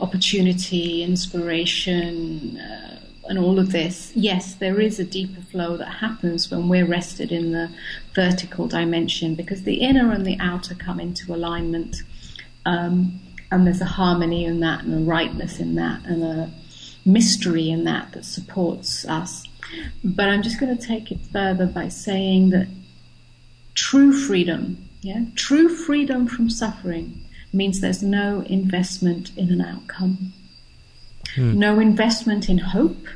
opportunity, 0.00 1.02
inspiration, 1.02 2.58
uh, 2.58 3.00
and 3.28 3.38
all 3.38 3.58
of 3.58 3.72
this. 3.72 4.12
Yes, 4.14 4.54
there 4.54 4.80
is 4.80 4.98
a 4.98 5.04
deeper 5.04 5.40
flow 5.40 5.76
that 5.76 5.86
happens 5.86 6.50
when 6.50 6.68
we're 6.68 6.86
rested 6.86 7.32
in 7.32 7.52
the 7.52 7.70
vertical 8.14 8.66
dimension 8.66 9.34
because 9.34 9.62
the 9.62 9.76
inner 9.76 10.12
and 10.12 10.26
the 10.26 10.36
outer 10.40 10.74
come 10.74 11.00
into 11.00 11.34
alignment. 11.34 11.96
Um, 12.64 13.20
and 13.50 13.66
there's 13.66 13.80
a 13.80 13.84
harmony 13.86 14.44
in 14.44 14.60
that 14.60 14.84
and 14.84 14.94
a 14.94 15.10
rightness 15.10 15.60
in 15.60 15.76
that 15.76 16.04
and 16.04 16.22
a 16.22 16.50
mystery 17.04 17.70
in 17.70 17.84
that 17.84 18.12
that 18.12 18.24
supports 18.24 19.06
us. 19.06 19.44
But 20.04 20.28
I'm 20.28 20.42
just 20.42 20.60
going 20.60 20.76
to 20.76 20.86
take 20.86 21.10
it 21.10 21.20
further 21.32 21.66
by 21.66 21.88
saying 21.88 22.50
that 22.50 22.68
true 23.74 24.12
freedom, 24.12 24.88
yeah, 25.02 25.24
true 25.34 25.68
freedom 25.68 26.26
from 26.26 26.50
suffering 26.50 27.22
means 27.52 27.80
there's 27.80 28.02
no 28.02 28.40
investment 28.42 29.36
in 29.36 29.50
an 29.50 29.60
outcome, 29.60 30.32
hmm. 31.36 31.58
no 31.58 31.78
investment 31.78 32.48
in 32.48 32.58
hope, 32.58 33.06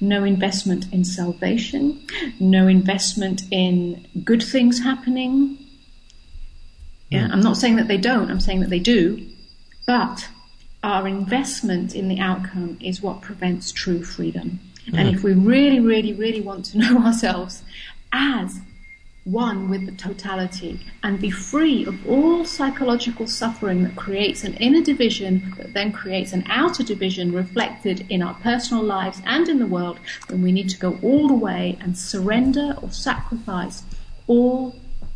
no 0.00 0.24
investment 0.24 0.92
in 0.92 1.04
salvation, 1.04 2.00
no 2.40 2.66
investment 2.66 3.42
in 3.50 4.06
good 4.24 4.42
things 4.42 4.80
happening. 4.80 5.58
Yeah, 7.10 7.26
hmm. 7.26 7.32
I'm 7.32 7.40
not 7.40 7.56
saying 7.56 7.76
that 7.76 7.88
they 7.88 7.98
don't, 7.98 8.30
I'm 8.30 8.40
saying 8.40 8.60
that 8.60 8.70
they 8.70 8.78
do, 8.78 9.26
but 9.86 10.28
our 10.82 11.08
investment 11.08 11.94
in 11.94 12.08
the 12.08 12.20
outcome 12.20 12.78
is 12.80 13.02
what 13.02 13.20
prevents 13.20 13.72
true 13.72 14.04
freedom. 14.04 14.60
Mm. 14.86 14.98
And 14.98 15.08
if 15.14 15.22
we 15.22 15.34
really, 15.34 15.80
really, 15.80 16.12
really 16.12 16.40
want 16.40 16.64
to 16.66 16.78
know 16.82 17.04
ourselves 17.04 17.62
as 18.12 18.60
one 19.30 19.68
with 19.68 19.84
the 19.86 19.92
totality 19.92 20.80
and 21.02 21.20
be 21.20 21.30
free 21.30 21.84
of 21.84 22.06
all 22.06 22.44
psychological 22.44 23.26
suffering 23.26 23.82
that 23.82 23.96
creates 23.96 24.44
an 24.44 24.54
inner 24.54 24.82
division 24.82 25.54
that 25.58 25.74
then 25.74 25.92
creates 25.92 26.32
an 26.32 26.44
outer 26.48 26.82
division 26.82 27.32
reflected 27.32 28.06
in 28.08 28.22
our 28.22 28.34
personal 28.34 28.82
lives 28.82 29.20
and 29.26 29.48
in 29.48 29.58
the 29.58 29.66
world, 29.66 29.98
then 30.28 30.42
we 30.42 30.52
need 30.52 30.68
to 30.70 30.78
go 30.78 30.98
all 31.02 31.28
the 31.28 31.34
way 31.34 31.76
and 31.80 31.98
surrender 31.98 32.74
or 32.82 32.90
sacrifice 32.90 33.82
all 34.26 34.74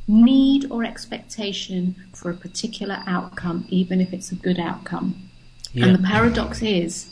need 0.09 0.71
or 0.71 0.85
expectation 0.85 1.95
for 2.13 2.31
a 2.31 2.35
particular 2.35 3.03
outcome, 3.07 3.65
even 3.69 4.01
if 4.01 4.13
it's 4.13 4.33
a 4.33 4.35
good 4.35 4.59
outcome. 4.59 5.31
Yeah. 5.73 5.87
And 5.87 5.95
the 5.95 6.03
paradox 6.03 6.63
is 6.63 7.09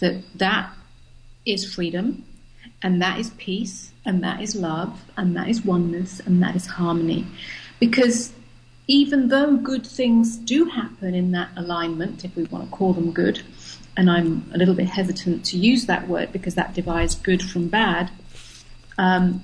that 0.00 0.22
that 0.36 0.72
is 1.46 1.72
freedom, 1.72 2.24
and 2.84 3.00
that 3.00 3.18
is 3.18 3.30
peace, 3.38 3.90
and 4.04 4.22
that 4.22 4.42
is 4.42 4.54
love, 4.54 5.02
and 5.16 5.34
that 5.34 5.48
is 5.48 5.64
oneness, 5.64 6.20
and 6.20 6.42
that 6.42 6.54
is 6.54 6.66
harmony. 6.66 7.26
Because 7.80 8.32
even 8.86 9.28
though 9.28 9.56
good 9.56 9.86
things 9.86 10.36
do 10.36 10.66
happen 10.66 11.14
in 11.14 11.32
that 11.32 11.48
alignment, 11.56 12.26
if 12.26 12.36
we 12.36 12.44
want 12.44 12.62
to 12.62 12.70
call 12.70 12.92
them 12.92 13.10
good, 13.10 13.40
and 13.96 14.10
I'm 14.10 14.50
a 14.52 14.58
little 14.58 14.74
bit 14.74 14.88
hesitant 14.88 15.46
to 15.46 15.56
use 15.56 15.86
that 15.86 16.06
word 16.08 16.30
because 16.30 16.56
that 16.56 16.74
divides 16.74 17.14
good 17.14 17.42
from 17.42 17.68
bad, 17.68 18.10
um, 18.98 19.42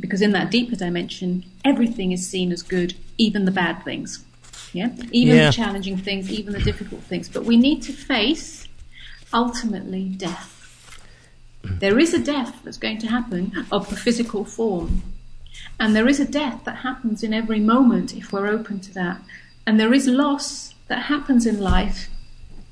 because 0.00 0.20
in 0.20 0.32
that 0.32 0.50
deeper 0.50 0.74
dimension, 0.74 1.44
everything 1.64 2.10
is 2.10 2.28
seen 2.28 2.50
as 2.50 2.62
good, 2.64 2.94
even 3.18 3.44
the 3.44 3.52
bad 3.52 3.84
things. 3.84 4.24
Yeah, 4.72 4.90
even 5.12 5.36
yeah. 5.36 5.46
the 5.46 5.52
challenging 5.52 5.96
things, 5.96 6.30
even 6.30 6.52
the 6.52 6.60
difficult 6.60 7.02
things. 7.02 7.28
But 7.28 7.44
we 7.44 7.56
need 7.56 7.82
to 7.82 7.92
face 7.92 8.66
ultimately 9.32 10.08
death. 10.08 10.59
There 11.62 11.98
is 11.98 12.14
a 12.14 12.18
death 12.18 12.60
that's 12.64 12.78
going 12.78 12.98
to 12.98 13.06
happen 13.06 13.66
of 13.70 13.88
the 13.90 13.96
physical 13.96 14.44
form. 14.44 15.02
And 15.78 15.94
there 15.94 16.08
is 16.08 16.20
a 16.20 16.24
death 16.24 16.64
that 16.64 16.76
happens 16.76 17.22
in 17.22 17.34
every 17.34 17.60
moment 17.60 18.14
if 18.14 18.32
we're 18.32 18.46
open 18.46 18.80
to 18.80 18.94
that. 18.94 19.20
And 19.66 19.78
there 19.78 19.92
is 19.92 20.06
loss 20.06 20.74
that 20.88 21.04
happens 21.04 21.46
in 21.46 21.60
life. 21.60 22.08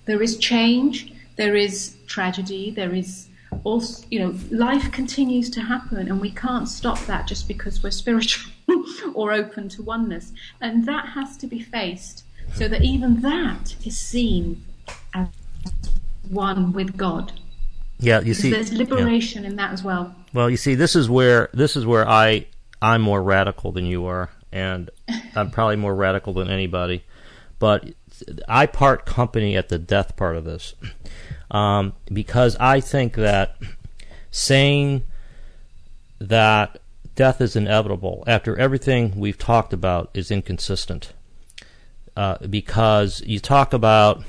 There 0.06 0.22
is 0.22 0.36
change. 0.38 1.12
There 1.36 1.54
is 1.54 1.96
tragedy. 2.06 2.70
There 2.70 2.94
is 2.94 3.28
also, 3.64 4.04
you 4.10 4.20
know, 4.20 4.34
life 4.50 4.90
continues 4.92 5.50
to 5.50 5.60
happen 5.60 6.08
and 6.08 6.20
we 6.20 6.30
can't 6.30 6.68
stop 6.68 6.98
that 7.06 7.26
just 7.26 7.48
because 7.48 7.82
we're 7.82 7.90
spiritual 7.90 8.50
or 9.14 9.32
open 9.32 9.68
to 9.70 9.82
oneness. 9.82 10.32
And 10.60 10.86
that 10.86 11.10
has 11.10 11.36
to 11.38 11.46
be 11.46 11.60
faced 11.60 12.24
so 12.54 12.68
that 12.68 12.82
even 12.82 13.20
that 13.20 13.76
is 13.84 13.98
seen 13.98 14.64
as 15.14 15.28
one 16.28 16.72
with 16.72 16.96
God. 16.96 17.32
Yeah, 18.00 18.20
you 18.20 18.34
see, 18.34 18.50
there's 18.50 18.72
liberation 18.72 19.42
yeah. 19.42 19.50
in 19.50 19.56
that 19.56 19.72
as 19.72 19.82
well. 19.82 20.14
Well, 20.32 20.48
you 20.48 20.56
see, 20.56 20.74
this 20.74 20.94
is 20.94 21.10
where 21.10 21.48
this 21.52 21.76
is 21.76 21.84
where 21.84 22.08
I 22.08 22.46
I'm 22.80 23.02
more 23.02 23.22
radical 23.22 23.72
than 23.72 23.86
you 23.86 24.06
are, 24.06 24.30
and 24.52 24.90
I'm 25.34 25.50
probably 25.50 25.76
more 25.76 25.94
radical 25.94 26.32
than 26.32 26.48
anybody. 26.48 27.04
But 27.58 27.92
I 28.48 28.66
part 28.66 29.04
company 29.04 29.56
at 29.56 29.68
the 29.68 29.78
death 29.78 30.16
part 30.16 30.36
of 30.36 30.44
this 30.44 30.74
um, 31.50 31.94
because 32.12 32.56
I 32.60 32.80
think 32.80 33.14
that 33.14 33.56
saying 34.30 35.04
that 36.20 36.80
death 37.14 37.40
is 37.40 37.56
inevitable 37.56 38.24
after 38.26 38.56
everything 38.56 39.18
we've 39.18 39.38
talked 39.38 39.72
about 39.72 40.10
is 40.14 40.30
inconsistent. 40.30 41.12
Uh, 42.16 42.36
because 42.48 43.22
you 43.26 43.38
talk 43.38 43.72
about 43.72 44.24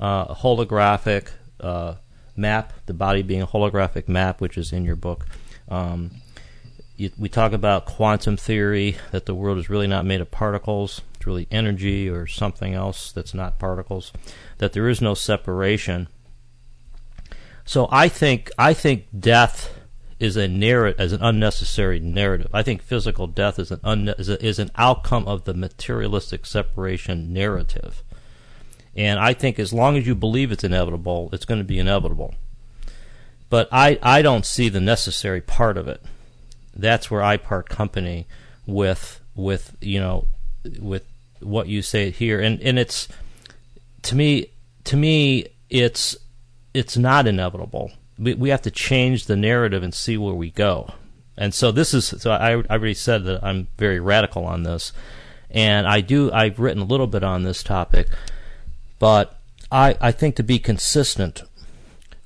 uh, 0.00 0.34
holographic 0.34 1.28
uh, 1.60 1.94
map, 2.36 2.72
the 2.86 2.94
body 2.94 3.22
being 3.22 3.42
a 3.42 3.46
holographic 3.46 4.08
map, 4.08 4.40
which 4.40 4.58
is 4.58 4.72
in 4.72 4.84
your 4.84 4.96
book. 4.96 5.26
Um, 5.68 6.10
you, 6.96 7.10
we 7.18 7.28
talk 7.28 7.52
about 7.52 7.86
quantum 7.86 8.36
theory, 8.36 8.96
that 9.10 9.26
the 9.26 9.34
world 9.34 9.58
is 9.58 9.68
really 9.68 9.86
not 9.86 10.04
made 10.04 10.20
of 10.20 10.30
particles, 10.30 11.02
it's 11.14 11.26
really 11.26 11.48
energy 11.50 12.08
or 12.08 12.26
something 12.26 12.74
else 12.74 13.10
that's 13.10 13.34
not 13.34 13.58
particles, 13.58 14.12
that 14.58 14.72
there 14.72 14.88
is 14.88 15.00
no 15.00 15.14
separation. 15.14 16.08
So 17.64 17.88
I 17.90 18.08
think 18.08 18.50
I 18.58 18.74
think 18.74 19.06
death 19.18 19.74
is 20.20 20.36
a 20.36 20.46
narrative 20.46 21.00
as 21.00 21.12
an 21.12 21.22
unnecessary 21.22 21.98
narrative. 21.98 22.50
I 22.52 22.62
think 22.62 22.82
physical 22.82 23.26
death 23.26 23.58
is 23.58 23.72
an 23.72 24.08
is, 24.10 24.28
a, 24.28 24.44
is 24.44 24.58
an 24.58 24.70
outcome 24.76 25.26
of 25.26 25.44
the 25.44 25.54
materialistic 25.54 26.46
separation 26.46 27.32
narrative. 27.32 28.03
And 28.96 29.18
I 29.18 29.34
think 29.34 29.58
as 29.58 29.72
long 29.72 29.96
as 29.96 30.06
you 30.06 30.14
believe 30.14 30.52
it's 30.52 30.64
inevitable, 30.64 31.30
it's 31.32 31.44
going 31.44 31.58
to 31.58 31.64
be 31.64 31.78
inevitable. 31.78 32.34
But 33.50 33.68
I, 33.72 33.98
I 34.02 34.22
don't 34.22 34.46
see 34.46 34.68
the 34.68 34.80
necessary 34.80 35.40
part 35.40 35.76
of 35.76 35.88
it. 35.88 36.02
That's 36.74 37.10
where 37.10 37.22
I 37.22 37.36
part 37.36 37.68
company 37.68 38.26
with 38.66 39.20
with 39.34 39.76
you 39.80 40.00
know 40.00 40.26
with 40.80 41.04
what 41.40 41.68
you 41.68 41.82
say 41.82 42.10
here. 42.10 42.40
And 42.40 42.60
and 42.60 42.78
it's 42.78 43.08
to 44.02 44.16
me, 44.16 44.46
to 44.84 44.96
me, 44.96 45.46
it's 45.70 46.16
it's 46.72 46.96
not 46.96 47.26
inevitable. 47.26 47.92
We 48.18 48.34
we 48.34 48.48
have 48.50 48.62
to 48.62 48.70
change 48.70 49.26
the 49.26 49.36
narrative 49.36 49.82
and 49.82 49.94
see 49.94 50.16
where 50.16 50.34
we 50.34 50.50
go. 50.50 50.92
And 51.36 51.52
so 51.52 51.72
this 51.72 51.94
is 51.94 52.06
so 52.18 52.30
I 52.30 52.52
I 52.52 52.54
already 52.54 52.94
said 52.94 53.24
that 53.24 53.44
I'm 53.44 53.68
very 53.76 54.00
radical 54.00 54.44
on 54.44 54.62
this, 54.62 54.92
and 55.50 55.86
I 55.86 56.00
do 56.00 56.32
I've 56.32 56.58
written 56.58 56.82
a 56.82 56.86
little 56.86 57.06
bit 57.06 57.24
on 57.24 57.42
this 57.42 57.62
topic, 57.62 58.08
but 59.04 59.38
I 59.70 59.98
I 60.00 60.12
think 60.12 60.34
to 60.36 60.42
be 60.42 60.58
consistent, 60.58 61.42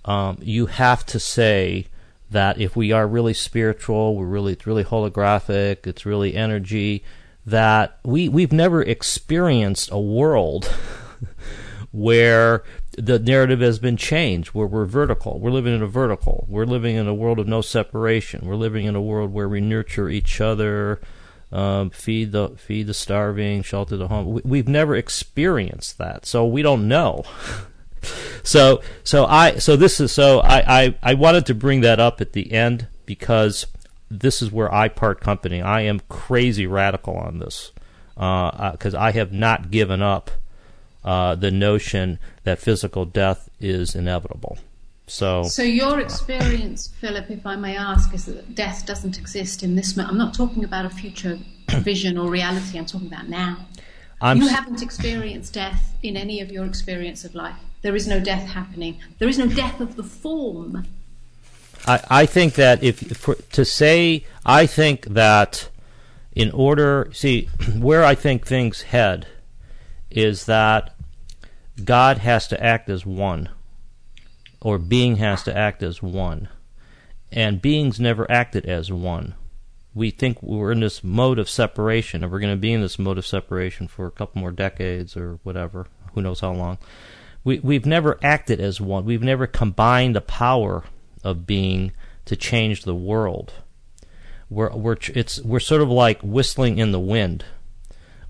um, 0.05 0.39
you 0.41 0.67
have 0.67 1.05
to 1.07 1.19
say 1.19 1.87
that 2.31 2.61
if 2.61 2.77
we 2.77 2.93
are 2.93 3.09
really 3.09 3.35
spiritual, 3.35 4.15
we're 4.15 4.27
really 4.27 4.53
it's 4.53 4.65
really 4.65 4.85
holographic, 4.85 5.89
it's 5.89 6.07
really 6.07 6.37
energy, 6.37 7.03
that 7.45 7.99
we 8.05 8.29
we've 8.29 8.53
never 8.53 8.81
experienced 8.81 9.91
a 9.91 9.99
world 9.99 10.67
where 11.91 12.63
the 12.97 13.19
narrative 13.19 13.59
has 13.59 13.81
been 13.81 13.97
changed, 13.97 14.51
where 14.51 14.69
we're 14.69 14.85
vertical. 14.85 15.41
We're 15.41 15.51
living 15.51 15.75
in 15.75 15.83
a 15.83 15.89
vertical. 15.89 16.47
We're 16.49 16.65
living 16.65 16.95
in 16.95 17.09
a 17.09 17.15
world 17.15 17.41
of 17.41 17.49
no 17.49 17.61
separation. 17.61 18.47
We're 18.47 18.55
living 18.55 18.87
in 18.87 18.95
a 18.95 19.03
world 19.03 19.33
where 19.33 19.49
we 19.49 19.61
nurture 19.61 20.09
each 20.09 20.41
other, 20.41 21.01
um, 21.51 21.91
feed 21.91 22.33
the 22.33 22.51
feed 22.51 22.87
the 22.87 22.95
starving, 22.95 23.63
shelter 23.63 23.97
the 23.97 24.09
home. 24.09 24.41
We, 24.45 24.59
have 24.59 24.69
never 24.69 24.95
experienced 24.95 25.99
that, 25.99 26.27
so 26.27 26.47
we 26.47 26.63
don't 26.63 26.89
know. 26.89 27.25
so 28.43 28.83
so 29.03 29.25
I 29.25 29.59
so 29.59 29.77
this 29.77 30.01
is 30.01 30.13
so 30.13 30.41
I, 30.41 30.83
I 30.83 30.95
I 31.03 31.15
wanted 31.15 31.47
to 31.47 31.55
bring 31.55 31.81
that 31.83 32.01
up 32.01 32.21
at 32.21 32.33
the 32.33 32.53
end 32.53 32.87
because 33.07 33.67
this 34.11 34.43
is 34.43 34.53
where 34.53 34.73
I 34.73 34.89
part 34.89 35.21
company. 35.21 35.63
I 35.63 35.83
am 35.83 36.01
crazy 36.09 36.67
radical 36.67 37.17
on 37.17 37.39
this 37.39 37.73
because 38.15 38.95
uh, 38.95 39.01
I 39.01 39.13
have 39.13 39.33
not 39.33 39.71
given 39.71 40.03
up 40.03 40.31
uh, 41.05 41.35
the 41.35 41.51
notion 41.51 42.19
that 42.45 42.59
physical 42.59 43.05
death 43.05 43.49
is 43.61 43.95
inevitable. 43.95 44.59
So, 45.09 45.43
so 45.45 45.63
your 45.63 46.01
experience, 46.01 46.89
Philip, 47.01 47.31
if 47.31 47.47
I 47.47 47.57
may 47.57 47.77
ask, 47.77 48.13
is 48.15 48.27
that 48.27 48.55
death 48.55 48.87
doesn't 48.87 49.19
exist 49.19 49.63
in 49.63 49.75
this. 49.75 49.99
I'm 49.99 50.19
not 50.19 50.35
talking 50.35 50.65
about 50.65 50.85
a 50.85 50.91
future 50.91 51.39
vision 51.71 52.19
or 52.19 52.31
reality. 52.31 52.79
I'm 52.79 52.87
talking 52.87 53.09
about 53.09 53.29
now. 53.29 53.67
I'm 54.21 54.39
you 54.39 54.49
haven't 54.49 54.83
experienced 54.83 55.55
death 55.55 55.95
in 56.03 56.17
any 56.17 56.41
of 56.41 56.51
your 56.51 56.65
experience 56.65 57.25
of 57.25 57.35
life. 57.35 57.57
There 57.83 57.95
is 57.95 58.09
no 58.09 58.21
death 58.21 58.49
happening. 58.49 58.99
There 59.19 59.29
is 59.29 59.39
no 59.39 59.47
death 59.47 59.81
of 59.81 59.97
the 59.97 60.03
form. 60.03 60.87
I, 61.87 62.03
I 62.11 62.27
think 62.27 62.55
that 62.55 62.83
if 62.83 62.99
for, 63.17 63.37
to 63.37 63.65
say, 63.65 64.25
I 64.45 64.67
think 64.67 65.07
that 65.07 65.71
in 66.33 66.51
order, 66.51 67.09
see, 67.13 67.49
where 67.79 68.05
I 68.05 68.15
think 68.15 68.47
things 68.47 68.83
head 68.83 69.27
is 70.11 70.47
that 70.47 70.95
God 71.85 72.19
has 72.19 72.49
to 72.49 72.63
act 72.63 72.89
as 72.89 73.07
one, 73.07 73.49
or 74.61 74.79
being 74.79 75.17
has 75.17 75.43
to 75.45 75.57
act 75.57 75.83
as 75.83 76.03
one, 76.03 76.49
and 77.31 77.63
beings 77.63 78.01
never 78.01 78.31
acted 78.31 78.67
as 78.67 78.91
one. 78.91 79.35
We 79.95 80.11
think 80.11 80.43
we're 80.43 80.73
in 80.73 80.81
this 80.81 81.03
mode 81.03 81.39
of 81.39 81.49
separation, 81.49 82.23
and 82.23 82.33
we're 82.33 82.41
going 82.41 82.55
to 82.55 82.61
be 82.61 82.73
in 82.73 82.81
this 82.81 82.99
mode 82.99 83.19
of 83.19 83.27
separation 83.27 83.89
for 83.89 84.07
a 84.07 84.11
couple 84.11 84.41
more 84.41 84.53
decades 84.53 85.17
or 85.17 85.39
whatever, 85.43 85.87
who 86.13 86.23
knows 86.23 86.41
how 86.41 86.53
long. 86.53 86.79
We, 87.45 87.59
we've 87.61 87.87
never 87.87 88.19
acted 88.23 88.61
as 88.61 88.81
one. 88.81 89.05
We've 89.05 89.23
never 89.23 89.47
combined 89.47 90.15
the 90.15 90.21
power 90.21 90.85
of 91.25 91.47
being 91.47 91.93
to 92.27 92.37
change 92.37 92.83
the 92.83 92.95
world. 92.95 93.55
We're, 94.51 94.71
we're, 94.75 94.97
it's, 95.15 95.41
we're 95.41 95.61
sort 95.61 95.83
of 95.83 95.89
like 95.89 96.21
whistling 96.23 96.79
in 96.79 96.93
the 96.93 97.01
wind 97.01 97.45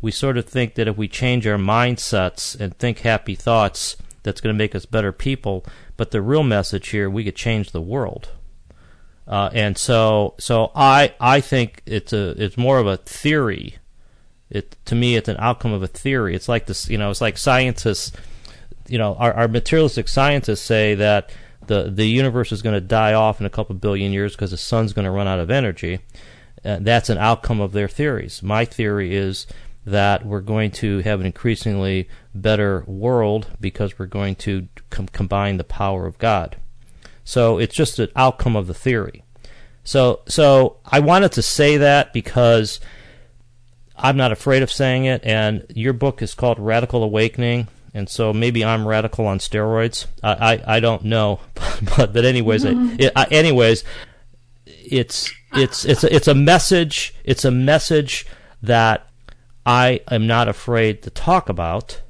we 0.00 0.10
sort 0.10 0.38
of 0.38 0.46
think 0.46 0.74
that 0.74 0.88
if 0.88 0.96
we 0.96 1.08
change 1.08 1.46
our 1.46 1.58
mindsets 1.58 2.58
and 2.58 2.76
think 2.76 3.00
happy 3.00 3.34
thoughts, 3.34 3.96
that's 4.22 4.40
going 4.40 4.54
to 4.54 4.58
make 4.58 4.74
us 4.74 4.86
better 4.86 5.12
people. 5.12 5.64
But 5.98 6.12
the 6.12 6.22
real 6.22 6.44
message 6.44 6.88
here, 6.88 7.10
we 7.10 7.24
could 7.24 7.36
change 7.36 7.72
the 7.72 7.82
world. 7.82 8.30
Uh, 9.26 9.50
and 9.52 9.76
so, 9.76 10.34
so 10.38 10.72
I, 10.74 11.12
I 11.20 11.42
think 11.42 11.82
it's 11.84 12.14
a, 12.14 12.30
it's 12.42 12.56
more 12.56 12.78
of 12.78 12.86
a 12.86 12.96
theory. 12.96 13.76
It 14.48 14.76
to 14.86 14.94
me, 14.94 15.16
it's 15.16 15.28
an 15.28 15.36
outcome 15.38 15.74
of 15.74 15.82
a 15.82 15.86
theory. 15.86 16.34
It's 16.34 16.48
like 16.48 16.64
this, 16.64 16.88
you 16.88 16.96
know, 16.96 17.10
it's 17.10 17.20
like 17.20 17.36
scientists, 17.36 18.12
you 18.88 18.96
know, 18.96 19.16
our, 19.16 19.34
our 19.34 19.48
materialistic 19.48 20.08
scientists 20.08 20.62
say 20.62 20.94
that 20.94 21.30
the 21.66 21.90
the 21.90 22.06
universe 22.06 22.52
is 22.52 22.62
going 22.62 22.74
to 22.74 22.80
die 22.80 23.12
off 23.12 23.40
in 23.40 23.44
a 23.44 23.50
couple 23.50 23.74
billion 23.74 24.12
years 24.12 24.34
because 24.34 24.52
the 24.52 24.56
sun's 24.56 24.94
going 24.94 25.04
to 25.04 25.10
run 25.10 25.28
out 25.28 25.40
of 25.40 25.50
energy. 25.50 25.98
Uh, 26.64 26.78
that's 26.80 27.10
an 27.10 27.18
outcome 27.18 27.60
of 27.60 27.72
their 27.72 27.88
theories. 27.88 28.42
My 28.42 28.64
theory 28.64 29.14
is 29.14 29.46
that 29.84 30.26
we're 30.26 30.40
going 30.40 30.70
to 30.70 30.98
have 30.98 31.20
an 31.20 31.26
increasingly 31.26 32.08
better 32.34 32.84
world 32.86 33.48
because 33.60 33.98
we're 33.98 34.06
going 34.06 34.34
to 34.36 34.68
com- 34.90 35.08
combine 35.08 35.56
the 35.56 35.64
power 35.64 36.06
of 36.06 36.18
God. 36.18 36.56
So 37.24 37.58
it's 37.58 37.74
just 37.74 37.98
an 37.98 38.08
outcome 38.16 38.56
of 38.56 38.66
the 38.66 38.74
theory. 38.74 39.22
So 39.84 40.20
so 40.26 40.76
I 40.84 41.00
wanted 41.00 41.32
to 41.32 41.42
say 41.42 41.78
that 41.78 42.12
because 42.12 42.80
I'm 43.96 44.16
not 44.16 44.32
afraid 44.32 44.62
of 44.62 44.70
saying 44.70 45.06
it, 45.06 45.24
and 45.24 45.64
your 45.74 45.94
book 45.94 46.20
is 46.20 46.34
called 46.34 46.58
Radical 46.58 47.02
Awakening, 47.02 47.68
and 47.94 48.08
so 48.08 48.32
maybe 48.32 48.64
I'm 48.64 48.86
radical 48.86 49.26
on 49.26 49.38
steroids. 49.38 50.06
I 50.22 50.54
I, 50.54 50.76
I 50.76 50.80
don't 50.80 51.04
know, 51.04 51.40
but 51.96 52.12
but 52.12 52.24
anyways, 52.24 52.64
mm-hmm. 52.64 52.96
it, 52.98 53.12
I, 53.16 53.24
anyways, 53.30 53.84
it's 54.66 55.32
it's 55.54 55.84
it's 55.84 56.04
a, 56.04 56.14
it's 56.14 56.28
a 56.28 56.34
message. 56.34 57.14
It's 57.24 57.44
a 57.44 57.50
message 57.50 58.26
that 58.62 59.07
I 59.68 60.00
am 60.10 60.26
not 60.26 60.48
afraid 60.48 61.02
to 61.02 61.10
talk 61.10 61.50
about. 61.50 62.00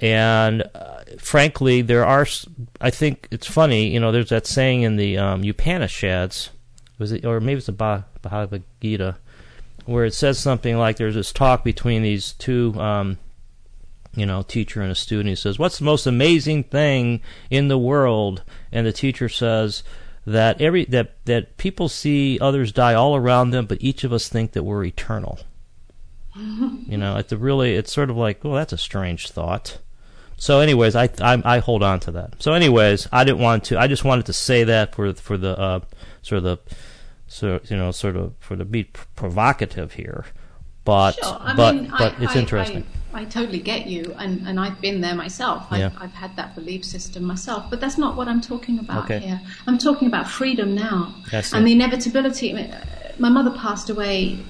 And 0.00 0.64
uh, 0.74 1.04
frankly, 1.20 1.82
there 1.82 2.04
are. 2.04 2.26
I 2.80 2.90
think 2.90 3.28
it's 3.30 3.46
funny. 3.46 3.90
You 3.90 4.00
know, 4.00 4.10
there's 4.10 4.30
that 4.30 4.44
saying 4.44 4.82
in 4.82 4.96
the 4.96 5.16
um, 5.16 5.44
Upanishads, 5.44 6.50
was 6.98 7.12
it, 7.12 7.24
or 7.24 7.38
maybe 7.38 7.58
it's 7.58 7.66
the 7.66 7.72
Bhagavad 7.72 8.64
Gita, 8.80 9.18
where 9.86 10.04
it 10.04 10.14
says 10.14 10.40
something 10.40 10.76
like 10.76 10.96
there's 10.96 11.14
this 11.14 11.32
talk 11.32 11.62
between 11.62 12.02
these 12.02 12.32
two, 12.32 12.74
um, 12.74 13.18
you 14.16 14.26
know, 14.26 14.42
teacher 14.42 14.82
and 14.82 14.90
a 14.90 14.96
student. 14.96 15.28
He 15.28 15.36
says, 15.36 15.60
"What's 15.60 15.78
the 15.78 15.84
most 15.84 16.08
amazing 16.08 16.64
thing 16.64 17.20
in 17.50 17.68
the 17.68 17.78
world?" 17.78 18.42
And 18.72 18.84
the 18.84 18.92
teacher 18.92 19.28
says 19.28 19.84
that 20.26 20.60
every 20.60 20.86
that 20.86 21.24
that 21.26 21.56
people 21.56 21.88
see 21.88 22.36
others 22.40 22.72
die 22.72 22.94
all 22.94 23.14
around 23.14 23.50
them, 23.50 23.66
but 23.66 23.78
each 23.80 24.02
of 24.02 24.12
us 24.12 24.28
think 24.28 24.52
that 24.52 24.64
we're 24.64 24.84
eternal 24.84 25.38
you 26.36 26.96
know, 26.96 27.16
it's 27.16 27.32
a 27.32 27.36
really, 27.36 27.74
it's 27.74 27.92
sort 27.92 28.10
of 28.10 28.16
like, 28.16 28.42
well, 28.44 28.54
that's 28.54 28.72
a 28.72 28.78
strange 28.78 29.30
thought. 29.30 29.78
So, 30.36 30.60
anyways, 30.60 30.96
I, 30.96 31.08
I, 31.20 31.40
I 31.44 31.58
hold 31.58 31.82
on 31.82 32.00
to 32.00 32.10
that. 32.12 32.42
So, 32.42 32.52
anyways, 32.52 33.08
I 33.12 33.24
didn't 33.24 33.38
want 33.38 33.64
to. 33.64 33.78
I 33.78 33.86
just 33.86 34.04
wanted 34.04 34.26
to 34.26 34.32
say 34.32 34.64
that 34.64 34.94
for 34.94 35.12
for 35.14 35.38
the 35.38 35.58
uh, 35.58 35.80
sort 36.22 36.38
of 36.38 36.44
the, 36.44 36.58
so 37.28 37.60
you 37.68 37.76
know, 37.76 37.92
sort 37.92 38.16
of 38.16 38.34
for 38.40 38.56
the 38.56 38.64
be 38.64 38.84
provocative 38.84 39.92
here. 39.92 40.24
But 40.84 41.12
sure. 41.12 41.40
but 41.56 41.74
mean, 41.74 41.90
but 41.90 42.18
I, 42.18 42.24
it's 42.24 42.36
I, 42.36 42.38
interesting. 42.38 42.86
I, 43.14 43.22
I, 43.22 43.24
totally 43.24 43.60
get 43.60 43.86
you, 43.86 44.14
and, 44.18 44.46
and 44.46 44.60
I've 44.60 44.80
been 44.82 45.00
there 45.00 45.14
myself. 45.14 45.66
I've, 45.70 45.80
yeah. 45.80 45.90
I've 45.98 46.12
had 46.12 46.36
that 46.36 46.54
belief 46.54 46.84
system 46.84 47.24
myself, 47.24 47.70
but 47.70 47.80
that's 47.80 47.96
not 47.96 48.16
what 48.16 48.28
I'm 48.28 48.42
talking 48.42 48.78
about 48.78 49.04
okay. 49.04 49.20
here. 49.20 49.40
I'm 49.66 49.78
talking 49.78 50.08
about 50.08 50.28
freedom 50.28 50.74
now 50.74 51.14
and 51.32 51.66
the 51.66 51.72
inevitability. 51.72 52.52
My 53.18 53.30
mother 53.30 53.56
passed 53.56 53.88
away 53.88 54.40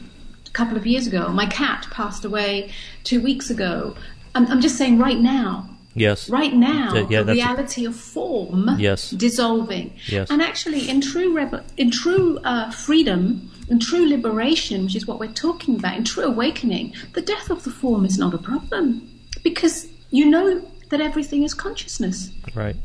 couple 0.54 0.76
of 0.76 0.86
years 0.86 1.06
ago. 1.06 1.28
My 1.28 1.46
cat 1.46 1.86
passed 1.90 2.24
away 2.24 2.70
two 3.02 3.20
weeks 3.20 3.50
ago. 3.50 3.94
I'm, 4.34 4.46
I'm 4.46 4.60
just 4.60 4.78
saying 4.78 4.98
right 4.98 5.18
now. 5.18 5.68
Yes. 5.94 6.28
Right 6.28 6.54
now, 6.54 7.06
yeah, 7.08 7.22
the 7.22 7.34
reality 7.34 7.84
of 7.84 7.94
form 7.94 8.68
yes. 8.78 9.10
dissolving. 9.10 9.92
Yes. 10.06 10.28
And 10.28 10.42
actually, 10.42 10.88
in 10.88 11.00
true 11.00 11.38
in 11.76 11.90
true 11.92 12.38
uh, 12.42 12.72
freedom, 12.72 13.48
in 13.68 13.78
true 13.78 14.08
liberation, 14.08 14.84
which 14.84 14.96
is 14.96 15.06
what 15.06 15.20
we're 15.20 15.32
talking 15.32 15.76
about, 15.76 15.96
in 15.96 16.02
true 16.04 16.24
awakening, 16.24 16.94
the 17.12 17.22
death 17.22 17.48
of 17.48 17.62
the 17.62 17.70
form 17.70 18.04
is 18.04 18.18
not 18.18 18.34
a 18.34 18.38
problem 18.38 19.08
because 19.44 19.86
you 20.10 20.26
know 20.26 20.60
that 20.90 21.00
everything 21.00 21.44
is 21.44 21.54
consciousness. 21.54 22.30
Right. 22.56 22.76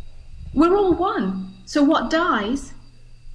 We're 0.53 0.77
all 0.77 0.93
one. 0.93 1.51
So 1.65 1.83
what 1.83 2.11
dies 2.11 2.73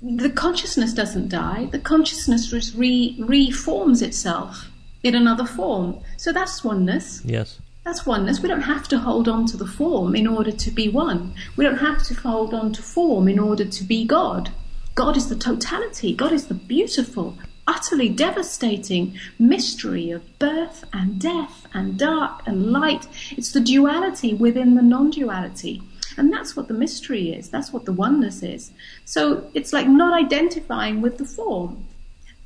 the 0.05 0.29
consciousness 0.29 0.93
doesn't 0.93 1.31
die. 1.31 1.69
The 1.73 1.79
consciousness 1.79 2.53
re- 2.75 3.17
reforms 3.19 4.03
itself 4.03 4.71
in 5.03 5.15
another 5.15 5.47
form. 5.47 6.01
So 6.19 6.31
that's 6.33 6.63
oneness. 6.63 7.23
Yes. 7.25 7.59
That's 7.85 8.05
oneness. 8.05 8.41
We 8.41 8.49
don't 8.49 8.63
have 8.63 8.87
to 8.89 8.99
hold 8.99 9.29
on 9.29 9.47
to 9.47 9.57
the 9.57 9.67
form 9.67 10.15
in 10.15 10.27
order 10.27 10.53
to 10.53 10.71
be 10.71 10.89
one. 10.89 11.35
We 11.57 11.65
don't 11.65 11.79
have 11.79 12.03
to 12.05 12.15
hold 12.15 12.53
on 12.53 12.73
to 12.73 12.83
form 12.83 13.29
in 13.29 13.39
order 13.39 13.65
to 13.65 13.85
be 13.85 14.05
God. 14.05 14.51
God 14.95 15.17
is 15.17 15.29
the 15.29 15.37
totality. 15.37 16.15
God 16.15 16.33
is 16.33 16.49
the 16.49 16.55
beautiful, 16.55 17.37
utterly 17.67 18.11
devastating 18.11 19.19
mystery 19.39 20.11
of 20.11 20.39
birth 20.39 20.85
and 20.93 21.19
death 21.19 21.67
and 21.73 21.99
dark 21.99 22.43
and 22.47 22.73
light. 22.73 23.07
It's 23.33 23.53
the 23.53 23.61
duality 23.61 24.35
within 24.35 24.75
the 24.75 24.83
non 24.83 25.11
duality. 25.11 25.83
And 26.17 26.33
that's 26.33 26.57
what 26.57 26.69
the 26.69 26.75
mystery 26.75 27.33
is. 27.33 27.51
That's 27.51 27.73
what 27.73 27.85
the 27.85 27.93
oneness 27.93 28.43
is. 28.43 28.71
So 29.05 29.51
it's 29.55 29.73
like 29.73 29.87
not 29.87 30.19
identifying 30.19 31.01
with 31.01 31.19
the 31.19 31.25
form. 31.25 31.87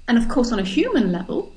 And 0.07 0.17
of 0.17 0.29
course, 0.29 0.53
on 0.53 0.59
a 0.59 0.65
human 0.65 1.13
level, 1.13 1.53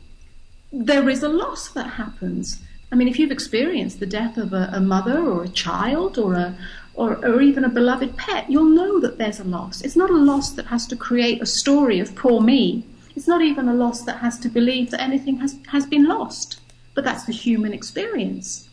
there 0.72 1.09
is 1.09 1.24
a 1.24 1.30
loss 1.30 1.70
that 1.70 1.91
happens. 1.91 2.62
I 2.91 2.95
mean, 2.95 3.07
if 3.07 3.18
you've 3.18 3.32
experienced 3.32 3.99
the 3.99 4.05
death 4.05 4.38
of 4.38 4.51
a, 4.53 4.70
a 4.74 4.82
mother 4.82 5.18
or 5.18 5.43
a 5.43 5.49
child 5.49 6.18
or 6.18 6.34
a 6.34 6.57
or, 6.93 7.26
or 7.26 7.41
even 7.41 7.64
a 7.64 7.70
beloved 7.70 8.18
pet, 8.18 8.49
you'll 8.49 8.66
know 8.66 8.99
that 8.99 9.18
there's 9.18 9.39
a 9.39 9.45
loss. 9.45 9.82
It's 9.82 9.95
not 9.95 10.09
a 10.09 10.18
loss 10.18 10.51
that 10.51 10.66
has 10.68 10.86
to 10.88 10.95
create 10.95 11.41
a 11.41 11.45
story 11.45 11.99
of 11.99 12.14
poor 12.16 12.41
me. 12.41 12.86
It's 13.16 13.28
not 13.28 13.41
even 13.41 13.70
a 13.70 13.74
loss 13.74 14.01
that 14.03 14.18
has 14.18 14.38
to 14.39 14.49
believe 14.49 14.91
that 14.91 15.01
anything 15.01 15.38
has, 15.38 15.57
has 15.70 15.86
been 15.86 16.05
lost. 16.07 16.59
But 16.93 17.05
that's 17.05 17.26
the 17.26 17.32
human 17.32 17.74
experience. 17.74 18.70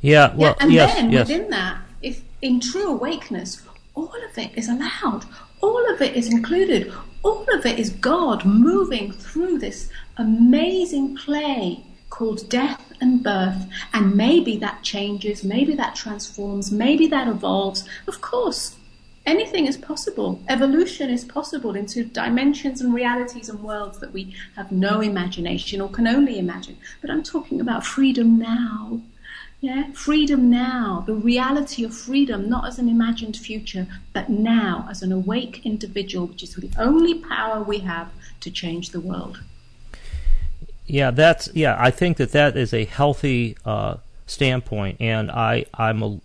Yeah, 0.00 0.34
well, 0.34 0.56
yeah, 0.58 0.64
and 0.64 0.72
yes, 0.72 0.94
then 0.94 1.12
yes. 1.12 1.28
within 1.28 1.50
that, 1.50 1.78
in 2.46 2.60
true 2.60 2.88
awakeness, 2.88 3.62
all 3.94 4.12
of 4.30 4.38
it 4.38 4.52
is 4.56 4.68
allowed, 4.68 5.24
all 5.60 5.92
of 5.92 6.00
it 6.00 6.14
is 6.14 6.28
included, 6.28 6.92
all 7.24 7.44
of 7.52 7.66
it 7.66 7.78
is 7.78 7.90
God 7.90 8.44
moving 8.44 9.10
through 9.10 9.58
this 9.58 9.90
amazing 10.16 11.16
play 11.16 11.84
called 12.08 12.48
death 12.48 12.92
and 13.00 13.22
birth. 13.22 13.66
And 13.92 14.14
maybe 14.14 14.56
that 14.58 14.84
changes, 14.84 15.42
maybe 15.42 15.74
that 15.74 15.96
transforms, 15.96 16.70
maybe 16.70 17.08
that 17.08 17.26
evolves. 17.26 17.88
Of 18.06 18.20
course, 18.20 18.76
anything 19.26 19.66
is 19.66 19.76
possible. 19.76 20.40
Evolution 20.48 21.10
is 21.10 21.24
possible 21.24 21.74
into 21.74 22.04
dimensions 22.04 22.80
and 22.80 22.94
realities 22.94 23.48
and 23.48 23.60
worlds 23.60 23.98
that 23.98 24.12
we 24.12 24.36
have 24.54 24.70
no 24.70 25.00
imagination 25.00 25.80
or 25.80 25.88
can 25.88 26.06
only 26.06 26.38
imagine. 26.38 26.76
But 27.00 27.10
I'm 27.10 27.24
talking 27.24 27.60
about 27.60 27.84
freedom 27.84 28.38
now. 28.38 29.00
Yeah, 29.60 29.90
freedom 29.92 30.50
now, 30.50 31.02
the 31.06 31.14
reality 31.14 31.82
of 31.82 31.94
freedom, 31.94 32.48
not 32.48 32.66
as 32.66 32.78
an 32.78 32.88
imagined 32.88 33.36
future, 33.36 33.86
but 34.12 34.28
now 34.28 34.86
as 34.90 35.02
an 35.02 35.12
awake 35.12 35.64
individual, 35.64 36.26
which 36.26 36.42
is 36.42 36.54
the 36.54 36.70
only 36.78 37.14
power 37.14 37.62
we 37.62 37.78
have 37.78 38.12
to 38.40 38.50
change 38.50 38.90
the 38.90 39.00
world. 39.00 39.40
Yeah, 40.86 41.10
that's 41.10 41.48
yeah. 41.54 41.76
I 41.78 41.90
think 41.90 42.18
that 42.18 42.32
that 42.32 42.56
is 42.56 42.72
a 42.72 42.84
healthy 42.84 43.56
uh, 43.64 43.96
standpoint, 44.26 45.00
and 45.00 45.30
I 45.30 45.64
I'm 45.74 46.02
a 46.02 46.20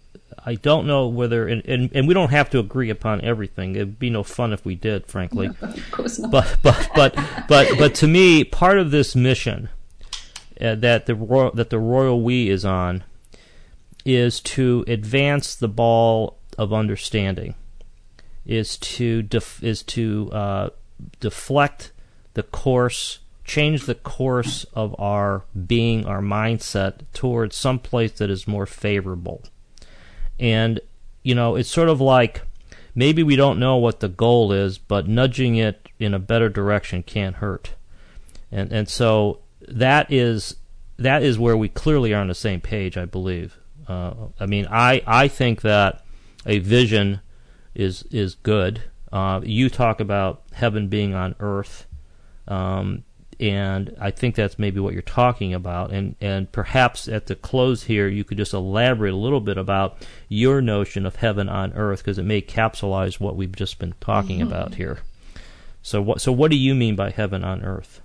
I 0.45 0.55
don't 0.55 0.85
know 0.85 1.07
whether 1.07 1.47
and, 1.47 1.65
and, 1.65 1.89
and 1.93 2.07
we 2.07 2.13
don't 2.13 2.31
have 2.31 2.49
to 2.51 2.59
agree 2.59 2.89
upon 2.89 3.21
everything. 3.21 3.75
It'd 3.75 3.97
be 3.97 4.09
no 4.09 4.23
fun 4.23 4.53
if 4.53 4.65
we 4.65 4.75
did, 4.75 5.07
frankly. 5.07 5.47
No, 5.47 5.55
of 5.69 5.91
course 5.91 6.19
not. 6.19 6.31
But 6.31 6.57
but 6.61 6.89
but 6.93 7.15
but 7.47 7.77
but 7.77 7.95
to 7.95 8.07
me, 8.07 8.43
part 8.43 8.77
of 8.77 8.91
this 8.91 9.15
mission 9.15 9.69
uh, 10.59 10.75
that 10.75 11.05
the 11.05 11.15
royal, 11.15 11.51
that 11.51 11.69
the 11.69 11.79
royal 11.79 12.21
we 12.21 12.49
is 12.49 12.65
on 12.65 13.03
is 14.05 14.39
to 14.41 14.83
advance 14.87 15.55
the 15.55 15.67
ball 15.67 16.37
of 16.57 16.73
understanding, 16.73 17.55
is 18.45 18.77
to 18.77 19.21
def, 19.23 19.63
is 19.63 19.83
to 19.83 20.29
uh, 20.31 20.69
deflect 21.19 21.91
the 22.33 22.43
course, 22.43 23.19
change 23.43 23.85
the 23.85 23.95
course 23.95 24.65
of 24.73 24.95
our 24.99 25.43
being, 25.67 26.05
our 26.05 26.21
mindset 26.21 27.01
towards 27.13 27.55
some 27.55 27.79
place 27.79 28.13
that 28.13 28.29
is 28.29 28.47
more 28.47 28.65
favorable. 28.65 29.43
And 30.39 30.79
you 31.23 31.35
know, 31.35 31.55
it's 31.55 31.69
sort 31.69 31.89
of 31.89 32.01
like 32.01 32.41
maybe 32.95 33.23
we 33.23 33.35
don't 33.35 33.59
know 33.59 33.77
what 33.77 33.99
the 33.99 34.09
goal 34.09 34.51
is, 34.51 34.77
but 34.77 35.07
nudging 35.07 35.55
it 35.55 35.87
in 35.99 36.13
a 36.13 36.19
better 36.19 36.49
direction 36.49 37.03
can't 37.03 37.37
hurt. 37.37 37.75
And 38.51 38.71
and 38.71 38.89
so 38.89 39.39
that 39.67 40.11
is 40.11 40.55
that 40.97 41.23
is 41.23 41.39
where 41.39 41.57
we 41.57 41.69
clearly 41.69 42.13
are 42.13 42.21
on 42.21 42.27
the 42.27 42.35
same 42.35 42.61
page, 42.61 42.97
I 42.97 43.05
believe. 43.05 43.57
Uh, 43.87 44.13
I 44.39 44.45
mean, 44.45 44.67
I, 44.69 45.01
I 45.05 45.27
think 45.27 45.61
that 45.61 46.03
a 46.45 46.59
vision 46.59 47.21
is 47.75 48.03
is 48.11 48.35
good. 48.35 48.83
Uh, 49.11 49.41
you 49.43 49.69
talk 49.69 49.99
about 49.99 50.43
heaven 50.53 50.87
being 50.87 51.13
on 51.13 51.35
earth, 51.39 51.85
um, 52.47 53.03
and 53.39 53.95
I 53.99 54.11
think 54.11 54.35
that's 54.35 54.57
maybe 54.59 54.79
what 54.79 54.93
you're 54.93 55.01
talking 55.01 55.53
about. 55.53 55.91
And 55.91 56.15
and 56.21 56.51
perhaps 56.51 57.07
at 57.07 57.27
the 57.27 57.35
close 57.35 57.83
here, 57.83 58.07
you 58.07 58.23
could 58.23 58.37
just 58.37 58.53
elaborate 58.53 59.13
a 59.13 59.17
little 59.17 59.41
bit 59.41 59.57
about 59.57 59.97
your 60.29 60.61
notion 60.61 61.05
of 61.05 61.17
heaven 61.17 61.49
on 61.49 61.73
earth, 61.73 61.99
because 61.99 62.17
it 62.17 62.23
may 62.23 62.41
capsulize 62.41 63.19
what 63.19 63.35
we've 63.35 63.55
just 63.55 63.79
been 63.79 63.93
talking 63.99 64.39
Mhm. 64.39 64.47
about 64.47 64.75
here. 64.75 64.99
So 65.81 66.01
what 66.01 66.21
so 66.21 66.31
what 66.31 66.51
do 66.51 66.57
you 66.57 66.75
mean 66.75 66.95
by 66.95 67.09
heaven 67.09 67.43
on 67.43 67.63
earth? 67.63 68.01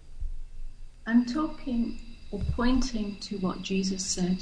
I'm 1.06 1.24
talking 1.24 1.98
or 2.32 2.40
pointing 2.52 3.16
to 3.20 3.36
what 3.38 3.62
Jesus 3.62 4.04
said. 4.04 4.38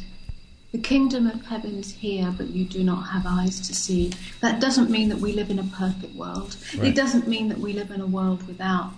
The 0.74 0.80
kingdom 0.80 1.28
of 1.28 1.46
heaven 1.46 1.78
is 1.78 1.92
here, 1.92 2.34
but 2.36 2.48
you 2.48 2.64
do 2.64 2.82
not 2.82 3.02
have 3.02 3.26
eyes 3.28 3.60
to 3.60 3.72
see. 3.72 4.10
That 4.40 4.60
doesn't 4.60 4.90
mean 4.90 5.08
that 5.08 5.18
we 5.18 5.32
live 5.32 5.48
in 5.48 5.60
a 5.60 5.62
perfect 5.62 6.16
world. 6.16 6.56
Right. 6.76 6.88
It 6.88 6.96
doesn't 6.96 7.28
mean 7.28 7.48
that 7.50 7.58
we 7.58 7.72
live 7.72 7.92
in 7.92 8.00
a 8.00 8.06
world 8.08 8.44
without 8.48 8.90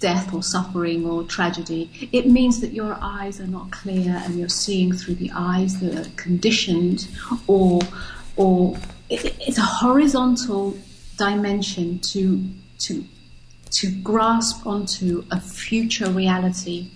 death 0.00 0.34
or 0.34 0.42
suffering 0.42 1.06
or 1.06 1.22
tragedy. 1.22 2.10
It 2.12 2.28
means 2.28 2.60
that 2.60 2.74
your 2.74 2.98
eyes 3.00 3.40
are 3.40 3.46
not 3.46 3.70
clear 3.70 4.20
and 4.22 4.38
you're 4.38 4.50
seeing 4.50 4.92
through 4.92 5.14
the 5.14 5.30
eyes 5.34 5.80
that 5.80 5.96
are 5.96 6.10
conditioned 6.16 7.08
or 7.46 7.80
or 8.36 8.76
it, 9.08 9.34
it's 9.40 9.56
a 9.56 9.62
horizontal 9.62 10.76
dimension 11.16 12.00
to 12.00 12.44
to 12.80 13.02
to 13.70 13.90
grasp 14.02 14.66
onto 14.66 15.24
a 15.30 15.40
future 15.40 16.10
reality 16.10 16.90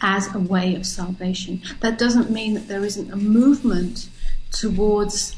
as 0.00 0.34
a 0.34 0.38
way 0.38 0.74
of 0.74 0.86
salvation. 0.86 1.62
That 1.80 1.98
doesn't 1.98 2.30
mean 2.30 2.54
that 2.54 2.68
there 2.68 2.84
isn't 2.84 3.12
a 3.12 3.16
movement 3.16 4.08
towards 4.50 5.36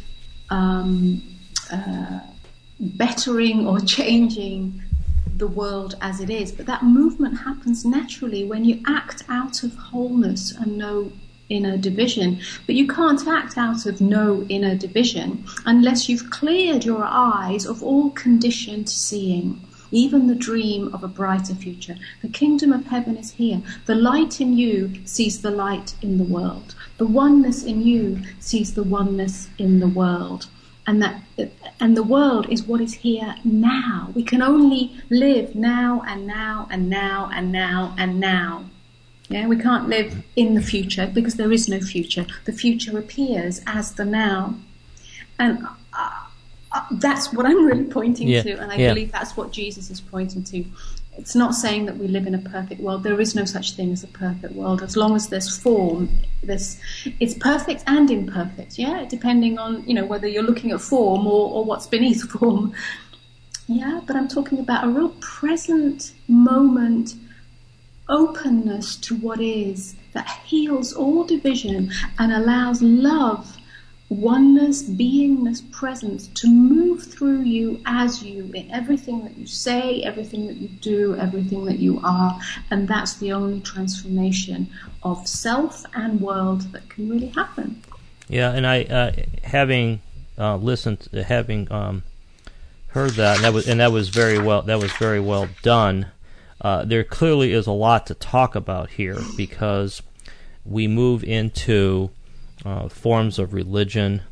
um, 0.51 1.23
uh, 1.73 2.21
bettering 2.79 3.67
or 3.67 3.81
changing 3.81 4.83
the 5.37 5.47
world 5.47 5.97
as 6.01 6.21
it 6.21 6.31
is, 6.31 6.53
but 6.53 6.67
that 6.67 6.83
movement 6.83 7.39
happens 7.41 7.85
naturally 7.85 8.45
when 8.45 8.65
you 8.65 8.81
act 8.87 9.25
out 9.29 9.63
of 9.63 9.75
wholeness 9.75 10.53
and 10.53 10.77
no 10.77 11.11
inner 11.49 11.77
division. 11.77 12.41
But 12.67 12.77
you 12.77 12.87
can't 12.87 13.27
act 13.27 13.59
out 13.59 13.87
of 13.87 14.01
no 14.01 14.47
inner 14.49 14.77
division 14.77 15.45
unless 15.67 16.09
you've 16.09 16.31
cleared 16.31 16.85
your 16.85 17.05
eyes 17.05 17.67
of 17.67 17.83
all 17.83 18.11
conditioned 18.11 18.89
seeing 18.89 19.61
even 19.91 20.27
the 20.27 20.35
dream 20.35 20.93
of 20.95 21.03
a 21.03 21.09
brighter 21.09 21.55
future. 21.55 21.97
The 22.23 22.29
kingdom 22.29 22.73
of 22.73 22.87
heaven 22.87 23.17
is 23.17 23.33
here. 23.33 23.63
The 23.87 23.95
light 23.95 24.41
in 24.41 24.57
you 24.57 24.93
sees 25.05 25.43
the 25.43 25.51
light 25.51 25.95
in 26.03 26.19
the 26.19 26.25
world. 26.25 26.75
The 26.99 27.07
oneness 27.07 27.65
in 27.65 27.83
you 27.83 28.21
sees 28.39 28.75
the 28.75 28.83
oneness 28.83 29.49
in 29.59 29.81
the 29.81 29.89
world. 29.89 30.47
And 30.87 31.03
that 31.03 31.23
and 31.79 31.97
the 31.97 32.03
world 32.03 32.49
is 32.51 32.65
what 32.65 32.81
is 32.81 32.95
here 32.95 33.37
now. 33.45 34.11
We 34.15 34.23
can 34.23 34.43
only 34.43 34.93
live 35.09 35.55
now 35.55 36.03
and 36.07 36.27
now 36.27 36.67
and 36.71 36.91
now 36.91 37.31
and 37.33 37.53
now 37.53 37.95
and 37.99 38.19
now. 38.19 38.65
Yeah, 39.29 39.47
we 39.47 39.57
can't 39.57 39.89
live 39.89 40.25
in 40.35 40.55
the 40.55 40.63
future 40.63 41.07
because 41.07 41.37
there 41.37 41.53
is 41.53 41.69
no 41.69 41.81
future. 41.81 42.27
The 42.47 42.53
future 42.53 42.99
appears 42.99 43.61
as 43.67 43.93
the 43.95 44.05
now. 44.05 44.57
And 45.39 45.67
uh, 46.73 46.83
that's 46.93 47.33
what 47.33 47.47
I'm 47.47 47.65
really 47.65 47.85
pointing 47.85 48.29
Yeah, 48.29 48.43
to, 48.43 48.53
and 48.61 48.71
I 48.73 48.77
yeah. 48.77 48.95
believe 48.95 49.13
that's 49.13 49.37
what 49.37 49.53
Jesus 49.53 49.91
is 49.91 50.01
pointing 50.01 50.45
to. 50.45 50.65
It's 51.19 51.35
not 51.35 51.55
saying 51.55 51.87
that 51.87 51.99
we 51.99 52.07
live 52.07 52.27
in 52.27 52.35
a 52.35 52.39
perfect 52.39 52.81
world. 52.81 53.03
There 53.03 53.21
is 53.21 53.35
no 53.35 53.45
such 53.45 53.73
thing 53.73 53.93
as 53.93 54.05
a 54.05 54.07
perfect 54.07 54.55
world. 54.55 54.83
As 54.83 54.97
long 54.97 55.17
as 55.17 55.29
there's 55.29 55.59
form, 55.59 56.09
this 56.43 56.81
it's 57.19 57.35
perfect 57.35 57.83
and 57.87 58.11
imperfect. 58.11 58.79
Yeah, 58.79 59.05
depending 59.09 59.59
on 59.59 59.83
you 59.87 59.95
know 59.95 60.07
whether 60.07 60.29
you're 60.29 60.45
looking 60.45 60.71
at 60.71 60.81
form 60.81 61.27
or, 61.27 61.51
or 61.53 61.65
what's 61.65 61.87
beneath 61.87 62.23
form. 62.31 62.73
Yeah, 63.67 64.01
but 64.07 64.17
I'm 64.17 64.29
talking 64.29 64.59
about 64.59 64.85
a 64.85 64.89
real 64.89 65.11
present 65.21 66.13
moment 66.29 67.15
openness 68.09 68.97
to 68.97 69.15
what 69.17 69.41
is 69.41 69.95
that 70.13 70.29
heals 70.45 70.93
all 70.93 71.25
division 71.25 71.91
and 72.19 72.33
allows 72.33 72.83
love, 72.83 73.57
oneness, 74.11 74.83
beingness, 74.83 75.69
presence 75.71 76.27
to 76.35 76.49
move 76.49 77.03
through 77.03 77.43
you 77.43 77.81
as 77.87 78.23
you 78.23 78.51
in 78.53 78.69
everything 78.73 79.23
that 79.23 79.39
you 79.39 79.47
say, 79.47 80.03
everything 80.03 80.49
that 80.49 80.57
you 80.57 80.69
do, 80.69 81.17
everything 81.17 81.65
that 81.65 81.79
you 81.79 82.01
are. 82.03 82.39
And 82.71 82.89
that's 82.89 83.15
the 83.15 83.33
only 83.33 83.61
transformation 83.61 84.69
of 85.05 85.27
self 85.27 85.85
and 85.95 86.21
world 86.21 86.63
that 86.73 86.89
can 86.91 87.09
really 87.09 87.29
happen. 87.29 87.83
Yeah, 88.29 88.53
and 88.53 88.67
I 88.67 88.83
uh, 88.83 89.13
having 89.45 90.03
uh, 90.37 90.57
listened, 90.57 91.09
having 91.13 91.71
um, 91.73 92.03
heard 92.89 93.13
that, 93.13 93.37
and 93.37 93.45
that 93.45 93.53
was 93.53 93.69
and 93.69 93.81
that 93.81 93.93
was 93.93 94.09
very 94.09 94.39
well. 94.39 94.63
That 94.63 94.81
was 94.81 94.93
very 94.93 95.21
well 95.21 95.49
done. 95.63 96.07
Uh, 96.61 96.85
there 96.85 97.05
clearly 97.05 97.53
is 97.53 97.67
a 97.67 97.73
lot 97.73 98.07
to 98.07 98.15
talk 98.15 98.55
about 98.55 98.91
here 98.91 99.23
because 99.37 100.03
we 100.65 100.87
move 100.87 101.25
into 101.25 102.11
uh, 102.65 102.89
forms 102.89 103.39
of 103.39 103.53
religion, 103.53 104.23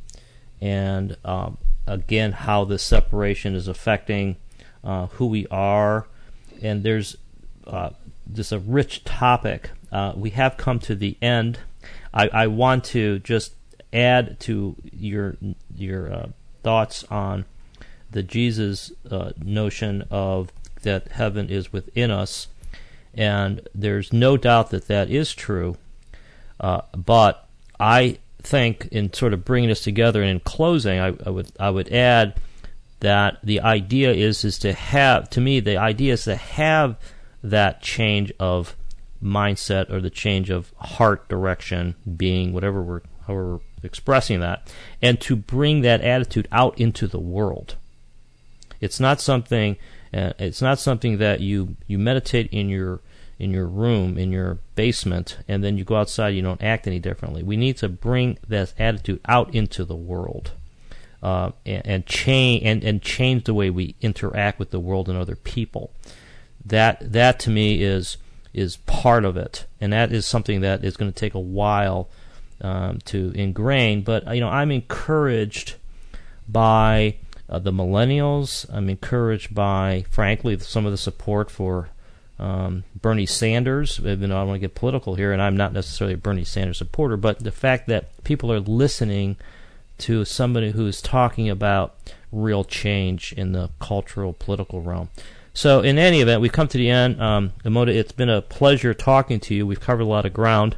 and 0.60 1.16
um, 1.24 1.58
again, 1.86 2.32
how 2.32 2.64
this 2.64 2.82
separation 2.82 3.54
is 3.54 3.68
affecting 3.68 4.36
uh, 4.84 5.06
who 5.06 5.26
we 5.26 5.46
are, 5.48 6.06
and 6.62 6.82
there's 6.82 7.16
uh, 7.66 7.90
this 8.26 8.52
a 8.52 8.58
rich 8.58 9.04
topic. 9.04 9.70
Uh, 9.90 10.12
we 10.14 10.30
have 10.30 10.56
come 10.56 10.78
to 10.78 10.94
the 10.94 11.16
end. 11.22 11.58
I, 12.12 12.28
I 12.28 12.46
want 12.46 12.84
to 12.84 13.18
just 13.20 13.54
add 13.92 14.38
to 14.40 14.76
your 14.92 15.36
your 15.74 16.12
uh, 16.12 16.26
thoughts 16.62 17.04
on 17.04 17.46
the 18.10 18.22
Jesus 18.22 18.92
uh, 19.10 19.32
notion 19.42 20.04
of 20.10 20.50
that 20.82 21.08
heaven 21.08 21.48
is 21.48 21.72
within 21.72 22.10
us, 22.10 22.48
and 23.14 23.66
there's 23.74 24.12
no 24.12 24.36
doubt 24.36 24.70
that 24.70 24.86
that 24.88 25.10
is 25.10 25.34
true. 25.34 25.76
Uh, 26.60 26.82
but 26.96 27.47
I 27.78 28.18
think, 28.42 28.88
in 28.90 29.12
sort 29.12 29.32
of 29.32 29.44
bringing 29.44 29.68
this 29.68 29.82
together 29.82 30.22
and 30.22 30.30
in 30.30 30.40
closing, 30.40 30.98
I, 30.98 31.14
I 31.24 31.30
would 31.30 31.52
I 31.58 31.70
would 31.70 31.92
add 31.92 32.34
that 33.00 33.38
the 33.42 33.60
idea 33.60 34.12
is 34.12 34.44
is 34.44 34.58
to 34.58 34.72
have 34.72 35.30
to 35.30 35.40
me 35.40 35.60
the 35.60 35.76
idea 35.76 36.14
is 36.14 36.24
to 36.24 36.36
have 36.36 36.96
that 37.42 37.80
change 37.80 38.32
of 38.40 38.74
mindset 39.22 39.90
or 39.90 40.00
the 40.00 40.10
change 40.10 40.50
of 40.50 40.72
heart 40.78 41.28
direction 41.28 41.94
being 42.16 42.52
whatever 42.52 42.82
we're 42.82 43.02
however 43.26 43.54
we're 43.54 43.60
expressing 43.82 44.40
that 44.40 44.72
and 45.00 45.20
to 45.20 45.36
bring 45.36 45.82
that 45.82 46.00
attitude 46.00 46.48
out 46.50 46.78
into 46.80 47.06
the 47.06 47.20
world. 47.20 47.76
It's 48.80 49.00
not 49.00 49.20
something 49.20 49.76
uh, 50.12 50.32
it's 50.38 50.62
not 50.62 50.78
something 50.78 51.18
that 51.18 51.40
you 51.40 51.76
you 51.86 51.98
meditate 51.98 52.48
in 52.50 52.68
your 52.68 53.00
in 53.38 53.50
your 53.50 53.66
room 53.66 54.18
in 54.18 54.32
your 54.32 54.58
basement 54.74 55.38
and 55.46 55.62
then 55.62 55.76
you 55.78 55.84
go 55.84 55.96
outside 55.96 56.30
you 56.30 56.42
don't 56.42 56.62
act 56.62 56.86
any 56.86 56.98
differently 56.98 57.42
we 57.42 57.56
need 57.56 57.76
to 57.76 57.88
bring 57.88 58.38
this 58.46 58.74
attitude 58.78 59.20
out 59.26 59.54
into 59.54 59.84
the 59.84 59.96
world 59.96 60.52
uh, 61.22 61.50
and, 61.66 61.86
and 61.86 62.06
change 62.06 62.62
and, 62.64 62.84
and 62.84 63.02
change 63.02 63.44
the 63.44 63.54
way 63.54 63.70
we 63.70 63.94
interact 64.00 64.58
with 64.58 64.70
the 64.70 64.80
world 64.80 65.08
and 65.08 65.18
other 65.18 65.36
people. 65.36 65.92
That 66.64 67.12
that 67.12 67.38
to 67.40 67.50
me 67.50 67.82
is 67.82 68.16
is 68.52 68.76
part 68.78 69.24
of 69.24 69.36
it, 69.36 69.66
and 69.80 69.92
that 69.92 70.12
is 70.12 70.26
something 70.26 70.60
that 70.60 70.84
is 70.84 70.96
going 70.96 71.10
to 71.10 71.18
take 71.18 71.34
a 71.34 71.40
while 71.40 72.08
um, 72.60 72.98
to 73.06 73.32
ingrain. 73.34 74.02
But 74.02 74.32
you 74.34 74.40
know, 74.40 74.48
I'm 74.48 74.70
encouraged 74.70 75.76
by 76.48 77.16
uh, 77.48 77.58
the 77.58 77.72
millennials. 77.72 78.66
I'm 78.72 78.88
encouraged 78.88 79.54
by, 79.54 80.04
frankly, 80.10 80.58
some 80.58 80.86
of 80.86 80.92
the 80.92 80.98
support 80.98 81.50
for 81.50 81.90
um, 82.38 82.84
Bernie 83.00 83.26
Sanders. 83.26 83.98
Though 83.98 84.12
I 84.12 84.16
don't 84.16 84.30
want 84.30 84.56
to 84.56 84.60
get 84.60 84.74
political 84.74 85.14
here, 85.14 85.32
and 85.32 85.42
I'm 85.42 85.56
not 85.56 85.72
necessarily 85.72 86.14
a 86.14 86.18
Bernie 86.18 86.44
Sanders 86.44 86.78
supporter, 86.78 87.16
but 87.16 87.40
the 87.40 87.52
fact 87.52 87.86
that 87.88 88.24
people 88.24 88.52
are 88.52 88.60
listening 88.60 89.36
to 89.98 90.24
somebody 90.24 90.70
who's 90.70 91.02
talking 91.02 91.48
about 91.48 91.96
real 92.30 92.64
change 92.64 93.32
in 93.32 93.52
the 93.52 93.70
cultural 93.80 94.32
political 94.32 94.80
realm. 94.80 95.08
So, 95.54 95.80
in 95.80 95.98
any 95.98 96.20
event, 96.20 96.40
we've 96.40 96.52
come 96.52 96.68
to 96.68 96.78
the 96.78 96.88
end. 96.88 97.20
Um, 97.20 97.52
Amoda, 97.64 97.88
it's 97.88 98.12
been 98.12 98.28
a 98.28 98.42
pleasure 98.42 98.94
talking 98.94 99.40
to 99.40 99.54
you. 99.54 99.66
We've 99.66 99.80
covered 99.80 100.02
a 100.02 100.06
lot 100.06 100.24
of 100.24 100.32
ground, 100.32 100.76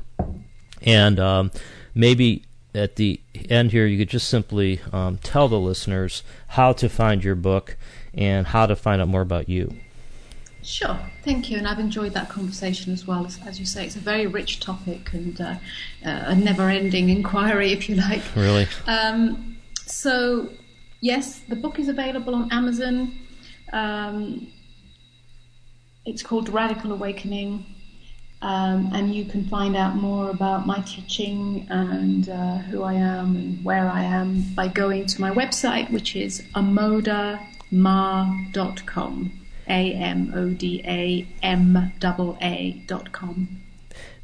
and 0.80 1.20
um, 1.20 1.50
maybe 1.94 2.44
at 2.74 2.96
the 2.96 3.20
end 3.48 3.72
here, 3.72 3.86
you 3.86 3.98
could 3.98 4.08
just 4.08 4.28
simply 4.28 4.80
um, 4.92 5.18
tell 5.18 5.48
the 5.48 5.58
listeners 5.58 6.22
how 6.48 6.72
to 6.74 6.88
find 6.88 7.22
your 7.22 7.34
book 7.34 7.76
and 8.14 8.46
how 8.46 8.66
to 8.66 8.76
find 8.76 9.02
out 9.02 9.08
more 9.08 9.20
about 9.20 9.48
you. 9.48 9.74
Sure, 10.62 10.98
thank 11.22 11.50
you, 11.50 11.56
and 11.56 11.66
I've 11.66 11.78
enjoyed 11.78 12.12
that 12.12 12.28
conversation 12.28 12.92
as 12.92 13.06
well. 13.06 13.24
As, 13.24 13.38
as 13.46 13.58
you 13.58 13.64
say, 13.64 13.86
it's 13.86 13.96
a 13.96 14.00
very 14.00 14.26
rich 14.26 14.60
topic 14.60 15.14
and 15.14 15.40
uh, 15.40 15.54
uh, 16.04 16.24
a 16.26 16.34
never-ending 16.34 17.08
inquiry, 17.08 17.72
if 17.72 17.88
you 17.88 17.94
like. 17.96 18.20
Really. 18.36 18.68
Um, 18.86 19.56
so, 19.86 20.50
yes, 21.00 21.38
the 21.48 21.56
book 21.56 21.78
is 21.78 21.88
available 21.88 22.34
on 22.34 22.52
Amazon. 22.52 23.18
Um, 23.72 24.52
it's 26.04 26.22
called 26.22 26.50
Radical 26.50 26.92
Awakening, 26.92 27.64
um, 28.42 28.90
and 28.92 29.14
you 29.14 29.24
can 29.24 29.46
find 29.46 29.74
out 29.76 29.96
more 29.96 30.28
about 30.28 30.66
my 30.66 30.80
teaching 30.80 31.66
and 31.70 32.28
uh, 32.28 32.58
who 32.58 32.82
I 32.82 32.92
am 32.94 33.36
and 33.36 33.64
where 33.64 33.88
I 33.88 34.02
am 34.02 34.42
by 34.54 34.68
going 34.68 35.06
to 35.06 35.22
my 35.22 35.30
website, 35.30 35.90
which 35.90 36.16
is 36.16 36.42
amodamaa.com. 36.54 39.39
A 39.70 39.94
M 39.94 40.32
O 40.34 40.50
D 40.50 40.82
A 40.84 41.26
M 41.42 41.76
A 41.76 42.36
A 42.42 42.82
dot 42.86 43.12
com. 43.12 43.60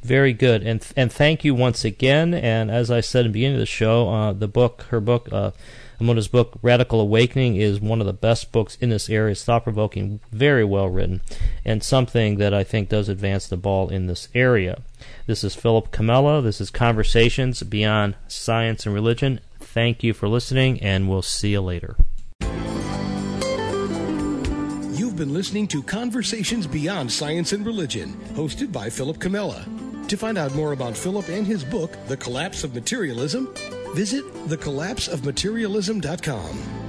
Very 0.02 0.32
good, 0.32 0.62
and 0.62 0.86
and 0.96 1.12
thank 1.12 1.44
you 1.44 1.54
once 1.54 1.84
again. 1.84 2.34
And 2.34 2.70
as 2.70 2.90
I 2.90 3.00
said 3.00 3.26
in 3.26 3.32
the 3.32 3.34
beginning 3.34 3.56
of 3.56 3.60
the 3.60 3.66
show, 3.66 4.08
uh, 4.08 4.32
the 4.32 4.48
book, 4.48 4.82
her 4.90 5.00
book, 5.00 5.28
uh, 5.32 5.50
Amoda's 5.98 6.28
book, 6.28 6.58
Radical 6.62 7.00
Awakening, 7.00 7.56
is 7.56 7.80
one 7.80 8.00
of 8.00 8.06
the 8.06 8.12
best 8.12 8.52
books 8.52 8.76
in 8.80 8.90
this 8.90 9.08
area. 9.08 9.32
It's 9.32 9.42
thought 9.42 9.64
provoking, 9.64 10.20
very 10.30 10.64
well 10.64 10.88
written, 10.88 11.22
and 11.64 11.82
something 11.82 12.36
that 12.36 12.52
I 12.52 12.62
think 12.62 12.88
does 12.88 13.08
advance 13.08 13.48
the 13.48 13.56
ball 13.56 13.88
in 13.88 14.06
this 14.06 14.28
area. 14.34 14.82
This 15.26 15.42
is 15.42 15.54
Philip 15.54 15.90
Comella. 15.90 16.42
This 16.42 16.60
is 16.60 16.70
Conversations 16.70 17.62
Beyond 17.62 18.14
Science 18.28 18.86
and 18.86 18.94
Religion. 18.94 19.40
Thank 19.58 20.04
you 20.04 20.12
for 20.12 20.28
listening, 20.28 20.80
and 20.82 21.08
we'll 21.08 21.22
see 21.22 21.50
you 21.50 21.62
later. 21.62 21.96
Been 25.16 25.32
listening 25.32 25.66
to 25.68 25.82
Conversations 25.82 26.66
Beyond 26.66 27.10
Science 27.10 27.54
and 27.54 27.64
Religion, 27.64 28.12
hosted 28.34 28.70
by 28.70 28.90
Philip 28.90 29.16
Comella. 29.16 29.64
To 30.08 30.16
find 30.16 30.36
out 30.36 30.54
more 30.54 30.72
about 30.72 30.94
Philip 30.94 31.30
and 31.30 31.46
his 31.46 31.64
book, 31.64 31.96
The 32.06 32.18
Collapse 32.18 32.64
of 32.64 32.74
Materialism, 32.74 33.48
visit 33.94 34.26
thecollapseofmaterialism.com. 34.46 36.85